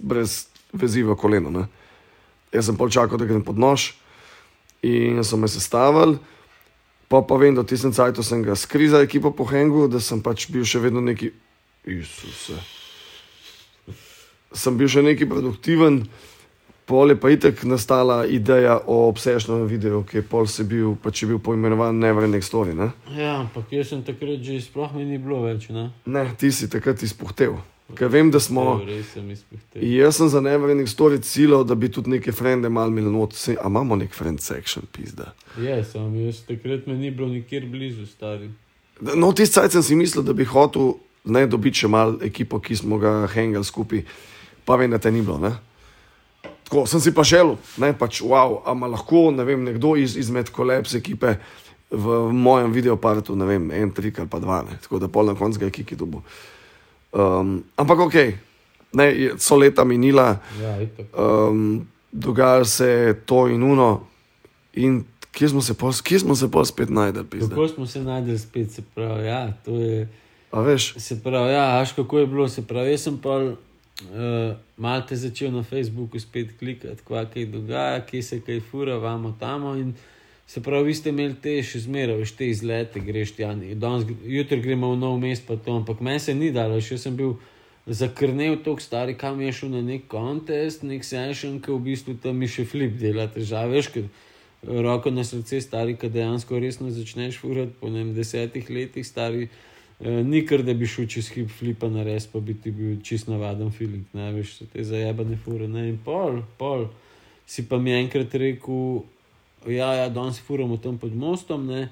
brez 0.00 0.48
vezi 0.72 1.04
v 1.04 1.16
koleno. 1.20 1.52
Ne? 1.52 1.66
Jaz 2.54 2.72
sem 2.72 2.80
pol 2.80 2.88
čakal, 2.88 3.20
da 3.20 3.28
grem 3.28 3.44
pod 3.44 3.60
nož 3.60 3.92
in 4.82 5.20
so 5.20 5.36
me 5.36 5.52
sestavili. 5.52 6.16
Pa 7.08 7.20
pa 7.24 7.36
vem, 7.40 7.54
da 7.56 7.64
tistem 7.64 7.92
cajtu 7.92 8.24
sem 8.24 8.40
ga 8.44 8.56
skrizal 8.56 9.04
ekipo 9.04 9.32
po 9.36 9.44
Hengu, 9.48 9.86
da 9.88 10.00
sem 10.00 10.20
pač 10.20 10.48
bil 10.52 10.64
še 10.68 10.80
vedno 10.80 11.00
neki, 11.00 11.30
Isuse. 11.88 12.58
Sem 14.52 14.78
bil 14.80 14.88
še 14.88 15.02
neki 15.04 15.26
produktiven, 15.28 16.02
pol 16.88 17.12
je 17.12 17.16
pa 17.20 17.28
itek 17.34 17.60
nastala 17.68 18.22
ideja 18.26 18.78
o 18.88 19.02
obsežnem 19.10 19.66
videu, 19.68 20.00
ki 20.08 20.20
je 20.20 20.24
pol 20.24 20.46
se 20.48 20.64
bil, 20.64 20.94
pač 21.02 21.22
je 21.22 21.28
bil 21.28 21.40
poimenovan 21.44 21.98
Neverending 22.00 22.44
Story. 22.44 22.72
Ne? 22.76 22.90
Ja, 23.12 23.34
ampak 23.42 23.68
jaz 23.76 23.90
sem 23.92 24.00
takrat 24.06 24.40
že 24.44 24.56
sploh 24.64 24.94
mi 24.96 25.04
ni 25.04 25.18
bilo 25.20 25.42
več, 25.44 25.68
ne? 25.68 25.90
ne, 26.08 26.24
ti 26.40 26.48
si 26.52 26.68
takrat 26.72 27.02
izpuhtel. 27.04 27.58
Ker 27.96 28.10
vem, 28.12 28.28
da 28.28 28.36
smo. 28.36 28.80
Sem. 28.84 29.30
Jaz 29.80 30.18
sem 30.20 30.28
za 30.28 30.40
Neverending 30.44 30.88
Story 30.88 31.20
ciljal, 31.24 31.64
da 31.64 31.72
bi 31.72 31.88
tudi 31.88 32.12
neke 32.12 32.32
frende 32.36 32.68
mal 32.68 32.88
imeli 32.92 33.08
not. 33.08 33.32
Se- 33.32 33.56
A 33.56 33.68
imamo 33.68 33.96
nek 33.96 34.12
friend 34.12 34.40
section, 34.44 34.84
pizda. 34.92 35.30
Ja, 35.56 35.78
sem 35.84 36.04
jaz 36.26 36.42
takrat 36.44 36.84
me 36.86 36.96
ni 37.00 37.08
bilo 37.10 37.28
nikjer 37.32 37.64
blizu, 37.68 38.04
stari. 38.08 38.50
No, 39.00 39.30
tisti 39.32 39.56
cajt 39.56 39.72
sem 39.78 39.82
si 39.86 39.96
mislil, 39.96 40.20
da 40.26 40.34
bi 40.36 40.44
hotel 40.44 40.98
ne 41.28 41.46
dobiti 41.46 41.84
še 41.84 41.88
mal 41.88 42.16
ekipo, 42.24 42.58
ki 42.60 42.76
smo 42.76 42.98
ga 42.98 43.26
hengali 43.32 43.64
skupaj, 43.64 44.02
pa 44.64 44.76
vem, 44.76 44.90
da 44.90 44.98
te 44.98 45.12
ni 45.12 45.22
bilo. 45.22 45.38
Ne? 45.38 45.52
Tako 46.68 46.86
sem 46.86 47.00
si 47.00 47.12
pa 47.14 47.24
želel, 47.24 47.54
ne 47.80 47.92
pač 47.96 48.20
wow, 48.20 48.58
ama 48.68 48.88
lahko 48.88 49.30
ne 49.32 49.44
vem, 49.44 49.62
nekdo 49.64 49.94
iz, 49.96 50.16
izmed 50.20 50.50
kolaps 50.52 50.94
ekipe 50.98 51.36
v, 51.90 51.96
v 51.96 52.32
mojem 52.36 52.72
videopartu, 52.72 53.36
ne 53.36 53.46
vem, 53.48 53.70
en 53.72 53.92
trik 53.96 54.18
ali 54.20 54.28
pa 54.28 54.40
dva, 54.40 54.62
ne? 54.68 54.76
tako 54.82 55.00
da 55.00 55.08
pol 55.08 55.30
na 55.30 55.36
koncu 55.38 55.62
ga 55.62 55.70
je 55.70 55.76
kiki 55.80 55.96
dobu. 55.96 56.20
Um, 57.12 57.62
ampak 57.76 58.02
ok, 58.04 58.16
ne, 58.92 59.06
je- 59.16 59.36
so 59.40 59.56
leta 59.56 59.84
minila, 59.84 60.36
Ja, 60.60 60.76
um, 61.16 61.86
dogaja 62.12 62.64
se 62.64 62.90
to 63.24 63.46
in 63.48 63.62
uno, 63.62 64.04
in 64.76 65.04
kje 65.32 65.48
smo 65.48 65.62
se 65.62 65.74
pol 66.50 66.64
spet 66.64 66.90
najdel. 66.90 67.24
Kako 67.48 67.68
smo 67.68 67.86
se 67.86 68.02
najdeli 68.04 68.38
spet, 68.38 68.70
se 68.72 68.82
pravi, 68.94 69.26
ja, 69.26 69.52
to 69.64 69.70
je. 69.80 70.08
A 70.50 70.60
veš? 70.60 70.94
Se 70.96 71.22
pravi, 71.22 71.52
ja, 71.52 71.80
až 71.80 71.92
kako 71.92 72.18
je 72.18 72.26
bilo, 72.26 72.48
se 72.48 72.66
pravi, 72.66 72.90
jaz 72.90 73.02
sem 73.02 73.18
pa 73.20 73.36
uh, 73.36 73.56
malo 74.76 75.02
te 75.08 75.16
začel 75.16 75.52
na 75.52 75.62
Facebooku 75.62 76.20
spet 76.20 76.54
klikati, 76.58 77.04
kva 77.04 77.26
kaj 77.28 77.46
dogaja, 77.52 78.00
kje 78.06 78.22
se 78.22 78.40
kaj 78.40 78.60
fura, 78.70 78.96
vamo 78.96 79.36
tamo. 79.40 79.76
In 79.76 79.92
se 80.46 80.62
pravi, 80.62 80.88
vi 80.88 80.94
ste 80.94 81.12
imeli 81.12 81.36
te 81.42 81.58
še 81.62 81.84
zmeraj, 81.84 82.16
veš, 82.22 82.32
te 82.38 82.48
izlete, 82.48 83.00
greš 83.04 83.36
ti, 83.36 83.44
jutri 84.24 84.60
gremo 84.64 84.94
v 84.94 85.00
nov 85.02 85.20
mest, 85.20 85.44
pa 85.46 85.56
to, 85.56 85.76
ampak 85.76 86.00
meni 86.00 86.20
se 86.20 86.34
ni 86.34 86.50
dalo, 86.52 86.80
še 86.80 86.98
sem 86.98 87.16
bil. 87.16 87.36
Zakrnil 87.88 88.58
tako 88.60 88.84
stari, 88.84 89.14
kam 89.16 89.38
je 89.40 89.48
šel 89.48 89.70
na 89.72 89.80
nek 89.80 90.10
kontest, 90.12 90.82
nek 90.84 91.06
session, 91.08 91.54
ki 91.56 91.72
v 91.72 91.78
bistvu 91.86 92.18
tam 92.20 92.42
še 92.44 92.66
flip 92.68 92.98
dela 93.00 93.24
težave, 93.32 93.78
veš, 93.78 93.88
ker 93.94 94.82
roko 94.84 95.08
na 95.08 95.24
srce 95.24 95.62
stari, 95.64 95.96
ki 95.96 96.10
dejansko 96.12 96.60
resno 96.60 96.92
začneš 96.92 97.38
furati 97.40 97.72
po 97.80 97.88
ne 97.88 98.04
desetih 98.12 98.68
letih 98.68 99.06
stari. 99.08 99.48
Uh, 99.98 100.22
ni 100.26 100.44
kar, 100.46 100.62
da 100.62 100.74
bi 100.78 100.86
šel 100.86 101.08
čez 101.10 101.32
hip 101.34 101.50
flipa 101.50 101.88
na 101.90 102.04
res, 102.06 102.28
pa 102.30 102.38
bi 102.38 102.54
ti 102.54 102.70
bil 102.70 103.00
čist 103.02 103.26
navaden 103.26 103.72
feeling, 103.74 104.04
ne 104.14 104.30
veš, 104.36 104.60
te 104.72 104.84
zajebane 104.86 105.38
fure. 105.42 105.66
Ne? 105.66 105.88
In 105.90 105.96
pol, 106.04 106.42
pol. 106.58 106.86
Si 107.48 107.64
pa 107.66 107.80
mi 107.82 107.94
enkrat 107.96 108.34
rekel, 108.38 109.02
ja, 109.66 109.94
ja 109.98 110.08
danes 110.12 110.38
furamo 110.44 110.76
tam 110.78 110.98
pod 111.02 111.16
mostom, 111.16 111.66
ne. 111.66 111.88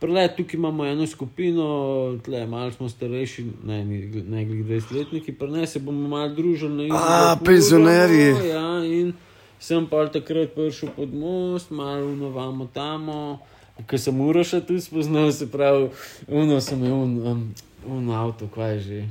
Prele, 0.00 0.24
tukaj 0.36 0.56
imamo 0.56 0.86
eno 0.88 1.06
skupino, 1.06 2.18
tle, 2.24 2.46
malo 2.46 2.72
smo 2.72 2.88
starejši, 2.88 3.44
ne, 3.68 3.84
ne 3.84 4.44
glede 4.44 4.80
20-letniki, 4.80 5.34
prele 5.36 5.66
se 5.66 5.82
bomo 5.84 6.08
malo 6.08 6.32
družili. 6.34 6.88
A, 6.92 7.36
penzionerji. 7.44 8.30
Ja, 8.48 8.64
in 8.84 9.12
sem 9.60 9.84
pa 9.86 10.06
takrat 10.08 10.54
prišel 10.56 10.94
pod 10.96 11.12
most, 11.12 11.70
malo 11.70 12.08
unovamo 12.08 12.70
tamo. 12.72 13.38
Ko 13.86 13.98
sem 13.98 14.20
uroša 14.20 14.60
tu 14.66 14.80
spoznal, 14.80 15.32
se 15.32 15.50
pravi, 15.50 15.88
uno 16.28 16.60
sem 16.60 16.78
imel 16.78 16.92
un, 16.92 17.18
um, 17.26 17.54
un 17.86 18.10
avto, 18.10 18.48
kaj 18.54 18.74
je 18.74 18.80
že. 18.80 19.04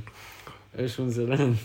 Veš, 0.76 0.98
un 0.98 1.10
zelen. 1.10 1.58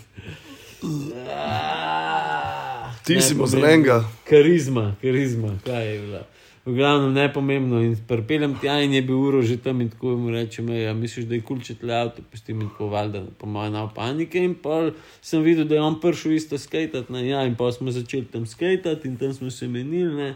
Ah, 1.30 2.92
Ti 3.06 3.22
si 3.22 3.36
bo 3.36 3.46
zelenega. 3.46 4.04
Karizma, 4.30 4.96
karizma, 5.02 5.58
kaj 5.66 5.94
je 5.94 6.00
bila. 6.02 6.22
V 6.66 6.74
glavnem 6.74 7.14
nepomembno. 7.14 7.82
In 7.86 7.94
pripeljem 8.08 8.56
tja 8.62 8.80
in 8.82 8.94
je 8.94 9.02
bil 9.06 9.20
uro 9.22 9.42
že 9.42 9.58
tam 9.62 9.82
in 9.82 9.90
tako 9.90 10.18
mu 10.18 10.34
rečem, 10.34 10.70
ja, 10.74 10.94
misliš, 10.94 11.28
da 11.30 11.36
je 11.36 11.42
kul, 11.46 11.62
tle 11.62 11.94
avto 11.94 12.26
pustim 12.32 12.62
in 12.62 12.70
tako 12.70 12.90
valjda, 12.90 13.22
po 13.38 13.46
mojem, 13.46 13.74
na 13.74 13.86
panike. 13.88 14.42
In 14.42 14.56
pol 14.56 14.92
sem 15.22 15.46
videl, 15.46 15.70
da 15.70 15.76
je 15.76 15.82
on 15.82 16.00
prišel 16.02 16.34
isto 16.34 16.58
skajtati, 16.58 17.14
ne, 17.14 17.28
ja, 17.28 17.46
in 17.46 17.56
pa 17.56 17.72
smo 17.72 17.92
začeli 17.92 18.26
tam 18.26 18.46
skajtati 18.46 19.08
in 19.08 19.18
tam 19.18 19.34
smo 19.34 19.52
se 19.52 19.68
menili, 19.68 20.16
ne. 20.16 20.36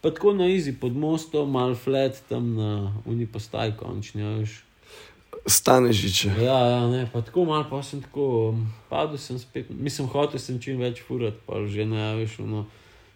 Pa 0.00 0.10
tako 0.14 0.32
na 0.32 0.46
izi 0.46 0.72
pod 0.78 0.96
mostom, 0.96 1.50
mal 1.50 1.74
flat 1.74 2.22
tam 2.28 2.54
na 2.56 2.94
uni 3.06 3.26
postaj 3.26 3.74
končni, 3.76 4.22
a 4.22 4.36
veš. 4.38 4.62
Stanežiče. 5.46 6.28
Ja, 6.42 6.58
ja, 6.68 6.82
ne, 6.86 7.08
pa 7.12 7.22
tako 7.22 7.44
malo, 7.44 7.66
pa 7.70 7.82
sem 7.82 8.02
tako, 8.02 8.48
um, 8.48 8.66
padel 8.88 9.18
sem 9.18 9.38
spet, 9.38 9.70
mislim, 9.70 10.08
hotel 10.12 10.38
sem 10.40 10.60
čim 10.60 10.78
več 10.78 11.00
furati, 11.02 11.40
pa 11.46 11.64
že 11.66 11.86
ne, 11.88 12.04
veš, 12.20 12.38
no, 12.46 12.66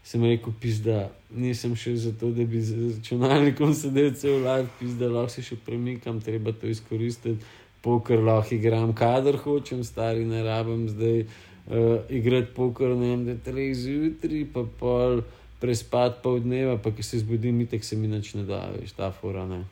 sem 0.02 0.24
rekel, 0.26 0.54
pizda, 0.61 1.11
nisem 1.30 1.76
še 1.78 1.94
zato, 2.09 2.32
da 2.34 2.46
bi 2.48 2.62
z 2.62 2.96
računalnikom 2.96 3.74
sedel 3.78 4.11
cel 4.18 4.40
live, 4.42 4.70
pizda, 4.80 5.11
lahko 5.12 5.36
se 5.36 5.44
še 5.46 5.61
premikam, 5.62 6.18
treba 6.24 6.54
to 6.57 6.70
izkoristiti, 6.72 7.38
poker 7.82 8.22
lahko 8.22 8.57
igram, 8.57 8.90
kadar 8.96 9.38
hočem, 9.44 9.84
stari 9.86 10.26
ne 10.26 10.42
rabim 10.46 10.88
zdaj 10.90 11.22
uh, 11.22 12.11
igrati 12.11 12.50
poker, 12.57 12.96
ne 12.96 13.12
vem, 13.12 13.24
da 13.28 13.38
treh 13.38 13.70
zjutraj, 13.76 14.48
pa 14.54 14.66
pol 14.80 15.22
prespat 15.62 16.18
pol 16.22 16.40
dneva, 16.42 16.76
pa 16.82 16.90
ki 16.90 17.06
se 17.06 17.22
zbudim, 17.22 17.60
itek 17.62 17.84
se 17.86 17.96
mi 17.96 18.10
nič 18.10 18.34
ne 18.34 18.42
da, 18.48 18.64
veš, 18.74 18.96
ta 18.98 19.12
fura 19.14 19.46
ne. 19.46 19.62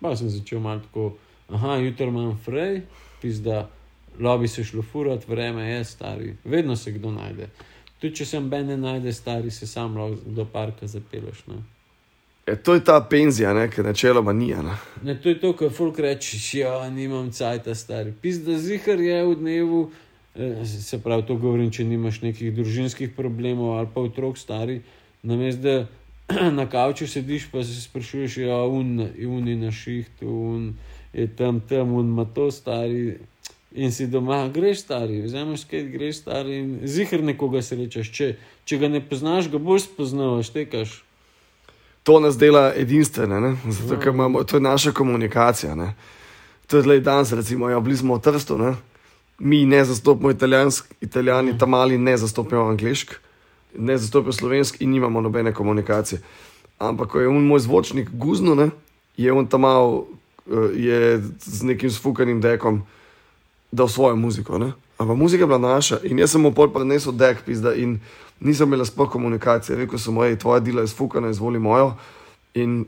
Pa 0.00 0.16
sem 0.16 0.32
začel 0.32 0.60
malo 0.64 0.80
tako, 0.88 1.12
aha, 1.52 1.76
jutro 1.84 2.08
imam 2.08 2.32
frej, 2.44 2.82
pizda, 3.20 3.66
lobi 4.20 4.48
se 4.48 4.64
šlo 4.64 4.82
furat, 4.82 5.28
vreme 5.28 5.68
je 5.70 5.84
stari, 5.84 6.34
vedno 6.44 6.76
se 6.76 6.92
kdo 6.96 7.12
najde. 7.12 7.50
Tudi 8.00 8.16
če 8.16 8.26
sem 8.28 8.50
ben 8.50 8.66
ne 8.72 8.76
najde, 8.76 9.12
stari 9.12 9.50
se 9.50 9.66
sam 9.66 9.96
lahko 9.96 10.34
do 10.36 10.44
parka 10.52 10.88
zapeleš. 10.88 11.44
Ne? 11.52 11.62
E, 12.46 12.56
to 12.56 12.74
je 12.74 12.84
ta 12.84 13.00
penzija, 13.10 13.52
ne, 13.54 13.66
ki 13.70 13.82
načeloma 13.82 14.32
ni. 14.32 14.52
Ne? 14.54 14.76
Ne, 15.02 15.16
to 15.20 15.32
je 15.32 15.40
to, 15.40 15.52
kar 15.58 15.72
folk 15.74 15.98
reče, 15.98 16.38
ja, 16.58 16.74
nimam 16.90 17.32
cajta, 17.32 17.74
stari. 17.74 18.12
Pizda, 18.22 18.58
zihar 18.58 19.00
je 19.00 19.24
v 19.26 19.34
dnevu, 19.40 19.80
eh, 20.34 20.60
se 20.64 21.00
pravi, 21.02 21.26
to 21.26 21.36
govorim, 21.36 21.70
če 21.70 21.84
nimaš 21.84 22.20
nekih 22.22 22.54
družinskih 22.54 23.16
problemov 23.16 23.78
ali 23.78 23.90
pa 23.94 24.04
otrok 24.04 24.38
stari, 24.38 24.82
namesto 25.22 25.62
da 25.62 25.86
na 26.58 26.66
kavču 26.70 27.06
sediš, 27.06 27.48
pa 27.52 27.64
se 27.64 27.80
sprašuješ, 27.80 28.36
ja, 28.36 28.56
un, 28.56 29.08
un 29.28 29.48
je 29.48 29.56
na 29.56 29.70
šihtu, 29.70 30.28
un 30.28 30.74
je 31.12 31.26
tam, 31.36 31.60
tam, 31.60 31.92
un 31.92 32.06
ima 32.06 32.24
to 32.24 32.50
stari. 32.50 33.18
In 33.76 33.92
si 33.92 34.06
doma, 34.06 34.48
greš 34.48 34.80
stari, 34.80 35.20
vzameš 35.22 35.64
kaj, 35.68 35.82
greš 35.92 36.22
stari 36.22 36.58
in 36.58 36.78
zihar 36.84 37.22
nekoga 37.22 37.60
srečaš. 37.62 38.08
Če, 38.12 38.28
če 38.64 38.78
ga 38.80 38.88
ne 38.88 39.02
poznaš, 39.04 39.50
ga 39.52 39.60
boš 39.60 39.90
spoznal, 39.90 40.40
štekaš. 40.42 41.02
To 42.06 42.20
nas 42.22 42.38
dela 42.38 42.70
edinstvene, 42.76 43.40
ne? 43.40 43.56
zato 43.66 43.98
ker 44.00 44.14
imamo, 44.14 44.44
to 44.44 44.56
je 44.56 44.64
naša 44.64 44.92
komunikacija. 44.96 45.74
Ne? 45.74 45.92
To 46.66 46.78
je 46.78 46.86
zdaj 46.86 47.00
danes, 47.00 47.32
recimo, 47.32 47.68
ja, 47.68 47.80
bili 47.80 47.96
smo 47.96 48.16
v 48.16 48.22
Trstu, 48.22 48.58
ne? 48.58 48.74
mi 49.38 49.66
ne 49.66 49.84
zastopamo 49.84 50.30
italijansk, 50.30 50.94
italijani 51.00 51.58
tam 51.58 51.70
mali 51.70 51.98
ne 51.98 52.16
zastopajo 52.16 52.68
angliški, 52.70 53.14
ne 53.78 53.98
zastopajo 53.98 54.32
slovenski 54.32 54.84
in 54.84 54.90
nimamo 54.90 55.20
nobene 55.20 55.54
komunikacije. 55.54 56.20
Ampak, 56.78 57.08
ko 57.08 57.20
je 57.20 57.28
on 57.28 57.46
moj 57.46 57.60
zvočnik 57.60 58.10
guzno, 58.10 58.54
ne? 58.54 58.70
je 59.16 59.32
on 59.32 59.46
tam 59.46 59.60
mal, 59.60 60.04
eh, 60.46 60.76
je 60.76 61.22
z 61.40 61.62
nekim 61.62 61.90
sfukanim 61.90 62.40
dekom 62.40 62.82
dal 63.72 63.88
svojo 63.88 64.16
muziko. 64.16 64.58
Ne? 64.58 64.72
Ampak 64.98 65.16
muzika 65.16 65.42
je 65.42 65.46
bila 65.46 65.58
naša 65.58 65.98
in 66.04 66.18
jaz 66.18 66.30
sem 66.30 66.40
mu 66.40 66.52
pol 66.52 66.68
prenesel 66.72 67.12
dek, 67.12 67.44
pizda, 67.44 67.74
in 67.74 68.00
nisem 68.40 68.68
imel 68.68 68.84
sploh 68.84 69.10
komunikacije. 69.10 69.76
Rekel 69.76 69.98
sem, 69.98 70.16
ej, 70.22 70.38
tvoja 70.38 70.60
dela 70.60 70.80
je 70.80 70.88
sfukana, 70.88 71.30
izvoli 71.30 71.58
mojo. 71.58 71.94
In 72.54 72.84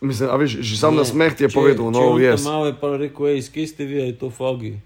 mislim, 0.00 0.30
a 0.30 0.36
veš, 0.36 0.58
že 0.60 0.78
sam 0.78 0.96
na 0.96 1.04
smeh 1.04 1.34
ti 1.34 1.44
je 1.44 1.50
povedal, 1.50 1.90
no, 1.90 2.18
jaz. 2.18 2.44
Malo 2.44 2.66
je 2.66 2.74
pa 2.80 2.96
rekel, 2.96 3.26
ej, 3.26 3.42
skaj 3.42 3.66
ste 3.66 3.84
vi, 3.84 4.02
je 4.02 4.18
to 4.18 4.30
fogi. 4.30 4.78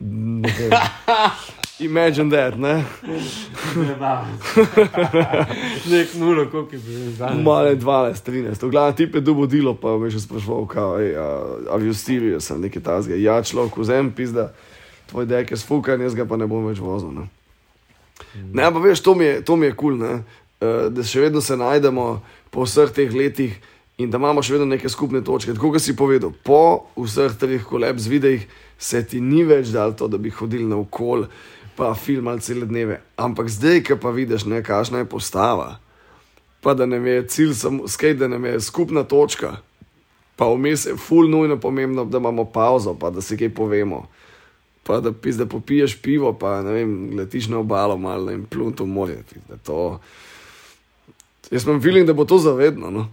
Imagine 1.78 2.30
that, 2.30 2.58
ne? 2.58 2.74
Nek 5.90 6.14
nulo, 6.14 6.46
koliko 6.50 6.74
je 6.74 6.78
bilo 6.78 7.10
zdaj. 7.10 7.42
Male 7.42 7.76
12, 7.76 8.30
13. 8.30 8.66
V 8.66 8.70
glavnem 8.70 8.96
ti 8.96 9.02
je 9.14 9.20
dubo 9.20 9.46
delo, 9.46 9.74
pa 9.74 9.98
me 10.00 10.08
še 10.10 10.22
sprašval, 10.24 10.64
kao, 10.72 10.96
ej, 10.96 11.12
a, 11.20 11.26
a 11.68 11.76
vi 11.76 11.92
v 11.92 11.96
Siriji 11.96 12.40
sem 12.40 12.64
nekaj 12.64 12.82
tazga. 12.82 13.18
Ja, 13.20 13.36
človek 13.44 13.76
vzem, 13.76 14.08
pizda, 14.08 14.54
tvoj 15.12 15.28
dek 15.28 15.52
je 15.52 15.60
sfukan, 15.60 16.00
jaz 16.00 16.16
ga 16.16 16.24
pa 16.24 16.40
ne 16.40 16.48
bom 16.48 16.64
več 16.64 16.80
vozil. 16.80 17.12
Ne, 17.12 17.28
ne 18.56 18.64
ampak 18.64 18.80
veš, 18.88 19.04
to 19.04 19.12
mi 19.12 19.28
je 19.28 19.44
kul, 19.44 19.76
cool, 19.76 20.00
ne? 20.00 20.24
Eh, 20.56 20.88
da 20.88 21.04
še 21.04 21.20
vedno 21.20 21.44
se 21.44 21.56
najdemo 21.60 22.04
po 22.48 22.64
vseh 22.64 22.88
teh 22.88 23.12
letih 23.12 23.52
in 24.00 24.08
da 24.08 24.16
imamo 24.16 24.40
še 24.40 24.56
vedno 24.56 24.64
neke 24.70 24.88
skupne 24.88 25.20
točke. 25.20 25.52
Tako 25.52 25.74
kot 25.76 25.84
si 25.84 25.92
povedal, 25.96 26.32
po 26.32 26.88
vseh 26.96 27.36
treh 27.36 27.60
koleb 27.60 28.00
z 28.00 28.08
videih 28.08 28.48
se 28.80 29.02
ti 29.04 29.20
ni 29.20 29.44
več 29.44 29.68
dal 29.76 29.92
to, 29.92 30.08
da 30.08 30.16
bi 30.16 30.32
hodili 30.32 30.64
naokol, 30.64 31.26
pa 31.76 31.94
filmali 31.94 32.40
cele 32.40 32.66
dneve. 32.66 33.00
Ampak 33.16 33.48
zdaj, 33.48 33.82
ki 33.82 33.96
pa 34.02 34.10
vidiš, 34.10 34.44
ne, 34.44 34.62
kakšna 34.62 34.98
je 34.98 35.08
postava, 35.08 35.78
pa 36.60 36.74
da 36.74 36.86
nam 36.86 37.06
je 37.06 37.26
cilj 37.28 37.54
samo 37.54 37.88
skaj, 37.88 38.14
da 38.14 38.28
nam 38.28 38.44
je 38.44 38.60
skupna 38.60 39.04
točka, 39.04 39.56
pa 40.36 40.48
vmes 40.48 40.86
je 40.86 40.96
ful 40.96 41.30
nujno 41.30 41.60
pomembno, 41.60 42.04
da 42.04 42.18
imamo 42.18 42.44
pauzo, 42.44 42.94
pa 42.94 43.10
da 43.10 43.20
se 43.20 43.36
kaj 43.36 43.54
povemo. 43.54 44.06
Pa 44.86 45.00
da, 45.00 45.12
pizda, 45.12 45.46
popiješ 45.46 45.96
pivo, 46.02 46.32
pa 46.32 46.62
ne 46.62 46.72
vem, 46.72 47.10
letiš 47.18 47.48
na 47.48 47.58
obalo 47.58 47.96
malo 47.96 48.32
in 48.32 48.44
plunto 48.46 48.86
morje. 48.86 49.22
pizda, 49.32 49.56
To... 49.64 50.00
Jaz 51.50 51.66
imam 51.66 51.82
feeling, 51.82 52.06
da 52.06 52.12
bo 52.12 52.24
to 52.24 52.38
zavedno. 52.38 52.90
No? 52.90 53.08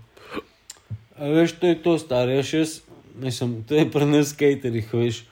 A 1.17 1.27
veš, 1.29 1.51
to 1.59 1.67
je 1.67 1.75
to, 1.83 1.97
stari, 1.97 2.35
jaz, 2.35 2.53
jaz 2.53 2.79
mislim, 3.15 3.63
to 3.63 3.75
je 3.75 3.91
pri 3.91 4.05
nas 4.05 4.29
skaterjih, 4.29 4.93
veš. 4.93 5.23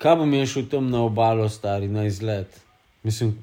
Kaj 0.00 0.16
bom 0.16 0.30
jaz 0.32 0.48
šel 0.48 0.64
tam 0.72 0.86
na 0.90 1.02
obalo, 1.04 1.48
stari, 1.48 1.88
na 1.88 2.06
izlet? 2.08 2.54
Mislim, 3.02 3.34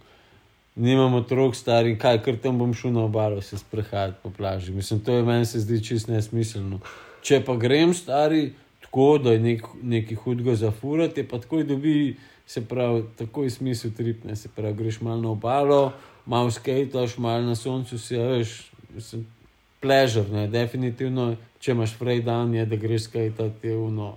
nimam 0.75 1.13
otrok, 1.13 1.55
stari, 1.55 1.97
kaj, 2.01 2.17
ker 2.25 2.39
tam 2.41 2.57
bom 2.57 2.71
šel 2.73 2.95
na 2.95 3.03
obalo 3.05 3.41
se 3.41 3.57
sprehajati 3.57 4.17
po 4.23 4.31
plaži. 4.33 4.71
Mislim, 4.73 4.99
to 4.99 5.13
je 5.13 5.23
meni 5.23 5.45
se 5.45 5.59
zdi 5.59 5.77
čist 5.85 6.09
nesmiselno. 6.09 6.79
Če 7.21 7.43
pa 7.45 7.53
grem, 7.61 7.93
stari, 7.93 8.55
tako, 8.81 9.19
da 9.21 9.35
je 9.35 9.43
nek, 9.43 9.67
nekaj 9.83 10.17
hudega 10.23 10.55
zafurati, 10.55 11.27
pa 11.29 11.37
takoj 11.43 11.61
dobi, 11.63 12.15
se 12.47 12.65
pravi, 12.65 13.03
takoj 13.21 13.53
smisel 13.53 13.93
tripne, 13.93 14.35
se 14.35 14.49
pravi, 14.55 14.73
greš 14.81 15.01
malo 15.01 15.21
na 15.21 15.29
obalo, 15.35 15.93
malo 16.25 16.51
skejtaš, 16.51 17.19
malo 17.21 17.45
na 17.45 17.55
soncu 17.55 18.01
si, 18.01 18.17
a 18.17 18.31
veš, 18.33 18.55
mislim, 18.95 19.27
pležer, 19.81 20.25
ne, 20.33 20.47
definitivno, 20.49 21.35
če 21.59 21.77
imaš 21.77 21.93
frej 22.01 22.25
dan, 22.25 22.57
je, 22.57 22.65
da 22.65 22.81
greš 22.81 23.11
skejtati, 23.11 23.67
je 23.67 23.77
uno, 23.77 24.15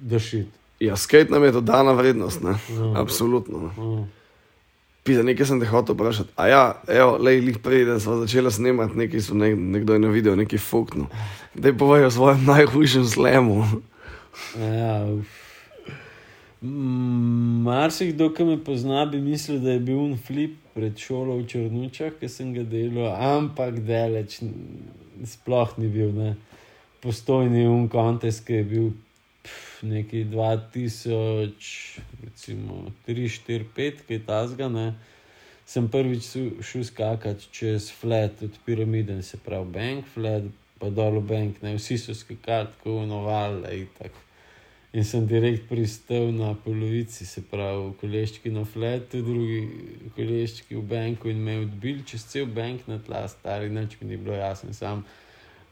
dašit. 0.00 0.65
Ja, 0.80 0.96
skate 0.96 1.32
nam 1.32 1.44
je 1.44 1.52
dodana 1.56 1.92
vrednost, 1.92 2.42
ne? 2.44 2.50
Ja. 2.50 3.00
absolutno. 3.00 3.58
Ne? 3.58 3.70
Mm. 3.84 4.04
Pisa, 5.06 5.22
nekaj 5.22 5.46
sem 5.46 5.60
te 5.62 5.66
hotel 5.70 5.94
vprašati. 5.94 6.32
A 6.36 6.48
ja, 6.50 6.62
evo, 6.90 7.16
lej, 7.22 7.40
lih 7.40 7.58
prej, 7.62 7.84
da 7.86 8.00
smo 8.02 8.16
začeli 8.20 8.50
snemati, 8.52 8.98
nekaj 8.98 9.20
so 9.22 9.34
ne, 9.38 9.52
nekdo 9.56 9.94
je 9.94 10.02
na 10.02 10.08
video, 10.10 10.34
nekaj 10.36 10.58
fuknil. 10.58 11.06
Da 11.54 11.70
je 11.70 11.78
povedal 11.78 12.10
o 12.10 12.10
svojem 12.10 12.42
najhujšem 12.44 13.06
slemu. 13.06 13.62
Ja. 14.58 15.06
Mm, 16.62 17.62
Marsikdo, 17.62 18.32
ki 18.34 18.44
me 18.44 18.56
pozna, 18.64 19.06
bi 19.06 19.20
mislil, 19.20 19.60
da 19.62 19.76
je 19.76 19.80
bil 19.80 19.98
un 20.00 20.16
flip 20.18 20.56
pred 20.74 20.98
šolo 20.98 21.38
v 21.38 21.46
Črnučah, 21.48 22.12
ki 22.20 22.28
sem 22.28 22.50
ga 22.52 22.64
delal, 22.66 23.14
ampak 23.14 23.78
daleč, 23.86 24.40
n- 24.42 24.90
sploh 25.24 25.70
ni 25.78 25.88
bil. 25.88 26.10
Ne. 26.12 26.34
Postojni 27.00 27.66
un 27.68 27.86
kontes, 27.88 28.40
ki 28.42 28.58
je 28.58 28.64
bil 28.64 28.86
nekaj 29.82 30.24
2000, 30.32 32.00
recimo 32.24 32.92
3, 33.06 33.28
4, 33.48 33.64
5, 33.76 34.04
kaj 34.08 34.20
tasga. 34.26 34.68
Ne. 34.68 34.94
Sem 35.66 35.88
prvič 35.90 36.30
šel 36.62 36.84
skakati 36.86 37.48
čez 37.50 37.90
flat 38.00 38.42
od 38.42 38.58
piramide, 38.66 39.22
se 39.22 39.36
pravi 39.36 39.70
bank 39.72 40.06
flat, 40.14 40.46
pa 40.78 40.90
dol 40.90 41.18
v 41.18 41.26
bank, 41.26 41.62
ne 41.62 41.74
vsi 41.74 41.98
so 41.98 42.14
skakali 42.14 42.70
tako 42.76 43.02
novale 43.06 43.74
in 43.80 43.90
tako. 43.98 44.22
In 44.96 45.04
sem 45.04 45.26
direkt 45.26 45.68
pristal 45.68 46.30
na 46.32 46.54
polovici, 46.54 47.26
se 47.26 47.42
pravi, 47.50 47.90
koleščki 48.00 48.48
na 48.54 48.62
flatu, 48.64 49.20
drugi 49.20 49.58
koleščki 50.16 50.78
v 50.78 50.84
banku 50.88 51.28
in 51.28 51.42
me 51.44 51.58
odbil 51.66 51.98
čez 52.08 52.24
cel 52.30 52.46
bank 52.46 52.86
na 52.88 52.96
tla, 53.02 53.26
stari, 53.28 53.68
nič 53.68 53.98
mi 54.00 54.08
ni 54.08 54.16
bilo 54.16 54.38
jasno. 54.38 54.72
Sam 54.72 55.02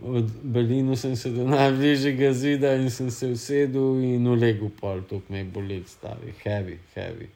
od 0.03 0.25
Belinu 0.43 0.97
sem 0.97 1.17
se 1.17 1.31
do 1.31 1.45
najbližjega 1.49 2.33
zida 2.33 2.75
in 2.75 2.91
sem 2.91 3.11
se 3.11 3.29
usedel 3.29 4.03
in 4.03 4.27
ulegel 4.27 4.71
pol, 4.81 5.01
to 5.09 5.21
me 5.29 5.39
je 5.39 5.45
bolel, 5.45 5.83
stari, 5.87 6.35
heavy, 6.45 6.79
heavy. 6.95 7.29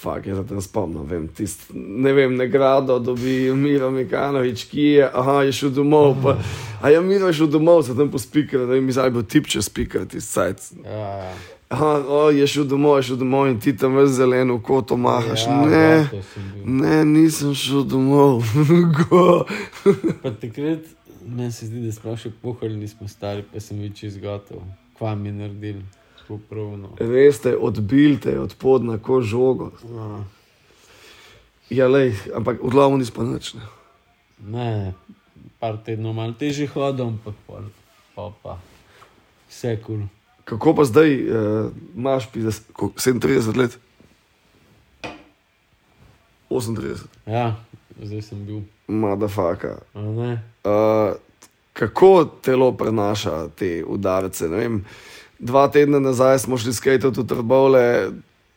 Fak, 0.00 0.26
jaz 0.26 0.38
se 0.38 0.46
tam 0.48 0.60
spomnim, 0.60 1.04
vem, 1.04 1.28
tist, 1.28 1.66
ne 1.74 2.12
vem, 2.12 2.36
nagrado 2.36 2.98
dobi 2.98 3.52
Miro 3.52 3.90
Mikanovič, 3.90 4.64
ki 4.70 4.80
je, 4.80 5.08
aha, 5.12 5.42
je 5.42 5.52
šel 5.52 5.70
domov, 5.76 6.14
pa, 6.22 6.38
a 6.80 6.90
ja, 6.90 7.00
Miro 7.04 7.28
je 7.28 7.36
šel 7.42 7.50
domov, 7.52 7.82
se 7.84 7.96
tam 7.96 8.10
po 8.10 8.18
spikere, 8.18 8.66
da 8.66 8.80
mi 8.80 8.92
zdaj 8.92 9.10
bo 9.10 9.22
tip 9.22 9.46
čez 9.46 9.68
spikere, 9.68 10.08
tisti 10.08 10.32
sajt. 10.32 10.70
Ja, 10.84 11.34
Aha, 11.70 12.02
o, 12.08 12.30
je 12.30 12.46
šel 12.46 12.64
domov, 12.64 12.96
je 12.98 13.02
šel 13.02 13.16
domov 13.20 13.46
in 13.46 13.60
ti 13.62 13.70
tam 13.76 13.94
v 13.94 14.06
zeleno 14.10 14.56
koto 14.58 14.96
mahaš. 14.96 15.44
ja, 15.46 15.58
ne, 15.66 16.08
to 16.10 16.22
sem 16.32 16.48
bil. 16.54 16.64
ne, 16.80 17.04
nisem 17.04 17.54
šel 17.54 17.84
domov. 17.86 18.42
Go. 18.98 19.44
Pa 20.22 20.32
takrat 20.34 20.88
meni 21.30 21.52
se 21.52 21.66
zdi, 21.66 21.80
da 21.86 21.92
smo 21.92 22.16
še 22.16 22.30
pohali, 22.42 22.76
nismo 22.76 23.08
stari, 23.08 23.42
pa 23.42 23.60
sem 23.60 23.78
več 23.78 24.02
izgotov. 24.02 24.62
Kva 24.98 25.14
mi 25.14 25.30
je 25.30 25.36
naredil, 25.38 25.80
tako 26.18 26.38
pravno. 26.50 26.92
Res 27.00 27.40
te 27.40 27.54
odbil 27.56 28.18
te 28.20 28.34
od 28.40 28.54
podna 28.54 28.98
ko 28.98 29.20
žogo. 29.22 29.70
Ja. 29.86 30.08
Ja, 31.70 31.86
lej, 31.86 32.16
ampak 32.34 32.58
v 32.58 32.68
glavu 32.68 32.98
nismo 32.98 33.22
nič. 33.22 33.54
Ne. 33.54 33.62
Ne, 34.40 34.70
par 35.60 35.78
tednov 35.84 36.16
malo 36.16 36.34
težje 36.34 36.66
hodil, 36.66 37.12
ampak 37.12 37.36
pol, 37.46 37.68
pa 38.16 38.30
pa. 38.42 38.54
Vse 39.46 39.76
kul. 39.78 40.02
Cool. 40.02 40.08
Kako 40.50 40.74
pa 40.74 40.82
zdaj 40.82 41.10
uh, 41.14 41.70
imaš, 41.94 42.26
ko- 42.74 42.90
37 42.96 43.54
let? 43.54 43.78
38, 46.50 47.06
Ja, 47.26 47.54
zdaj 48.02 48.22
sem 48.22 48.44
bil. 48.46 48.62
madafaka. 48.88 49.78
Uh, 49.94 51.14
kako 51.72 52.24
telo 52.24 52.72
prenaša 52.72 53.48
te 53.48 53.84
udarce? 53.86 54.48
Ne 54.48 54.56
Vem, 54.56 54.84
dva 55.38 55.68
tedna 55.68 55.98
nazaj 55.98 56.38
smo 56.38 56.58
šli 56.58 56.72
skajati 56.72 57.06
v 57.06 57.26
Trbole, 57.26 58.10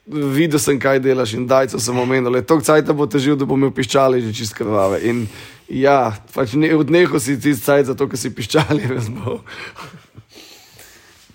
videl 0.08 0.60
sem, 0.60 0.80
kaj 0.80 1.00
delaš 1.00 1.34
in 1.34 1.48
dajco 1.48 1.80
sem 1.80 2.00
omenil, 2.00 2.41
to 2.44 2.60
cajt 2.60 2.91
bo 2.91 3.08
težil, 3.08 3.38
da 3.39 3.46
bo 3.46 3.56
imel 3.56 3.72
piščali 3.72 4.22
že 4.22 4.34
čist 4.36 4.56
krvave. 4.58 5.00
In 5.08 5.28
ja, 5.70 6.14
pač 6.34 6.58
ne, 6.60 6.74
odnehal 6.76 7.20
si 7.24 7.39
ti 7.39 7.56
cajt 7.56 7.94
zato, 7.94 8.08
ker 8.08 8.20
si 8.20 8.34
piščali 8.34 8.88
razbol. 8.96 9.39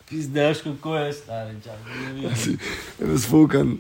Pizdaš, 0.09 0.65
kako 0.65 0.97
je 0.97 1.13
stari, 1.13 1.57
čakaj. 1.65 2.57
Zfukan. 3.17 3.77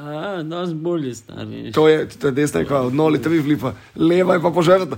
Ja, 0.00 0.42
nas 0.42 0.72
bolje 0.74 1.14
stari. 1.14 1.72
To 1.72 1.88
je, 1.88 2.08
to 2.08 2.26
je 2.26 2.32
desna, 2.32 2.64
kot 2.64 2.86
od 2.86 2.94
noli, 2.94 3.22
tri 3.22 3.38
vlipa, 3.38 3.74
leva 3.96 4.34
je 4.34 4.42
pa 4.42 4.50
požrta. 4.50 4.96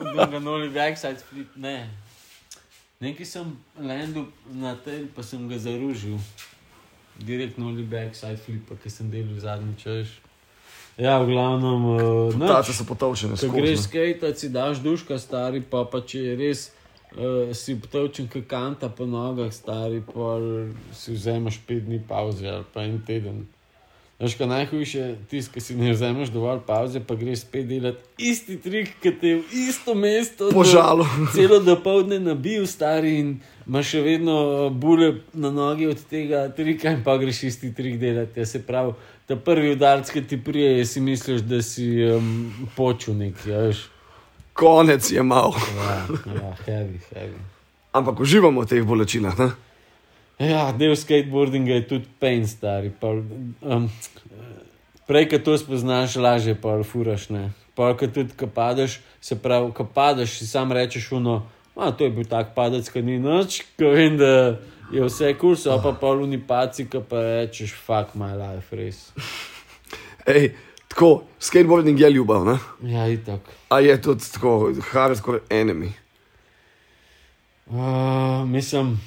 Druga 0.00 0.38
noli 0.48 0.70
backside 0.70 1.20
flip, 1.28 1.56
ne. 1.56 1.90
Nekaj 3.00 3.26
sem 3.28 3.56
landil 3.76 4.24
na 4.56 4.72
tem, 4.84 5.08
pa 5.16 5.22
sem 5.22 5.48
ga 5.48 5.58
zaružil. 5.60 6.16
Direkt 7.20 7.58
noli 7.58 7.84
backside 7.84 8.40
flip, 8.40 8.72
ki 8.82 8.90
sem 8.90 9.10
delal 9.12 9.36
zadnji 9.40 9.76
čas. 9.82 10.14
Ja, 10.96 11.18
v 11.20 11.28
glavnem, 11.28 11.84
uh, 12.32 12.48
Tace 12.48 12.72
so 12.72 12.88
potovčene. 12.88 13.36
Če 13.36 13.52
greš 13.52 13.84
skate, 13.84 14.32
si 14.32 14.48
daš 14.48 14.80
duška, 14.80 15.20
stari 15.20 15.60
pa, 15.60 15.84
pa 15.84 16.00
če 16.00 16.22
je 16.24 16.36
res 16.40 16.70
uh, 17.14 17.54
si 17.54 17.76
potovčen, 17.80 18.28
kot 18.32 18.48
kanta 18.50 18.88
po 18.88 19.06
nogah, 19.06 19.52
stari 19.52 20.02
pa 20.02 20.38
si 20.92 21.14
vzameš 21.14 21.60
pet 21.66 21.84
dni 21.86 22.00
pauze 22.08 22.48
ali 22.48 22.64
pa 22.74 22.82
en 22.84 22.98
teden. 23.06 23.44
Veš, 24.16 24.34
kaj 24.34 24.46
najhujše 24.46 24.98
je 24.98 25.16
tisto, 25.28 25.52
ki 25.52 25.60
si 25.60 25.74
ne 25.76 25.90
vzameš 25.92 26.30
dovolj 26.32 26.62
pauze, 26.66 27.02
pa 27.04 27.14
greš 27.14 27.42
spet 27.44 27.66
delati 27.68 28.00
isti 28.16 28.56
trik, 28.56 28.94
ki 29.02 29.10
te 29.20 29.28
je 29.28 29.40
v 29.42 29.58
isto 29.68 29.94
mesto. 29.94 30.48
Požalo. 30.52 31.04
Celo 31.34 31.58
dopoledne 31.60 32.16
nabil, 32.24 32.64
stari 32.66 33.18
in 33.20 33.34
imaš 33.66 33.90
še 33.92 34.00
vedno 34.06 34.36
bule 34.72 35.10
na 35.34 35.50
nogi 35.52 35.90
od 35.90 36.00
tega 36.08 36.46
trika, 36.48 36.94
in 36.96 37.04
pa 37.04 37.18
greš 37.20 37.42
isti 37.50 37.74
trik 37.76 37.98
delati. 38.00 38.40
Ja, 38.40 38.48
se 38.48 38.62
pravi, 38.64 38.96
ta 39.28 39.36
prvi 39.36 39.74
udarc, 39.76 40.08
ki 40.08 40.24
ti 40.24 40.40
prije, 40.40 40.86
si 40.88 41.04
misliš, 41.04 41.44
da 41.44 41.60
si 41.60 41.90
um, 42.08 42.32
počul 42.76 43.20
nekaj. 43.20 43.52
Ja, 43.52 43.66
veš. 43.68 43.84
Konec 44.56 45.10
je 45.10 45.22
mal. 45.22 45.52
ja, 45.76 46.06
ja, 46.34 46.56
heavy, 46.66 46.98
heavy. 47.12 47.36
Ampak 47.92 48.20
uživamo 48.20 48.64
v 48.64 48.68
teh 48.68 48.84
bolečinah. 48.84 49.36
Ne? 49.36 49.48
Ja, 50.40 50.72
del 50.72 50.96
skateboardinga 50.96 51.80
je 51.80 51.84
tudi 51.88 52.08
pain, 52.20 52.44
stari. 52.48 52.92
Pa, 52.92 53.12
um, 53.60 53.88
prej, 55.08 55.28
ko 55.32 55.40
to 55.40 55.56
spoznaš, 55.60 56.16
lažje 56.16 56.56
pa 56.60 56.76
furaš. 56.84 57.28
Ne. 57.32 57.52
Pa, 57.76 57.92
ko 57.96 58.08
tudi 58.08 58.36
ko 58.36 58.48
padeš, 58.48 59.00
se 59.20 59.36
pravi, 59.36 59.72
ko 59.76 59.84
padeš, 59.84 60.38
si 60.40 60.48
sam 60.48 60.72
rečeš, 60.72 61.12
uno, 61.12 61.44
a 61.76 61.92
to 61.92 62.04
je 62.04 62.12
bil 62.12 62.24
tak 62.24 62.52
padec, 62.56 62.88
ki 62.88 63.04
ni 63.04 63.20
noč, 63.20 63.62
ko 63.76 63.92
vem, 63.92 64.16
da 64.16 64.56
je 64.92 65.04
vse 65.04 65.32
kurs, 65.40 65.66
a 65.68 65.76
pa 65.80 65.92
poluni 65.92 66.40
paci, 66.40 66.88
ko 66.88 67.00
pa 67.00 67.20
rečeš, 67.20 67.76
fuck 67.76 68.16
my 68.16 68.32
life, 68.36 68.72
res. 68.76 69.12
Ej, 70.26 70.52
tako, 70.88 71.22
skateboarding 71.38 72.00
je 72.00 72.10
ljubav, 72.10 72.44
ne? 72.44 72.58
Ja, 72.92 73.08
itak. 73.08 73.40
A 73.68 73.80
je 73.80 74.02
tudi 74.02 74.24
tako, 74.32 74.72
hardcore 74.90 75.40
enemy. 75.50 75.90
Uh, 77.66 78.48
mislim, 78.48 79.00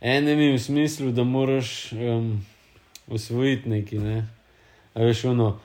enemi 0.00 0.52
v 0.52 0.58
smislu, 0.58 1.12
da 1.12 1.24
moraš 1.24 1.92
um, 1.92 2.46
usvojiti 3.06 3.68
nekaj. 3.68 3.98
Ne? 3.98 4.28
A 4.94 5.02
Veš, 5.02 5.24
ono, 5.24 5.60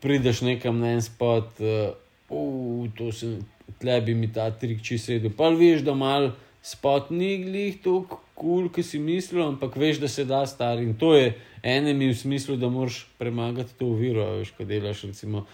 prideš 0.00 0.40
nekam 0.40 0.78
na 0.78 0.92
en 0.92 1.02
spot, 1.02 1.60
uh, 1.60 2.90
to 2.96 3.12
se 3.12 3.38
tle 3.78 4.00
bi 4.00 4.14
mi 4.14 4.32
ta 4.32 4.50
trik 4.50 4.82
čisto 4.82 5.12
sedel. 5.12 5.30
Pa 5.36 5.48
veš, 5.48 5.82
da 5.86 5.94
mal 5.94 6.30
spot 6.62 7.10
ni 7.10 7.38
glih 7.44 7.78
tako 7.82 8.20
kul, 8.38 8.66
cool, 8.66 8.68
ki 8.70 8.84
si 8.86 9.00
mislil, 9.02 9.42
ampak 9.42 9.74
veš, 9.76 9.98
da 9.98 10.08
se 10.08 10.24
da 10.24 10.44
star. 10.46 10.78
In 10.78 10.94
to 10.94 11.14
je 11.18 11.34
enemi 11.62 12.12
v 12.12 12.16
smislu, 12.16 12.56
da 12.56 12.70
moraš 12.70 13.06
premagati 13.18 13.74
to 13.78 13.90
oviro. 13.90 14.22
a 14.22 14.38
Veš, 14.38 14.54
ko 14.54 14.64
delaš, 14.64 15.04
recimo, 15.10 15.46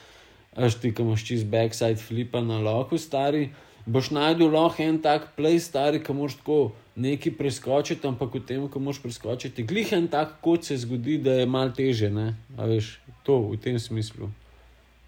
až 0.53 0.77
ti, 0.77 0.93
ki 0.93 1.03
imaš 1.03 1.25
čist 1.25 1.49
backside 1.49 1.97
flipa 1.97 2.45
na 2.45 2.61
loku, 2.61 3.01
stari. 3.01 3.49
Boš 3.87 4.15
najdel 4.17 4.53
lahko 4.53 4.85
en 4.85 5.01
tak 5.01 5.33
play, 5.37 5.61
stari, 5.61 6.01
ki 6.05 6.13
moš 6.17 6.39
tako 6.41 6.73
neki 6.97 7.35
preskočiti, 7.35 8.07
ampak 8.07 8.37
v 8.39 8.45
tem, 8.47 8.69
ko 8.69 8.81
moš 8.81 9.03
preskočiti, 9.03 9.67
glih 9.67 9.93
en 9.93 10.07
tak 10.09 10.39
kot 10.45 10.65
se 10.65 10.79
zgodi, 10.79 11.19
da 11.19 11.41
je 11.43 11.47
mal 11.47 11.73
teže, 11.75 12.09
veš, 12.57 13.01
to 13.27 13.51
v 13.51 13.59
tem 13.61 13.79
smislu. 13.79 14.31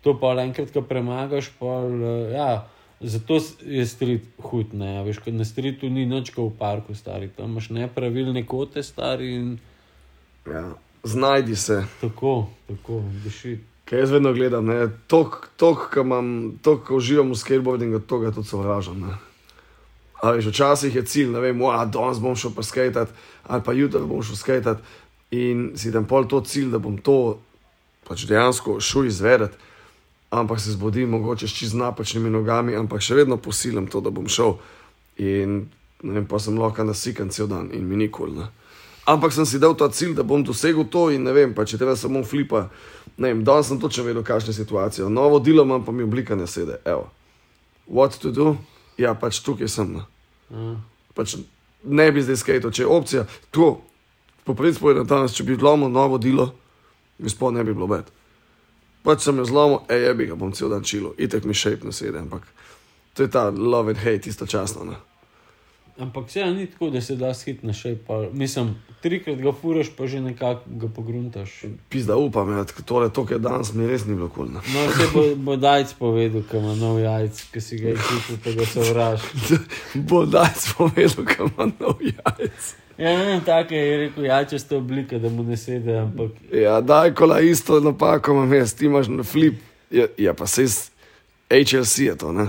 To 0.03 0.14
pa 0.18 0.35
enkrat, 0.43 0.70
ko 0.74 0.83
premagaš, 0.83 1.51
pa 1.59 1.83
ja, 2.35 2.51
zato 3.01 3.40
je 3.62 3.86
street 3.86 4.24
hud, 4.38 4.74
ne, 4.74 4.99
a 4.99 5.03
veš, 5.07 5.20
ker 5.24 5.34
na 5.34 5.44
streetu 5.44 5.90
ni 5.92 6.07
nič 6.07 6.30
kot 6.34 6.53
v 6.53 6.59
parku, 6.59 6.94
stari, 6.97 7.28
tam 7.28 7.53
imaš 7.53 7.70
nepravilne 7.74 8.47
kote, 8.47 8.82
stari 8.82 9.34
in 9.36 9.57
Ja. 10.47 10.74
Znajdi 11.05 11.57
se. 11.57 11.84
tako, 12.01 12.47
tako, 12.68 13.03
duši. 13.24 13.59
Kaj 13.84 13.99
jaz 13.99 14.11
vedno 14.11 14.32
gledam, 14.32 14.66
to, 15.07 15.30
ko 16.86 16.97
uživam 16.97 17.30
v 17.30 17.38
skateboardingu, 17.38 17.99
to 17.99 18.18
ga 18.18 18.30
tudi 18.30 18.49
sovražam. 18.49 19.01
ne. 19.01 19.14
A 20.22 20.30
veš, 20.30 20.47
včasih 20.47 20.94
je 20.94 21.05
cilj, 21.05 21.30
ne 21.30 21.40
vem, 21.40 21.59
da 21.59 21.84
danes 21.84 22.18
bom 22.18 22.36
šel 22.36 22.51
pa 22.57 22.62
skajtat, 22.62 23.09
ali 23.44 23.62
pa 23.62 23.72
jutri 23.72 24.01
bom 24.01 24.22
šel 24.22 24.36
skajtat, 24.36 24.78
in 25.30 25.72
si 25.76 25.92
tam 25.92 26.07
pol 26.07 26.26
to 26.26 26.40
cilj, 26.40 26.70
da 26.70 26.78
bom 26.78 26.99
to 26.99 27.38
pač 28.09 28.26
dejansko 28.26 28.80
šel 28.80 29.07
izvedeti, 29.07 29.59
ampak 30.31 30.61
se 30.61 30.72
zbudim 30.72 31.11
mogoče 31.11 31.49
čist 31.49 31.74
napačnimi 31.74 32.31
nogami, 32.31 32.77
ampak 32.77 33.03
še 33.03 33.14
vedno 33.14 33.37
posilim 33.37 33.87
to, 33.87 34.01
da 34.01 34.11
bom 34.11 34.29
šel. 34.29 34.57
In 35.22 35.66
ne 36.03 36.12
vem, 36.18 36.27
pa 36.29 36.39
sem 36.39 36.59
lahko 36.59 36.85
nasikan 36.85 37.31
cel 37.31 37.49
dan 37.49 37.70
in 37.72 37.89
mi 37.89 37.97
nikoli. 37.97 38.37
Ne. 38.39 38.51
Ampak 39.07 39.33
sem 39.33 39.47
si 39.47 39.59
dal 39.62 39.77
ta 39.79 39.89
cilj, 39.89 40.16
da 40.18 40.27
bom 40.27 40.43
dosegel 40.43 40.85
to 40.91 41.09
in 41.14 41.22
ne 41.22 41.33
vem, 41.33 41.55
pa 41.55 41.64
če 41.64 41.79
tebe 41.79 41.95
samo 41.97 42.24
flipa. 42.27 42.66
Ne 43.16 43.31
vem, 43.31 43.45
danes 43.47 43.70
sem 43.70 43.79
točno 43.81 44.05
vedel, 44.05 44.24
kakšna 44.27 44.51
je 44.51 44.61
situacija. 44.61 45.09
Novo 45.09 45.39
delo 45.39 45.62
imam, 45.62 45.85
pa 45.87 45.95
mi 45.95 46.03
oblika 46.03 46.35
ne 46.35 46.47
sede. 46.51 46.81
Evo. 46.85 47.07
What 47.87 48.18
to 48.18 48.35
do? 48.35 48.57
Ja, 48.99 49.14
pač 49.14 49.39
tukaj 49.47 49.70
sem. 49.70 49.95
Ne, 49.95 50.05
A, 50.51 50.74
pač 51.14 51.37
ne 51.87 52.11
bi 52.12 52.22
zdaj 52.22 52.41
skajal, 52.43 52.70
če 52.74 52.83
je 52.83 52.91
opcija. 52.91 53.22
To, 53.55 53.77
popredi 54.47 54.79
povedano 54.83 55.07
danes, 55.07 55.35
če 55.39 55.47
bi 55.47 55.57
zlomil 55.59 55.91
novo 55.93 56.18
delo, 56.18 56.51
mi 57.18 57.31
sploh 57.31 57.55
ne 57.55 57.64
bi 57.64 57.74
bilo 57.74 57.87
bed. 57.91 58.11
Pač 59.07 59.22
sem 59.22 59.38
jo 59.38 59.44
zlomil, 59.46 59.84
ej, 59.86 60.09
je 60.09 60.14
bi 60.18 60.26
ga 60.26 60.34
bom 60.34 60.50
cel 60.50 60.72
dan 60.74 60.82
čilo, 60.82 61.14
itek 61.14 61.46
mi 61.46 61.54
šejp 61.54 61.84
ne 61.86 61.92
sede, 61.94 62.18
ampak 62.18 62.42
to 63.14 63.22
je 63.22 63.30
ta 63.30 63.48
love 63.54 63.94
and 63.94 64.00
hate 64.02 64.26
istočasno. 64.26 64.84
Ne. 64.84 64.96
Ampak 65.98 66.30
se 66.30 66.44
ni 66.44 66.66
tako, 66.66 66.90
da 66.90 67.00
se 67.00 67.16
da 67.16 67.34
skit 67.34 67.62
na 67.62 67.72
še, 67.72 67.94
pa 68.07 68.18
mislim, 68.32 68.74
trikrat 69.00 69.38
ga 69.40 69.52
furaš, 69.61 69.88
pa 69.96 70.07
že 70.07 70.20
nekako 70.20 70.74
ga 70.82 70.88
pogruntaš. 70.92 71.54
Pizda 71.88 72.16
upam, 72.20 72.50
ja, 72.52 72.64
tole 72.84 73.09
to, 73.09 73.24
kar 73.24 73.38
je 73.38 73.44
danes 73.46 73.72
mi 73.72 73.86
res 73.88 74.04
ni 74.04 74.14
bilo 74.14 74.28
kul. 74.28 74.50
Cool, 74.50 74.74
No, 74.74 74.82
se 74.92 75.07
bo, 75.14 75.22
bo 75.38 75.57
dajc 75.57 75.94
povedal, 75.98 76.44
ki 76.50 76.59
ima 76.61 76.74
nov 76.76 76.98
jajc, 77.00 77.44
ki 77.52 77.62
si 77.64 77.78
ga 77.80 77.94
je 77.94 78.00
kupil, 78.02 78.42
pa 78.44 78.57
ga 78.59 78.66
sovraž. 78.74 79.30
Bo 80.11 80.26
daj 80.26 80.52
spovedal, 80.66 81.24
kam 81.30 81.54
ima 81.54 81.70
nov 81.78 82.02
jajc. 82.04 82.74
Ja, 82.99 83.18
ne 83.18 83.40
tako 83.44 83.74
je 83.74 83.97
rekel, 83.97 84.24
jajčasta 84.24 84.76
oblika, 84.76 85.18
da 85.18 85.28
mu 85.28 85.42
ne 85.42 85.57
sede, 85.57 85.99
ampak 85.99 86.30
Ja, 86.53 86.80
daj, 86.80 87.14
kola 87.14 87.40
isto 87.40 87.80
napako 87.80 88.32
imam 88.32 88.53
jaz, 88.53 88.74
ti 88.74 88.86
imaš 88.86 89.09
na 89.09 89.22
flip. 89.22 89.55
Ja, 89.90 90.07
ja 90.18 90.34
pa 90.34 90.47
se 90.47 90.64
iz 90.64 90.90
HLC 91.51 91.99
je 91.99 92.16
to, 92.16 92.32
ne? 92.32 92.47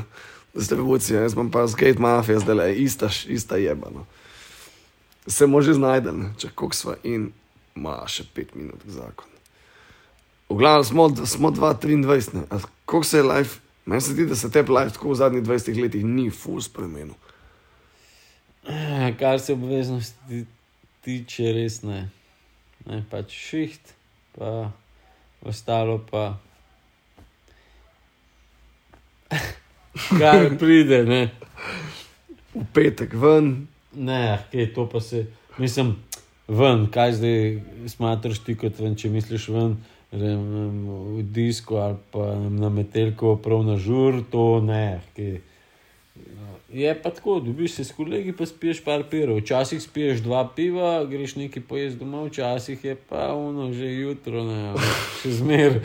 Distribucija, 0.54 1.22
jaz 1.22 1.34
imam 1.34 1.52
pa 1.52 1.68
skate 1.68 2.00
mafija, 2.00 2.40
zdaj 2.40 2.56
le 2.56 2.76
ista, 2.76 3.10
ista 3.28 3.56
jeba. 3.56 3.90
No. 3.94 4.06
Se 5.28 5.48
može 5.48 5.74
znajde, 5.74 6.12
ne? 6.12 6.34
če 6.38 6.50
koliko 6.56 6.76
sva 6.76 6.96
in 7.04 7.32
ima 7.76 8.00
še 8.08 8.24
pet 8.34 8.56
minut 8.56 8.82
zakon. 8.86 9.28
V 10.50 10.56
glavnem 10.56 10.84
smo, 10.84 11.10
smo 11.26 11.52
2-23, 11.52 12.34
ne? 12.34 12.44
A 12.50 12.60
koliko 12.86 13.06
se 13.06 13.18
je 13.18 13.24
life, 13.24 13.60
meni 13.86 14.02
se 14.02 14.16
zdi, 14.16 14.26
da 14.26 14.36
se 14.36 14.52
te 14.52 14.62
life 14.62 14.96
tako 14.96 15.12
v 15.12 15.20
zadnjih 15.20 15.44
20 15.44 15.82
letih 15.82 16.06
ni 16.06 16.30
full 16.32 16.62
spremenil. 16.64 17.14
Eh, 18.68 19.14
kar 19.20 19.40
se 19.40 19.54
obveznosti 19.54 20.46
tiče, 21.06 21.54
res 21.54 21.82
ne. 21.84 22.10
ne 22.88 23.04
pač 23.10 23.32
šiht, 23.32 23.94
pa 24.38 24.72
ostalo 25.46 26.00
pa. 26.12 26.38
Kar 30.20 30.54
pride, 30.60 31.04
ne. 31.08 31.24
V 32.54 32.64
petek 32.74 33.14
ven, 33.18 33.68
Ne, 33.98 34.40
kaj 34.52 34.74
to 34.74 34.90
pa 34.90 35.02
se, 35.02 35.26
mislim, 35.58 35.96
ven, 36.48 36.88
kaj 36.92 37.14
zdaj 37.14 37.62
smatraš 37.88 38.40
ti 38.46 38.54
kot 38.56 38.80
ven, 38.80 38.96
če 38.96 39.10
misliš 39.10 39.48
ven, 39.50 39.74
vem, 40.12 40.44
v 41.18 41.24
disko 41.34 41.80
ali 41.82 41.98
pa 42.14 42.28
na 42.38 42.70
metelko, 42.70 43.36
prav 43.42 43.64
na 43.66 43.78
žur, 43.82 44.22
to 44.32 44.62
ne. 44.62 45.00
Kaj. 45.16 45.40
Je 46.74 47.02
pa 47.04 47.10
tako, 47.10 47.40
dobiš 47.40 47.74
se 47.74 47.84
s 47.84 47.92
kolegi, 47.96 48.34
pa 48.36 48.46
spiješ 48.46 48.82
par 48.84 49.04
pirov. 49.10 49.38
Včasih 49.38 49.82
spiješ 49.82 50.20
dva 50.20 50.44
piva, 50.56 51.06
greš 51.06 51.38
nekaj 51.40 51.64
pojesti 51.64 52.00
domov, 52.00 52.28
včasih 52.28 52.84
je 52.86 52.96
pa 52.96 53.34
uno 53.34 53.72
že 53.74 53.88
jutro, 53.88 54.44
ne, 54.44 54.74
še 55.22 55.32
zmer. 55.32 55.80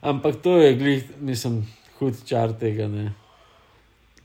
Ampak 0.00 0.38
to 0.42 0.56
je 0.62 0.76
glih, 0.78 1.08
mislim, 1.20 1.64
hud 1.98 2.22
čar 2.26 2.54
tega, 2.54 2.86
ne. 2.88 3.14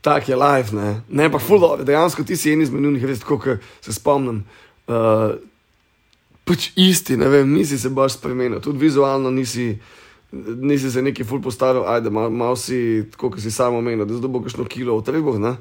tak 0.04 0.28
je 0.28 0.36
life, 0.36 0.76
ne, 0.76 1.00
ne 1.08 1.30
pa 1.32 1.38
full 1.40 1.60
dobro, 1.60 1.84
dejansko 1.84 2.22
ti 2.28 2.36
si 2.36 2.52
en 2.52 2.60
izmed 2.62 2.82
njih, 2.84 3.04
res 3.08 3.22
tako, 3.24 3.38
kot 3.40 3.68
se 3.80 3.92
spomnim. 3.92 4.42
Uh, 4.86 5.40
pač 6.44 6.68
isti, 6.76 7.16
ne 7.16 7.28
vem, 7.32 7.48
nisi 7.48 7.78
se 7.80 7.88
baš 7.88 8.18
spremenil, 8.18 8.60
tudi 8.60 8.84
vizualno 8.84 9.32
nisi, 9.32 9.78
nisi 10.30 10.90
se 10.92 11.02
neki 11.02 11.24
full 11.24 11.42
postavil, 11.42 11.88
ajde, 11.88 12.12
malo 12.12 12.30
mal 12.30 12.56
si, 12.60 13.08
tako 13.16 13.32
kot 13.32 13.42
si 13.42 13.50
samo 13.50 13.80
omenil, 13.80 14.04
da 14.04 14.14
zdaj 14.14 14.30
bo 14.30 14.44
kakšno 14.44 14.68
kilo 14.68 14.98
v 15.00 15.06
trebuh, 15.08 15.40
ne. 15.40 15.56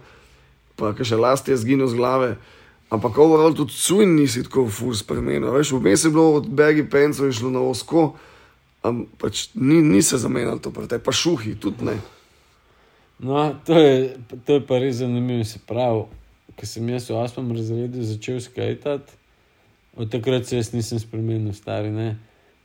Pa 0.75 0.93
še 0.97 1.19
last 1.19 1.47
je 1.47 1.57
zginil 1.57 1.87
z 1.87 1.97
glave. 1.97 2.29
Ampak 2.93 3.17
overall 3.17 3.55
tudi 3.57 3.73
cujn 3.73 4.15
nisi 4.15 4.43
tako 4.45 4.67
ful 4.69 4.93
spremenil. 4.93 5.49
Veš, 5.55 5.73
vmes 5.73 6.05
je 6.05 6.11
bilo 6.13 6.37
od 6.37 6.49
begi 6.49 6.85
pencov 6.85 7.25
in 7.25 7.33
šlo 7.33 7.49
na 7.49 7.63
osko, 7.65 8.11
ampak 8.85 9.15
pač 9.17 9.47
ni, 9.57 9.81
ni 9.81 10.01
se 10.05 10.19
zamenjalo 10.21 10.61
to, 10.61 10.69
te 10.85 10.99
pa 11.01 11.11
šuhi, 11.15 11.55
tudi 11.57 11.89
ne. 11.89 11.97
No, 13.23 13.55
to 13.65 13.79
je, 13.79 14.17
to 14.45 14.59
je 14.59 14.61
pa 14.67 14.77
res 14.77 14.99
zanimivo. 15.01 15.45
Se 15.47 15.57
pravi, 15.65 16.05
ko 16.53 16.69
sem 16.69 16.89
jaz 16.93 17.09
v 17.09 17.17
osmem 17.17 17.55
razredu 17.55 18.03
začel 18.05 18.37
skajtati, 18.43 19.17
od 19.97 20.11
takrat 20.13 20.45
se 20.45 20.59
jaz 20.59 20.73
nisem 20.73 21.01
spremenil, 21.01 21.53
stari. 21.57 21.89
Ne? 21.89 22.17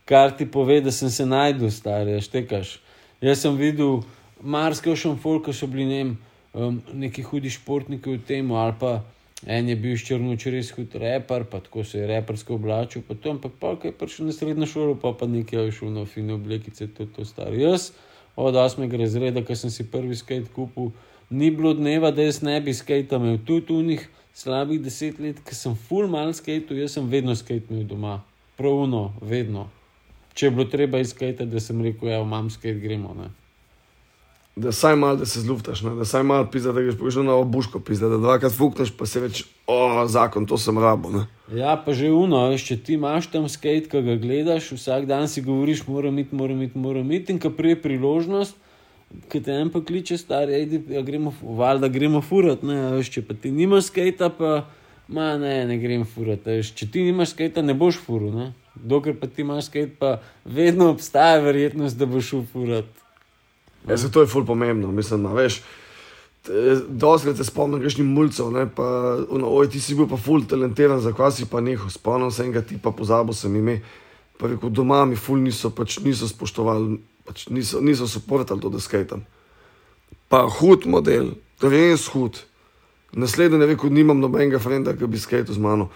Kar 0.05 0.35
ti 0.37 0.45
pove, 0.45 0.81
da 0.81 0.91
sem 0.91 1.09
se 1.09 1.25
najdel, 1.25 1.71
stari, 1.73 2.17
štekaš. 2.21 2.77
Jaz 3.21 3.41
sem 3.41 3.57
videl 3.57 4.01
marsikaj 4.41 4.97
šumfol, 4.97 5.41
ki 5.41 5.53
so 5.53 5.67
bili 5.69 5.85
ne 5.89 5.97
vem, 6.03 6.17
um, 6.53 6.81
neki 6.93 7.23
hudi 7.23 7.49
športniki 7.49 8.17
v 8.17 8.21
tem, 8.25 8.51
ali 8.51 8.75
pa 8.79 8.99
en 9.47 9.69
je 9.69 9.75
bil 9.79 9.95
ščrnuč 9.95 10.45
res 10.51 10.71
hud 10.75 10.95
reper, 10.99 11.45
pa 11.47 11.61
tako 11.63 11.83
se 11.87 12.01
je 12.01 12.07
repersko 12.09 12.57
oblačil, 12.59 13.03
pa 13.07 13.15
to, 13.15 13.31
ampak 13.35 13.55
pa 13.59 13.75
kaj 13.79 13.95
prišel 13.95 14.27
na 14.27 14.35
srednjo 14.35 14.67
šolo, 14.67 14.95
pa 14.99 15.13
pa 15.15 15.29
nekaj 15.31 15.69
je 15.69 15.75
šel 15.79 15.93
na 15.95 16.05
fine 16.05 16.35
oblekice, 16.35 16.87
to 16.87 17.05
je 17.05 17.13
to 17.15 17.25
stari. 17.25 17.61
Jaz 17.63 17.91
od 18.35 18.55
8. 18.55 18.87
razreda, 18.99 19.43
ko 19.45 19.55
sem 19.55 19.71
si 19.71 19.87
prvi 19.91 20.15
skate 20.15 20.51
kupil, 20.55 20.91
ni 21.29 21.51
bilo 21.51 21.73
dneva, 21.73 22.11
da 22.11 22.23
jaz 22.27 22.41
ne 22.43 22.59
bi 22.61 22.73
skate 22.73 23.15
imel. 23.15 23.39
Tudi 23.45 23.73
v 23.73 23.83
njih 23.93 24.07
slabih 24.33 24.81
deset 24.81 25.19
let, 25.19 25.41
ki 25.45 25.55
sem 25.55 25.75
full 25.75 26.07
mal 26.11 26.33
skate, 26.33 26.75
jaz 26.75 26.97
sem 26.97 27.09
vedno 27.09 27.35
skate 27.35 27.71
imel 27.71 27.87
doma, 27.87 28.19
pravno, 28.57 29.13
vedno. 29.21 29.69
Če 30.33 30.47
je 30.47 30.51
bilo 30.55 30.65
treba 30.71 30.99
iskati, 31.03 31.45
da 31.45 31.59
sem 31.59 31.81
rekel, 31.83 32.11
ja, 32.13 32.21
imam 32.23 32.49
skate, 32.49 32.79
gremo. 32.79 33.15
Ne. 33.17 33.31
Da 34.55 34.71
saj 34.71 34.95
malo, 34.95 35.15
da 35.15 35.25
se 35.25 35.39
zluftaš, 35.41 35.81
ne? 35.81 35.93
da 35.95 36.05
saj 36.05 36.23
malo 36.23 36.47
pizda, 36.51 36.71
da 36.71 36.81
greš 36.81 36.97
pošlo 36.99 37.23
na 37.23 37.33
obuško 37.33 37.79
pizda, 37.79 38.09
da 38.09 38.17
dvakrat 38.17 38.51
fukneš, 38.51 38.91
pa 38.97 39.05
se 39.05 39.21
več, 39.23 39.43
o, 39.67 40.07
zakon, 40.07 40.45
to 40.49 40.57
sem 40.57 40.77
rabo. 40.77 41.11
Ne? 41.13 41.27
Ja, 41.55 41.77
pa 41.85 41.93
že 41.95 42.09
uno, 42.11 42.41
če 42.57 42.79
ti 42.83 42.97
imaš 42.97 43.29
tam 43.31 43.47
skate, 43.49 43.87
ki 43.91 44.01
ga 44.03 44.17
gledaš, 44.19 44.71
vsak 44.75 45.05
dan 45.07 45.29
si 45.31 45.45
govoriš, 45.45 45.85
moram 45.87 46.17
iti, 46.19 46.35
moram 46.35 46.61
iti, 46.65 46.77
moram 46.77 47.11
iti, 47.15 47.31
in 47.33 47.39
ko 47.39 47.53
prije 47.55 47.79
priložnost, 47.81 48.57
ki 49.31 49.41
te 49.45 49.55
en 49.55 49.71
pa 49.71 49.81
kliče, 49.85 50.17
stari, 50.19 50.57
ajdi, 50.59 50.81
ja, 50.93 51.01
gremo, 51.05 51.33
valjda 51.41 51.87
gremo 51.87 52.21
furat, 52.21 52.65
ne, 52.65 52.81
veš, 52.97 53.13
če 53.15 53.25
pa 53.29 53.37
ti 53.39 53.53
nimaš 53.55 53.89
skate, 53.93 54.27
pa, 54.37 54.63
ma 55.07 55.31
ne, 55.41 55.55
ne 55.69 55.77
grem 55.81 56.03
furat, 56.09 56.45
veš, 56.45 56.73
če 56.77 56.89
ti 56.93 57.05
nimaš 57.07 57.33
skate, 57.33 57.63
ne 57.65 57.77
boš 57.77 58.01
furu, 58.03 58.33
ne. 58.35 58.51
Dokler 58.75 59.15
pa 59.19 59.27
ti 59.27 59.45
imaš 59.45 59.69
skate, 59.71 59.95
pa 59.99 60.17
vedno 60.45 60.91
obstaja 60.93 61.39
verjetnost, 61.43 61.97
da 61.97 62.09
boš 62.09 62.33
šel 62.33 62.43
furat. 63.89 63.97
Ja, 63.97 63.97
se 63.97 64.11
to 64.11 64.21
je 64.21 64.27
ful 64.27 64.45
pomembno, 64.45 64.91
mislim, 64.91 65.23
da 65.23 65.33
veš. 65.33 65.61
Doskrat 66.87 67.37
se 67.37 67.43
spomnim, 67.43 67.79
greš 67.79 67.97
ne, 67.97 68.65
pa, 68.75 69.17
ono, 69.29 69.49
oj, 69.49 69.69
ti 69.69 69.79
si 69.79 69.95
bil 69.95 70.07
pa 70.07 70.17
ful 70.17 70.45
talentiran, 70.45 70.99
zakaj 70.99 71.31
si 71.31 71.45
pa 71.45 71.61
nehal, 71.61 71.89
spomnim 71.89 72.31
se 72.31 72.43
enega 72.43 72.61
tipa, 72.61 72.91
pozabil 72.91 73.33
sem 73.33 73.55
ime. 73.55 73.81
Pa 74.39 74.47
rekel, 74.47 74.69
doma 74.69 75.05
mi 75.05 75.15
ful 75.15 75.37
niso, 75.37 75.69
pač 75.69 75.99
niso 75.99 76.27
spoštovali, 76.27 76.97
pač 77.27 77.49
niso, 77.49 77.81
niso 77.81 78.07
suportali 78.07 78.61
to, 78.61 78.69
da 78.69 78.79
skajtam. 78.79 79.25
Pa 80.29 80.47
hud 80.47 80.87
model, 80.87 81.35
res 81.61 82.07
hud. 82.07 82.39
Naslednji 83.11 83.59
je 83.59 83.67
rekel, 83.73 83.91
nimam 83.91 84.19
nobenega 84.19 84.59
frenda, 84.59 84.93
ki 84.95 85.09
bi 85.09 85.19
skajtal 85.19 85.55
z 85.55 85.59
mano. 85.59 85.89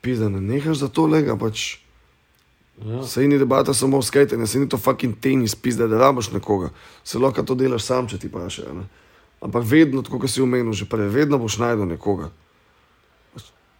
Pizda, 0.00 0.28
ne 0.28 0.40
nehaš 0.40 0.84
za 0.84 0.88
to 0.88 1.08
lega, 1.10 1.34
pač. 1.36 1.80
Ja. 2.86 3.02
Sej 3.02 3.28
ni 3.28 3.38
debata 3.38 3.74
samo 3.74 3.98
o 3.98 4.02
skajtanju, 4.02 4.46
sej 4.46 4.60
ni 4.60 4.68
to 4.68 4.78
fucking 4.78 5.16
tenis, 5.20 5.54
pizda, 5.54 5.86
da 5.86 5.98
rabaš 5.98 6.30
nekoga. 6.32 6.70
Se 7.04 7.18
lahko 7.18 7.42
to 7.42 7.54
delaš 7.54 7.82
sam, 7.82 8.08
če 8.08 8.18
ti 8.18 8.28
paše. 8.30 8.62
Ne? 8.74 8.86
Ampak 9.40 9.64
vedno, 9.66 10.02
tako 10.02 10.18
kot 10.18 10.30
si 10.30 10.42
omenil, 10.42 10.72
že 10.72 10.86
prej, 10.86 11.08
vedno 11.10 11.38
boš 11.38 11.58
najdel 11.58 11.86
nekoga. 11.86 12.30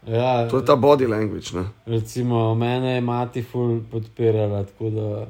Ja, 0.06 0.48
To 0.48 0.58
je 0.58 0.64
ta 0.64 0.76
body 0.76 1.06
language. 1.06 1.52
Ne? 1.54 1.64
Recimo, 1.86 2.54
mene 2.54 2.94
je 2.94 3.00
mati 3.00 3.42
ful 3.42 3.80
podpirala, 3.90 4.64
tako 4.64 4.90
da 4.90 5.26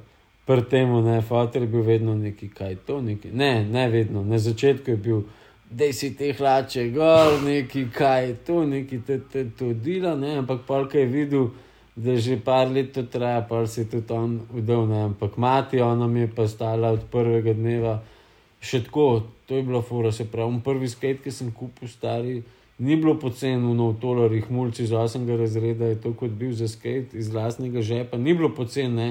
pri 0.46 0.62
tem, 0.62 1.04
ne, 1.04 1.22
fotor 1.22 1.62
je 1.62 1.68
bil 1.68 1.82
vedno 1.82 2.14
neki, 2.14 2.48
kaj 2.48 2.76
to, 2.86 3.00
neki. 3.00 3.32
Ne, 3.32 3.64
ne 3.64 3.88
vedno, 3.88 4.24
na 4.24 4.38
začetku 4.38 4.90
je 4.90 4.96
bil, 4.96 5.22
da 5.70 5.92
si 5.92 6.14
te 6.16 6.32
hlače 6.32 6.88
gor, 6.90 7.42
neki, 7.44 7.88
kaj 7.92 8.26
je 8.26 8.34
to, 8.46 8.64
neki 8.66 9.00
te, 9.06 9.18
te 9.32 9.44
to 9.58 9.72
dela, 9.72 10.14
ne, 10.16 10.38
ampak 10.38 10.64
polk 10.66 10.94
je 10.94 11.04
videl, 11.06 11.50
da 11.98 12.14
že 12.16 12.36
par 12.38 12.70
let 12.70 12.92
to 12.92 13.02
traja, 13.02 13.42
pa 13.42 13.66
se 13.66 13.80
je 13.80 13.90
tudi 13.90 14.12
on 14.12 14.40
udel, 14.54 14.86
ne, 14.86 15.02
ampak 15.10 15.36
mati, 15.36 15.80
ona 15.80 16.06
mi 16.06 16.20
je 16.20 16.30
pa 16.30 16.48
stala 16.48 16.92
od 16.94 17.08
prvega 17.10 17.54
dneva, 17.54 17.98
še 18.62 18.84
tako, 18.86 19.26
to 19.46 19.58
je 19.58 19.62
bila 19.66 19.82
fura, 19.82 20.12
se 20.12 20.28
pravi, 20.30 20.60
prvi 20.64 20.88
skate, 20.88 21.22
ki 21.24 21.30
sem 21.34 21.50
kupil 21.50 21.90
stari. 21.90 22.42
Ni 22.78 22.94
bilo 22.94 23.16
poceni 23.18 23.74
v 23.74 23.88
tolarjih, 23.98 24.50
mulci 24.50 24.84
iz 24.86 24.92
8. 24.94 25.26
razreda 25.36 25.90
je 25.90 25.98
to 26.00 26.12
kot 26.14 26.30
bil 26.30 26.52
za 26.54 26.68
skate 26.68 27.18
iz 27.18 27.32
vlastnega 27.34 27.82
žepa, 27.82 28.18
ni 28.18 28.34
bilo 28.34 28.52
poceni, 28.54 28.94
ne, 28.94 29.08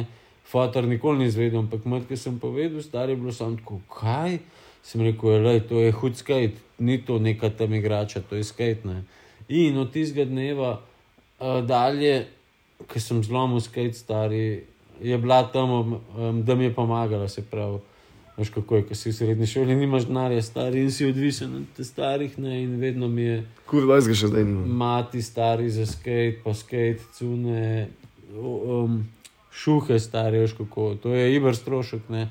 fotor 0.48 0.88
nikoli 0.88 1.20
ni 1.20 1.28
izvedel, 1.28 1.60
ampak 1.60 1.84
mat, 1.86 2.08
ki 2.08 2.16
sem 2.16 2.40
povedal, 2.40 2.80
star 2.82 3.12
je 3.12 3.20
bilo 3.20 3.36
samo 3.36 3.60
tako, 3.60 3.82
kaj? 3.92 4.40
Sem 4.88 5.04
rekel, 5.04 5.44
le, 5.44 5.60
to 5.60 5.84
je 5.84 5.92
hud 5.92 6.16
skate, 6.16 6.64
ni 6.80 7.02
to 7.04 7.20
neka 7.20 7.52
tam 7.52 7.76
igrača, 7.76 8.24
to 8.24 8.40
je 8.40 8.48
skate. 8.48 8.88
Ne. 8.88 9.04
In 9.52 9.76
od 9.76 9.92
tistega 9.92 10.24
dneva 10.24 10.78
uh, 10.80 11.60
dalje, 11.68 12.37
ko 12.86 13.00
sem 13.00 13.24
zlomil 13.24 13.60
skate, 13.60 13.98
stari, 13.98 14.64
je 15.02 15.18
bila 15.18 15.44
tam, 15.44 15.72
um, 15.72 16.44
da 16.44 16.56
mi 16.56 16.64
je 16.64 16.74
pomagala, 16.74 17.28
se 17.28 17.42
pravi. 17.42 17.80
Veš 18.38 18.50
kako 18.54 18.76
je, 18.76 18.84
ko 18.86 18.96
si 18.96 19.10
v 19.10 19.14
srednji 19.18 19.48
šoli, 19.50 19.76
nimaš 19.76 20.06
denarja, 20.06 20.42
stari 20.46 20.84
in 20.86 20.92
si 20.94 21.08
odvisen 21.10 21.56
od 21.58 21.64
teh 21.74 21.86
starih, 21.86 22.36
ne, 22.38 22.60
in 22.64 22.76
vedno 22.78 23.08
mi 23.10 23.22
je 23.22 23.38
Kurva, 23.66 23.98
jaz 23.98 24.08
ga 24.08 24.14
še 24.14 24.28
zdaj 24.30 24.44
nimam. 24.46 24.76
mati 24.78 25.22
stari 25.26 25.70
za 25.74 25.88
skate, 25.90 26.38
pa 26.44 26.54
skate, 26.54 27.02
cune, 27.18 27.88
um, 28.38 29.00
šuhe 29.50 29.98
stari, 30.00 30.44
veš 30.46 30.54
kako, 30.54 30.96
to 31.02 31.16
je 31.18 31.32
ibr 31.36 31.58
strošek, 31.58 32.10
ne. 32.14 32.28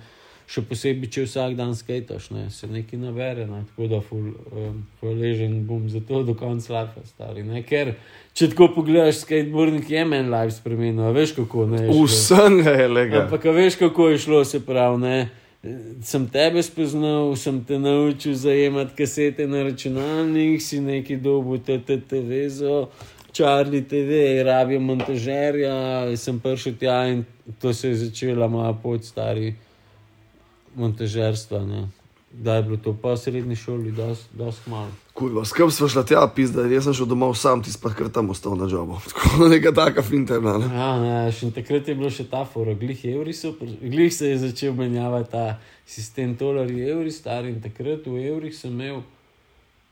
Še 0.47 0.63
posebej, 0.63 1.09
če 1.11 1.25
vsak 1.25 1.57
dan 1.59 1.73
skataš, 1.75 2.29
ne, 2.31 2.45
se 2.55 2.69
nekaj 2.71 3.01
nabere, 3.03 3.49
ne, 3.51 3.65
tako 3.67 3.89
da 3.91 3.99
ful, 3.99 4.29
um, 4.55 4.77
hvaležen 5.01 5.57
bom 5.67 5.89
za 5.91 5.99
to 6.07 6.21
do 6.23 6.37
konca 6.39 6.71
lajfa, 6.73 7.03
stari, 7.09 7.43
ne, 7.43 7.65
ker 7.67 7.97
če 8.31 8.53
tako 8.53 8.69
pogledaš, 8.77 9.25
skateboarding 9.25 9.91
je 9.91 10.05
meni 10.07 10.31
life 10.31 10.55
spremenil, 10.61 11.11
veš 11.17 11.35
kako, 11.41 11.67
ne. 11.73 11.83
Vsem 11.91 12.61
je 12.63 12.87
lega. 12.93 13.25
Ampak 13.25 13.49
veš, 13.59 13.81
kako 13.83 14.13
je 14.13 14.23
šlo, 14.23 14.45
se 14.47 14.63
pravi. 14.63 15.03
Ne? 15.03 15.19
Sem 16.07 16.29
tebe 16.31 16.63
spoznal, 16.63 17.35
sem 17.35 17.59
te 17.67 17.81
naučil 17.83 18.39
zajemati 18.39 18.95
kasete 19.03 19.49
na 19.51 19.65
računalnik, 19.67 20.63
si 20.63 20.79
neki 20.81 21.19
dobu 21.19 21.59
TTV, 21.59 22.47
Charlie 23.35 23.83
TV, 23.83 24.45
rabijo 24.47 24.81
montažerja, 24.81 25.75
sem 26.17 26.39
prišel 26.41 26.79
tja 26.79 27.03
in 27.11 27.25
to 27.61 27.75
se 27.75 27.91
je 27.91 27.97
začela 28.07 28.47
moja 28.49 28.73
pot 28.73 29.05
stari 29.05 29.57
montažerstva. 30.77 31.65
Ne? 31.65 31.89
Da 32.33 32.55
je 32.59 32.63
bilo 32.63 32.77
to 32.77 32.93
po 32.93 33.17
srednji 33.17 33.57
šoli, 33.57 33.95
dosti 34.33 34.71
malo. 34.71 34.91
Kurva, 35.15 35.45
skrb 35.45 35.71
smo 35.73 35.89
šla 35.89 36.03
tja, 36.05 36.21
pizda, 36.35 36.67
jaz 36.69 36.85
sem 36.85 36.95
šel 36.95 37.07
domov 37.09 37.33
sam, 37.39 37.63
ti 37.65 37.71
pa 37.83 37.89
kar 37.97 38.11
tam 38.13 38.31
ostal 38.31 38.57
na 38.61 38.67
jobu. 38.69 38.99
Tako 39.09 39.49
neka 39.49 39.73
taka 39.73 40.03
finterna. 40.03 40.59
Ne? 40.59 40.69
Ja, 40.75 40.91
ne, 41.01 41.33
še 41.33 41.49
takrat 41.57 41.89
je 41.89 41.95
bilo 41.97 42.11
še 42.13 42.27
ta 42.29 42.45
fora, 42.45 42.75
glih 42.77 43.05
evri 43.09 43.33
so, 43.33 43.55
pr- 43.57 43.79
glih 43.81 44.13
se 44.13 44.29
je 44.35 44.39
začel 44.43 44.75
menjavati 44.77 45.31
ta 45.33 45.45
sistem 45.87 46.35
dolarji, 46.37 46.83
evri, 46.93 47.11
stari 47.15 47.55
in 47.55 47.63
takrat 47.65 48.05
v 48.05 48.27
evrih 48.29 48.53
sem 48.53 48.75
imel 48.75 49.01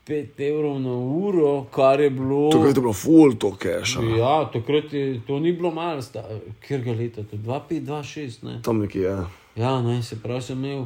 5 0.05 0.37
evrov 0.45 0.77
na 0.83 0.93
uro, 0.93 1.65
kar 1.73 1.99
je 1.99 2.11
bilo. 2.13 2.51
Takrat 2.53 2.77
je 2.77 2.81
bilo 2.81 2.93
full 2.93 3.33
to 3.41 3.55
cash. 3.57 3.95
a. 3.97 4.03
Ja, 4.19 4.35
takrat 4.53 4.93
je, 4.93 5.21
to 5.25 5.39
ni 5.39 5.55
bilo 5.57 5.71
malo, 5.73 6.05
ker 6.61 6.85
ga 6.85 6.93
leta, 6.93 7.23
to 7.25 7.41
2-5-2-6, 7.41 8.43
ne. 8.45 8.59
Tam 8.61 8.83
nekje 8.85 9.01
je. 9.01 9.15
Ja, 9.15 9.25
ne, 9.55 10.03
se 10.03 10.19
pravi, 10.21 10.41
sem 10.41 10.65
imel, 10.65 10.85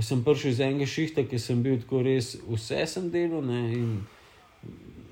sem 0.00 0.24
prišel 0.24 0.50
iz 0.50 0.60
enega 0.60 0.86
šihta, 0.86 1.24
ki 1.26 1.38
sem 1.38 1.62
bil 1.62 1.80
tako 1.82 2.02
res, 2.06 2.36
vse 2.46 2.86
sem 2.86 3.10
delal, 3.10 3.42
ne, 3.46 3.62
in 3.74 3.96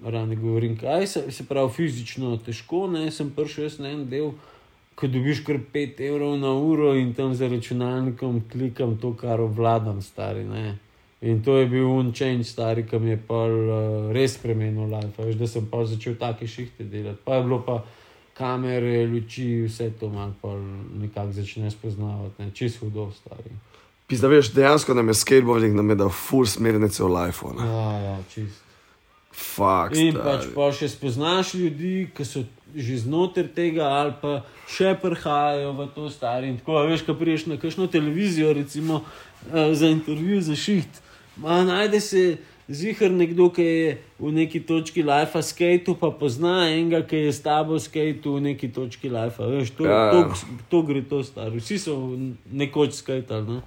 rane 0.05 0.37
govorim, 0.37 0.77
kaj 0.77 1.07
se, 1.07 1.25
se 1.33 1.47
pravi, 1.49 1.73
fizično 1.73 2.37
težko, 2.45 2.87
ne, 2.93 3.11
sem 3.11 3.31
prišel 3.35 3.65
jaz 3.65 3.79
na 3.83 3.91
en 3.95 4.05
del, 4.11 4.35
ko 4.95 5.09
dobiš 5.11 5.43
kar 5.47 5.59
5 5.75 6.01
evrov 6.07 6.37
na 6.39 6.53
uro 6.55 6.95
in 6.95 7.15
tam 7.15 7.35
za 7.35 7.49
računalnikom 7.49 8.45
klikam 8.53 8.99
to, 8.99 9.15
kar 9.19 9.41
obvladam, 9.41 10.03
stari, 10.03 10.45
ne. 10.45 10.79
In 11.25 11.43
to 11.43 11.57
je 11.57 11.67
bil 11.67 11.89
unčenj, 11.89 12.45
stari, 12.45 12.85
ki 12.87 12.99
mi 13.01 13.15
je 13.15 13.19
pa 13.27 13.47
uh, 13.49 14.13
res 14.13 14.37
spremenil 14.37 14.91
life, 14.93 15.17
veš, 15.23 15.39
da 15.41 15.47
sem 15.49 15.67
pa 15.71 15.81
začel 15.89 16.19
take 16.21 16.47
šihte 16.47 16.85
delati. 16.85 17.23
Pa 17.25 17.39
je 17.39 17.47
bilo 17.47 17.63
pa 17.65 17.79
kamere, 18.35 19.07
luči, 19.07 19.65
vse 19.69 19.91
to 20.01 20.09
malo 20.09 20.35
pa 20.43 20.55
nekako 21.01 21.33
začne 21.33 21.71
spoznavati, 21.71 22.43
ne, 22.43 22.51
čist 22.55 22.81
hudo, 22.83 23.11
stari. 23.15 23.55
Pizda, 24.07 24.29
veš, 24.29 24.53
dejansko 24.53 24.95
nam 24.95 25.09
je 25.09 25.15
skateboarding 25.15 25.77
nam 25.77 25.91
je 25.91 25.97
dal 25.97 26.11
full 26.11 26.47
smernice 26.47 27.03
v 27.03 27.09
life. 27.09 27.47
Ne? 27.59 27.67
Ja, 27.67 27.93
ja, 28.01 28.19
čist. 28.35 28.65
Fakt. 29.35 29.97
In 29.99 30.15
pač 30.15 30.47
pa 30.55 30.69
še 30.71 30.87
spoznaš 30.93 31.57
ljudi, 31.59 31.95
ki 32.15 32.27
so 32.27 32.45
že 32.75 32.99
znotraj 33.03 33.49
tega, 33.55 33.87
ali 33.87 34.15
pa 34.19 34.43
še 34.71 34.97
prihajajo 34.99 35.73
v 35.79 35.87
to 35.95 36.11
stari. 36.11 36.51
In 36.51 36.59
tako, 36.59 36.83
veš, 36.91 37.05
ko 37.07 37.15
priješ 37.19 37.47
na 37.51 37.59
kakšno 37.59 37.87
televizijo, 37.91 38.51
recimo 38.55 39.03
eh, 39.03 39.75
za 39.75 39.91
intervju 39.91 40.41
za 40.43 40.59
šiht. 40.59 41.03
Ma, 41.39 41.63
najde 41.67 42.01
se 42.01 42.23
zihar 42.69 43.11
nekdo, 43.11 43.51
ki 43.53 43.63
je 43.63 43.99
v 44.19 44.33
neki 44.33 44.61
točki 44.65 45.03
life 45.03 45.43
skate, 45.43 45.95
pa 46.01 46.11
pozna 46.11 46.71
enega, 46.71 47.03
ki 47.07 47.29
je 47.29 47.33
s 47.33 47.43
tabo 47.45 47.79
skate 47.79 48.25
v 48.25 48.41
neki 48.41 48.73
točki 48.73 49.09
life. 49.13 49.43
Veš, 49.43 49.77
to, 49.77 49.85
Ja, 49.85 50.09
ja. 50.09 50.11
to, 50.13 50.35
to 50.69 50.83
gre 50.83 51.03
to 51.03 51.23
staro. 51.23 51.57
Vsi 51.61 51.79
so 51.79 52.17
nekoč 52.53 53.01
skatali. 53.05 53.59
Ne? 53.59 53.61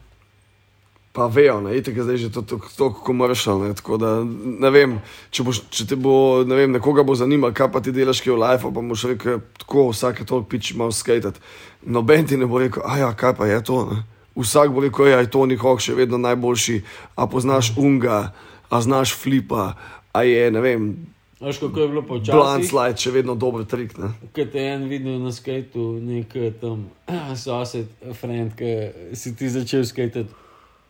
Pa 1.18 1.26
vejo, 1.26 1.62
ne, 1.66 1.74
itek 1.74 1.98
zdaj 1.98 2.18
že 2.18 2.30
to 2.30 2.46
tako 2.46 2.94
komercial, 3.02 3.58
ne, 3.66 3.74
tako 3.74 3.98
da 3.98 4.22
ne 4.22 4.70
vem, 4.70 5.00
če, 5.34 5.42
boš, 5.42 5.64
če 5.74 5.88
te 5.90 5.96
bo, 5.98 6.46
ne 6.46 6.54
vem, 6.54 6.70
nekoga 6.70 7.02
bo 7.02 7.16
zanimalo, 7.18 7.58
kaj 7.58 7.72
pa 7.74 7.82
ti 7.82 7.90
delaš, 7.90 8.22
ki 8.22 8.30
je 8.30 8.36
v 8.36 8.42
life, 8.44 8.70
pa 8.70 8.84
boš 8.86 9.08
rekel, 9.10 9.42
tako 9.58 9.88
vsake 9.90 10.28
toliko 10.30 10.46
pič 10.46 10.76
malo 10.78 10.94
skatati. 10.94 11.42
Noben 11.90 12.30
ti 12.30 12.38
ne 12.38 12.46
bo 12.46 12.62
rekel, 12.62 12.86
a 12.86 13.02
ja, 13.02 13.10
kaj 13.18 13.34
pa 13.34 13.50
je 13.50 13.58
to, 13.66 13.80
ne. 13.90 14.06
Vsak 14.38 14.70
bo 14.70 14.86
rekel, 14.86 15.10
ja, 15.10 15.26
je 15.26 15.34
to 15.34 15.42
Hawk 15.58 15.82
še 15.82 15.98
vedno 15.98 16.22
najboljši, 16.22 16.84
a 17.18 17.26
poznaš 17.26 17.74
unga, 17.82 18.30
a 18.70 18.82
znaš 18.82 19.14
flipa, 19.14 19.74
a 20.12 20.24
je, 20.24 20.52
ne 20.52 20.62
vem, 20.62 21.08
Veš, 21.40 21.58
kako 21.58 21.80
je 21.80 21.88
bilo 21.88 22.02
počasi. 22.02 22.68
slide 22.68 22.98
še 22.98 23.12
vedno 23.12 23.36
dober 23.36 23.62
trik, 23.66 23.94
ne. 23.98 24.08
Kaj 24.34 24.52
te 24.52 24.58
je 24.58 24.74
en 24.74 24.88
videl 24.90 25.20
na 25.22 25.30
skateu, 25.32 26.00
nek 26.02 26.36
eh, 26.36 26.52
tam 26.62 26.88
sosed, 27.38 27.86
friend, 28.14 28.56
ki 28.58 28.72
si 29.14 29.36
ti 29.36 29.50
začel 29.50 29.86
skatati. 29.86 30.34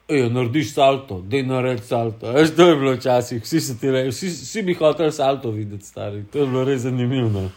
Ej, 0.08 0.30
narediš 0.32 0.70
salto, 0.72 1.20
da 1.22 1.42
naredi 1.44 1.84
salto. 1.84 2.32
Veš, 2.32 2.54
to 2.56 2.70
je 2.70 2.76
bilo 2.76 2.94
včasih, 2.96 3.44
vsi, 3.44 3.60
so 3.60 3.76
ti 3.76 3.92
re- 3.92 4.08
vsi, 4.08 4.30
vsi 4.30 4.64
bi 4.64 4.74
hoteli 4.74 5.12
salto 5.12 5.52
videti, 5.52 5.84
stari. 5.86 6.24
To 6.32 6.40
je 6.40 6.48
bilo 6.48 6.64
res 6.64 6.82
zanimivo. 6.82 7.28
no. 7.28 7.50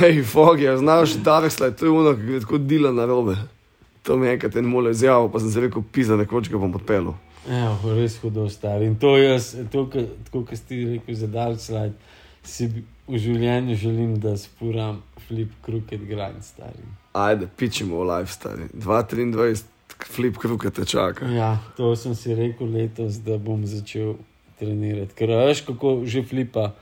Hej, 0.00 0.22
fog 0.24 0.60
je, 0.60 0.76
znaš, 0.76 1.18
dark 1.20 1.52
slide, 1.52 1.76
to 1.76 1.84
je 1.84 1.92
ono, 1.92 2.14
ki 2.16 2.22
gre 2.22 2.40
tako 2.40 2.58
dila 2.58 2.92
na 2.92 3.04
robe. 3.04 3.36
To 4.10 4.16
mi 4.16 4.26
je 4.26 4.32
enkrat 4.32 4.56
en 4.56 4.66
mole 4.66 4.90
izjavil, 4.90 5.28
pa 5.30 5.38
sem 5.38 5.50
se 5.54 5.60
rekel, 5.62 5.84
pisa, 5.92 6.16
nekoč 6.18 6.48
ga 6.50 6.58
bom 6.58 6.72
odpeljal. 6.74 7.12
Evo, 7.46 7.92
res 7.94 8.16
hudo 8.18 8.48
stari. 8.50 8.88
In 8.90 8.96
to 8.98 9.12
jaz, 9.14 9.52
to, 9.70 9.84
tako 9.86 10.40
kot 10.48 10.58
si 10.58 10.64
ti 10.66 10.78
rekel 10.96 11.14
za 11.14 11.28
dark 11.30 11.60
slide, 11.62 11.94
si 12.42 12.66
v 13.06 13.20
življenju 13.22 13.76
želim, 13.78 14.16
da 14.18 14.32
spuram 14.34 14.98
flip 15.28 15.52
crooked 15.62 16.02
grind, 16.10 16.42
stari. 16.42 16.82
Ajde, 17.14 17.46
pičimo 17.54 18.02
v 18.02 18.08
life, 18.08 18.34
stari. 18.34 18.66
2-23, 18.74 19.62
flip 20.10 20.42
kruke 20.42 20.74
te 20.74 20.88
čaka. 20.90 21.30
Ja, 21.30 21.52
to 21.78 21.94
sem 21.94 22.18
si 22.18 22.34
rekel 22.34 22.66
letos, 22.74 23.22
da 23.22 23.38
bom 23.38 23.62
začel 23.62 24.16
trenirati. 24.58 25.14
Ker 25.14 25.36
veš, 25.38 25.62
kako 25.70 26.00
že 26.02 26.26
flipa, 26.26 26.72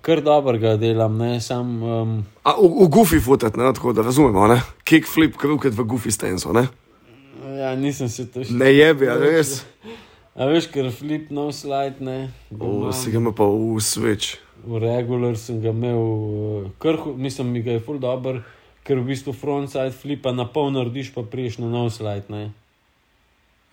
kar 0.00 0.20
dobro 0.24 0.58
ga 0.58 0.76
delam, 0.76 1.18
ne 1.18 1.40
sam. 1.40 1.82
Um, 1.82 2.14
A 2.44 2.54
v, 2.56 2.68
v 2.84 2.88
goofy 2.88 3.20
futet, 3.20 3.56
ne, 3.56 3.72
tako 3.72 3.92
da 3.92 4.02
razumemo, 4.02 4.46
ne? 4.48 4.60
Kick 4.84 5.08
flip 5.08 5.36
kruke 5.36 5.70
v 5.70 5.84
goofy 5.84 6.10
stensu, 6.12 6.52
ne? 6.52 6.68
ja, 7.58 7.74
nisem 7.76 8.08
se 8.08 8.26
to 8.30 8.44
še. 8.44 8.54
Ne 8.56 8.72
jebi, 8.72 9.08
a 9.08 9.16
res? 9.20 9.62
A 10.34 10.48
veš, 10.50 10.66
ker 10.72 10.88
flip 10.90 11.30
no 11.30 11.52
slide, 11.54 12.00
ne. 12.02 12.32
O, 12.50 12.90
si 12.92 13.12
ga 13.12 13.20
ima 13.20 13.30
pa 13.36 13.46
v 13.46 13.78
switch. 13.84 14.40
V 14.64 14.80
regular 14.80 15.36
sem 15.38 15.60
ga 15.62 15.70
imel, 15.70 16.00
uh, 16.00 16.70
kar, 16.80 16.96
hu- 16.98 17.14
mislim, 17.20 17.52
mi 17.52 17.62
ga 17.62 17.76
je 17.76 17.82
full 17.84 18.00
dobro, 18.02 18.40
ker 18.82 18.98
v 18.98 19.12
bistvu 19.12 19.36
frontside 19.36 19.92
flipa 19.92 20.32
na 20.32 20.48
pol 20.48 20.72
narediš, 20.72 21.12
pa 21.14 21.22
priješ 21.22 21.60
na 21.62 21.68
no 21.68 21.86
slide, 21.92 22.26
ne. 22.32 22.48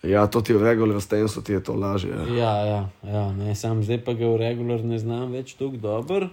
Ja, 0.02 0.26
to 0.26 0.42
ti 0.42 0.52
je 0.52 0.58
v 0.58 0.66
regular 0.66 1.00
stensu, 1.00 1.42
ti 1.42 1.52
je 1.52 1.62
to 1.62 1.78
lažje. 1.78 2.10
Ja. 2.10 2.34
Ja, 2.34 2.54
ja, 2.66 2.82
ja 3.06 3.24
ne, 3.32 3.54
sam 3.54 3.82
zdaj 3.86 4.02
pa 4.02 4.16
ga 4.18 4.26
v 4.26 4.36
regular 4.42 4.82
ne 4.82 4.98
znam 4.98 5.30
več 5.30 5.54
tako 5.54 5.78
dobro. 5.78 6.26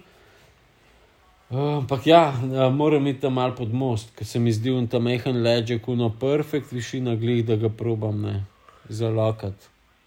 Uh, 1.50 1.78
Ampak 1.78 2.06
ja, 2.06 2.30
uh, 2.34 2.66
moram 2.74 3.06
iti 3.06 3.22
tam 3.22 3.38
mal 3.38 3.54
pod 3.54 3.74
most, 3.74 4.10
ker 4.14 4.26
se 4.26 4.38
mi 4.38 4.52
zdi 4.54 4.70
on 4.70 4.86
tam 4.86 5.06
mehen 5.06 5.42
ležek, 5.42 5.88
uno 5.88 6.10
perfekt 6.10 6.72
višina 6.74 7.14
glih, 7.18 7.42
da 7.46 7.56
ga 7.58 7.70
probam 7.70 8.22
ne 8.22 8.44
zalokat. 8.88 9.54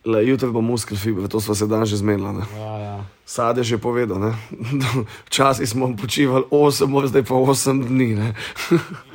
Le, 0.04 0.20
jutri 0.28 0.52
bo 0.52 0.60
muskel 0.62 1.00
fiber, 1.00 1.28
to 1.32 1.40
smo 1.40 1.56
se 1.56 1.68
dan 1.68 1.86
že 1.88 1.98
zmenili. 1.98 2.34
ne. 2.34 2.44
Ja, 2.60 2.80
ja. 2.80 2.96
Sade 3.26 3.64
že 3.64 3.80
povedal? 3.80 4.36
Včasih 5.28 5.68
smo 5.70 5.96
počivali 5.96 6.44
8 6.52 6.96
ur, 6.96 7.08
zdaj 7.08 7.24
pa 7.24 7.36
8 7.36 7.88
dni, 7.88 8.10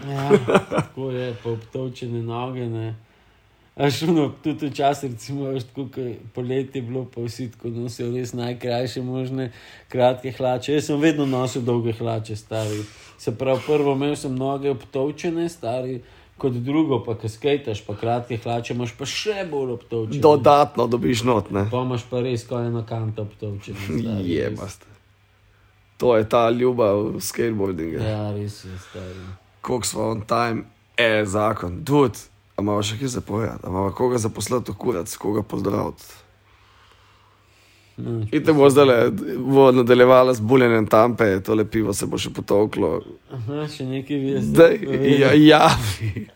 ja, 0.08 0.32
tako 0.72 1.12
je, 1.12 1.36
pa 1.44 1.50
obtovčene 1.52 2.24
noge. 2.24 2.64
Ne. 2.64 3.07
A 3.78 3.90
šuno, 3.90 4.32
tudi 4.42 4.66
včasih, 4.66 5.10
recimo, 5.10 5.52
tako, 5.60 5.86
ko 5.94 6.00
je 6.00 6.16
poletje 6.34 6.82
bilo, 6.82 7.04
pa 7.14 7.20
vsi 7.22 7.50
tako 7.50 7.68
nosijo 7.68 8.10
res 8.10 8.32
najkrajše 8.34 9.02
možne 9.02 9.52
kratke 9.88 10.32
hlače. 10.32 10.72
Jaz 10.72 10.88
sem 10.90 11.00
vedno 11.00 11.26
nosil 11.26 11.62
dolge 11.62 11.92
hlače, 11.92 12.36
stari. 12.36 12.80
Se 13.18 13.36
pravi, 13.38 13.60
prvo 13.66 13.92
imel 13.94 14.16
sem 14.16 14.34
noge 14.34 14.70
obtovčene, 14.70 15.48
stari, 15.48 16.00
kot 16.38 16.52
drugo 16.52 16.98
pa, 17.06 17.14
ko 17.14 17.30
skajtaš, 17.30 17.84
pa 17.86 17.94
kratke 17.94 18.40
hlače, 18.42 18.74
imaš 18.74 18.96
pa 18.98 19.06
še 19.06 19.44
bolj 19.50 19.76
obtovčene. 19.76 20.22
Dodatno 20.26 20.86
dobiš 20.90 21.22
not, 21.22 21.50
ne? 21.54 21.68
Pa 21.70 21.82
imaš 21.86 22.06
pa 22.10 22.22
res 22.24 22.46
kot 22.50 22.66
eno 22.66 22.82
kanto 22.88 23.28
obtovčene. 23.28 23.78
stari, 23.78 24.16
res. 24.16 24.26
Jebast. 24.26 24.88
To 26.02 26.16
je 26.16 26.26
ta 26.28 26.48
ljubav 26.50 27.20
skateboardinga. 27.22 28.02
Ja, 28.02 28.26
res 28.34 28.58
je, 28.64 28.74
stari. 28.88 29.22
Koliko 29.62 29.86
smo 29.86 30.10
on 30.16 30.26
time, 30.26 30.66
e, 30.96 31.22
zakon, 31.26 31.78
dud. 31.86 32.18
A 32.58 32.62
imamo 32.62 32.82
še 32.82 32.96
kaj 32.98 33.12
zapovedati, 33.14 33.62
a 33.62 33.70
imamo 33.70 33.92
koga 33.94 34.18
zaposlati, 34.18 34.72
kurac, 34.74 35.12
koga 35.16 35.44
pozdraviti. 35.46 36.04
No, 37.98 38.26
In 38.32 38.44
te 38.44 38.52
bo 38.52 38.66
zdaj 38.70 39.10
bo 39.38 39.72
nadaljevala 39.72 40.34
z 40.34 40.40
buljenjem 40.40 40.86
tampe, 40.86 41.40
tole 41.42 41.64
pivo 41.70 41.94
se 41.94 42.06
bo 42.06 42.18
še 42.18 42.30
potoklo. 42.34 43.00
Aha, 43.34 43.66
še 43.70 43.86
nekaj 43.86 44.18
vi 44.22 44.34
Zdaj, 44.42 44.78
ja, 45.18 45.32
javi. 45.34 46.26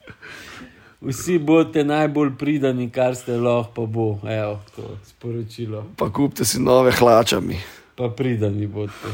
Vsi 1.02 1.38
boste 1.42 1.82
najbolj 1.86 2.36
pridani, 2.38 2.86
kar 2.94 3.18
ste 3.18 3.38
lahko, 3.38 3.72
pa 3.74 3.86
bo, 3.86 4.06
evo, 4.22 4.60
to 4.76 4.94
sporočilo. 5.06 5.84
Pa 5.98 6.10
kupite 6.14 6.46
si 6.46 6.62
nove 6.62 6.94
hlačami. 6.98 7.58
Pa 7.98 8.10
pridani 8.14 8.70
boste. 8.70 9.10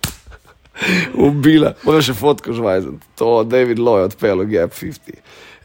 Ubila, 1.28 1.74
moraš 1.84 2.12
še 2.12 2.18
fotko 2.18 2.56
žvajzen. 2.56 3.00
To 3.20 3.44
David 3.44 3.80
Lloyd 3.80 4.12
odpeljal, 4.12 4.46
Gap 4.50 4.76
50. 4.76 5.18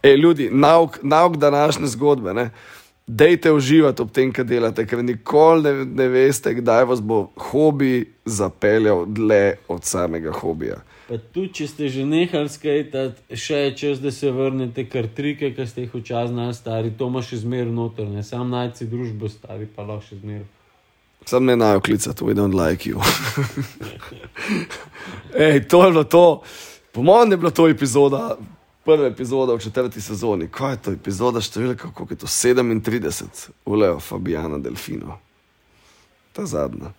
Ej, 0.05 0.17
ljudi, 0.21 0.49
nauk, 0.53 0.99
nauk 1.03 1.37
današnje 1.37 1.87
zgodbe. 1.95 2.35
Ne? 2.35 2.51
Dejte 3.07 3.53
uživati 3.53 4.03
ob 4.03 4.11
tem, 4.13 4.33
kar 4.33 4.47
delate, 4.49 4.87
ker 4.89 5.03
nikoli 5.05 5.63
ne, 5.63 5.85
ne 5.85 6.09
veste, 6.09 6.55
kdaj 6.57 6.87
vas 6.89 7.03
bo 7.05 7.27
hobi 7.51 8.07
zapeljal 8.25 9.05
dlje 9.07 9.57
od 9.69 9.85
samega 9.85 10.33
hobija. 10.33 10.81
Pa 11.09 11.19
tudi, 11.21 11.51
če 11.59 11.67
ste 11.69 11.89
že 11.93 12.07
nehali 12.09 12.49
skajtati, 12.49 13.37
še 13.37 13.59
je 13.67 13.75
čas, 13.77 14.01
da 14.01 14.09
se 14.09 14.33
vrnete, 14.33 14.87
kar 14.89 15.11
trike, 15.13 15.53
ki 15.53 15.67
ste 15.69 15.85
jih 15.85 15.99
včasih 15.99 16.33
znali 16.33 16.57
stari, 16.57 16.95
to 16.97 17.11
imaš 17.13 17.35
še 17.35 17.43
zmeraj 17.45 17.73
noter, 17.77 18.09
ne 18.09 18.25
sam 18.25 18.49
najci 18.49 18.89
družbo 18.89 19.29
stari, 19.29 19.69
pa 19.69 19.85
lahko 19.85 20.09
še 20.09 20.23
zmeraj. 20.23 20.49
Sam 21.25 21.45
ne 21.45 21.57
najo 21.57 21.81
klicati, 21.81 22.25
we 22.25 22.35
don't 22.35 22.69
like 22.69 22.91
you. 22.91 23.01
Ej, 25.39 25.69
to 25.69 25.85
je 25.85 25.91
bilo 25.91 26.05
to. 26.05 26.43
Po 26.93 27.03
mojem 27.03 27.31
je 27.31 27.37
bila 27.37 27.51
to 27.51 27.69
epizoda, 27.69 28.37
prva 28.85 29.07
epizoda 29.07 29.55
v 29.55 29.59
četrti 29.59 30.01
sezoni. 30.01 30.49
Kaj 30.49 30.73
je 30.73 30.83
to 30.83 30.93
epizoda 30.93 31.41
številka, 31.41 31.93
koliko 31.95 32.15
je 32.15 32.19
to 32.19 32.27
37, 32.27 33.51
Uleo 33.65 34.01
Fabiana 34.01 34.59
Delfino. 34.59 35.19
Ta 36.33 36.47
zadnja. 36.47 36.93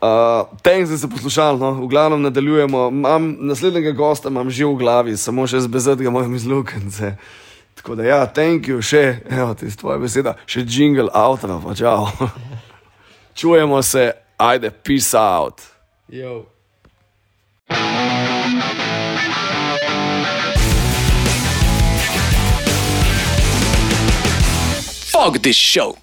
Uh, 0.00 0.48
Thanks, 0.62 0.90
da 0.90 0.98
ste 0.98 1.08
poslušali, 1.08 1.60
no? 1.60 1.72
v 1.82 1.88
glavnem 1.88 2.22
nadaljujemo. 2.22 2.90
Mam, 2.90 3.36
naslednjega 3.40 3.92
gosta 3.92 4.28
imam 4.28 4.50
že 4.50 4.64
v 4.64 4.76
glavi, 4.80 5.16
samo 5.16 5.46
še 5.46 5.60
zbezati 5.60 6.04
ga 6.04 6.10
moram 6.10 6.34
iz 6.34 6.46
lukence. 6.48 7.16
Tako 7.74 7.96
da 7.96 8.04
ja, 8.04 8.20
thank 8.26 8.68
you, 8.68 8.80
še, 8.84 9.20
evo 9.28 9.54
ti 9.56 9.68
tvoja 9.72 10.00
beseda, 10.00 10.36
še 10.46 10.64
jingle 10.68 11.08
avtora, 11.12 11.60
pa 11.64 11.76
čau. 11.76 12.08
Čujemo 13.34 13.82
se, 13.82 14.12
ajde, 14.38 14.70
peace 14.70 15.14
out. 15.18 15.60
Jo. 16.08 16.46
Fuck 25.12 25.42
this 25.42 25.56
show. 25.56 25.96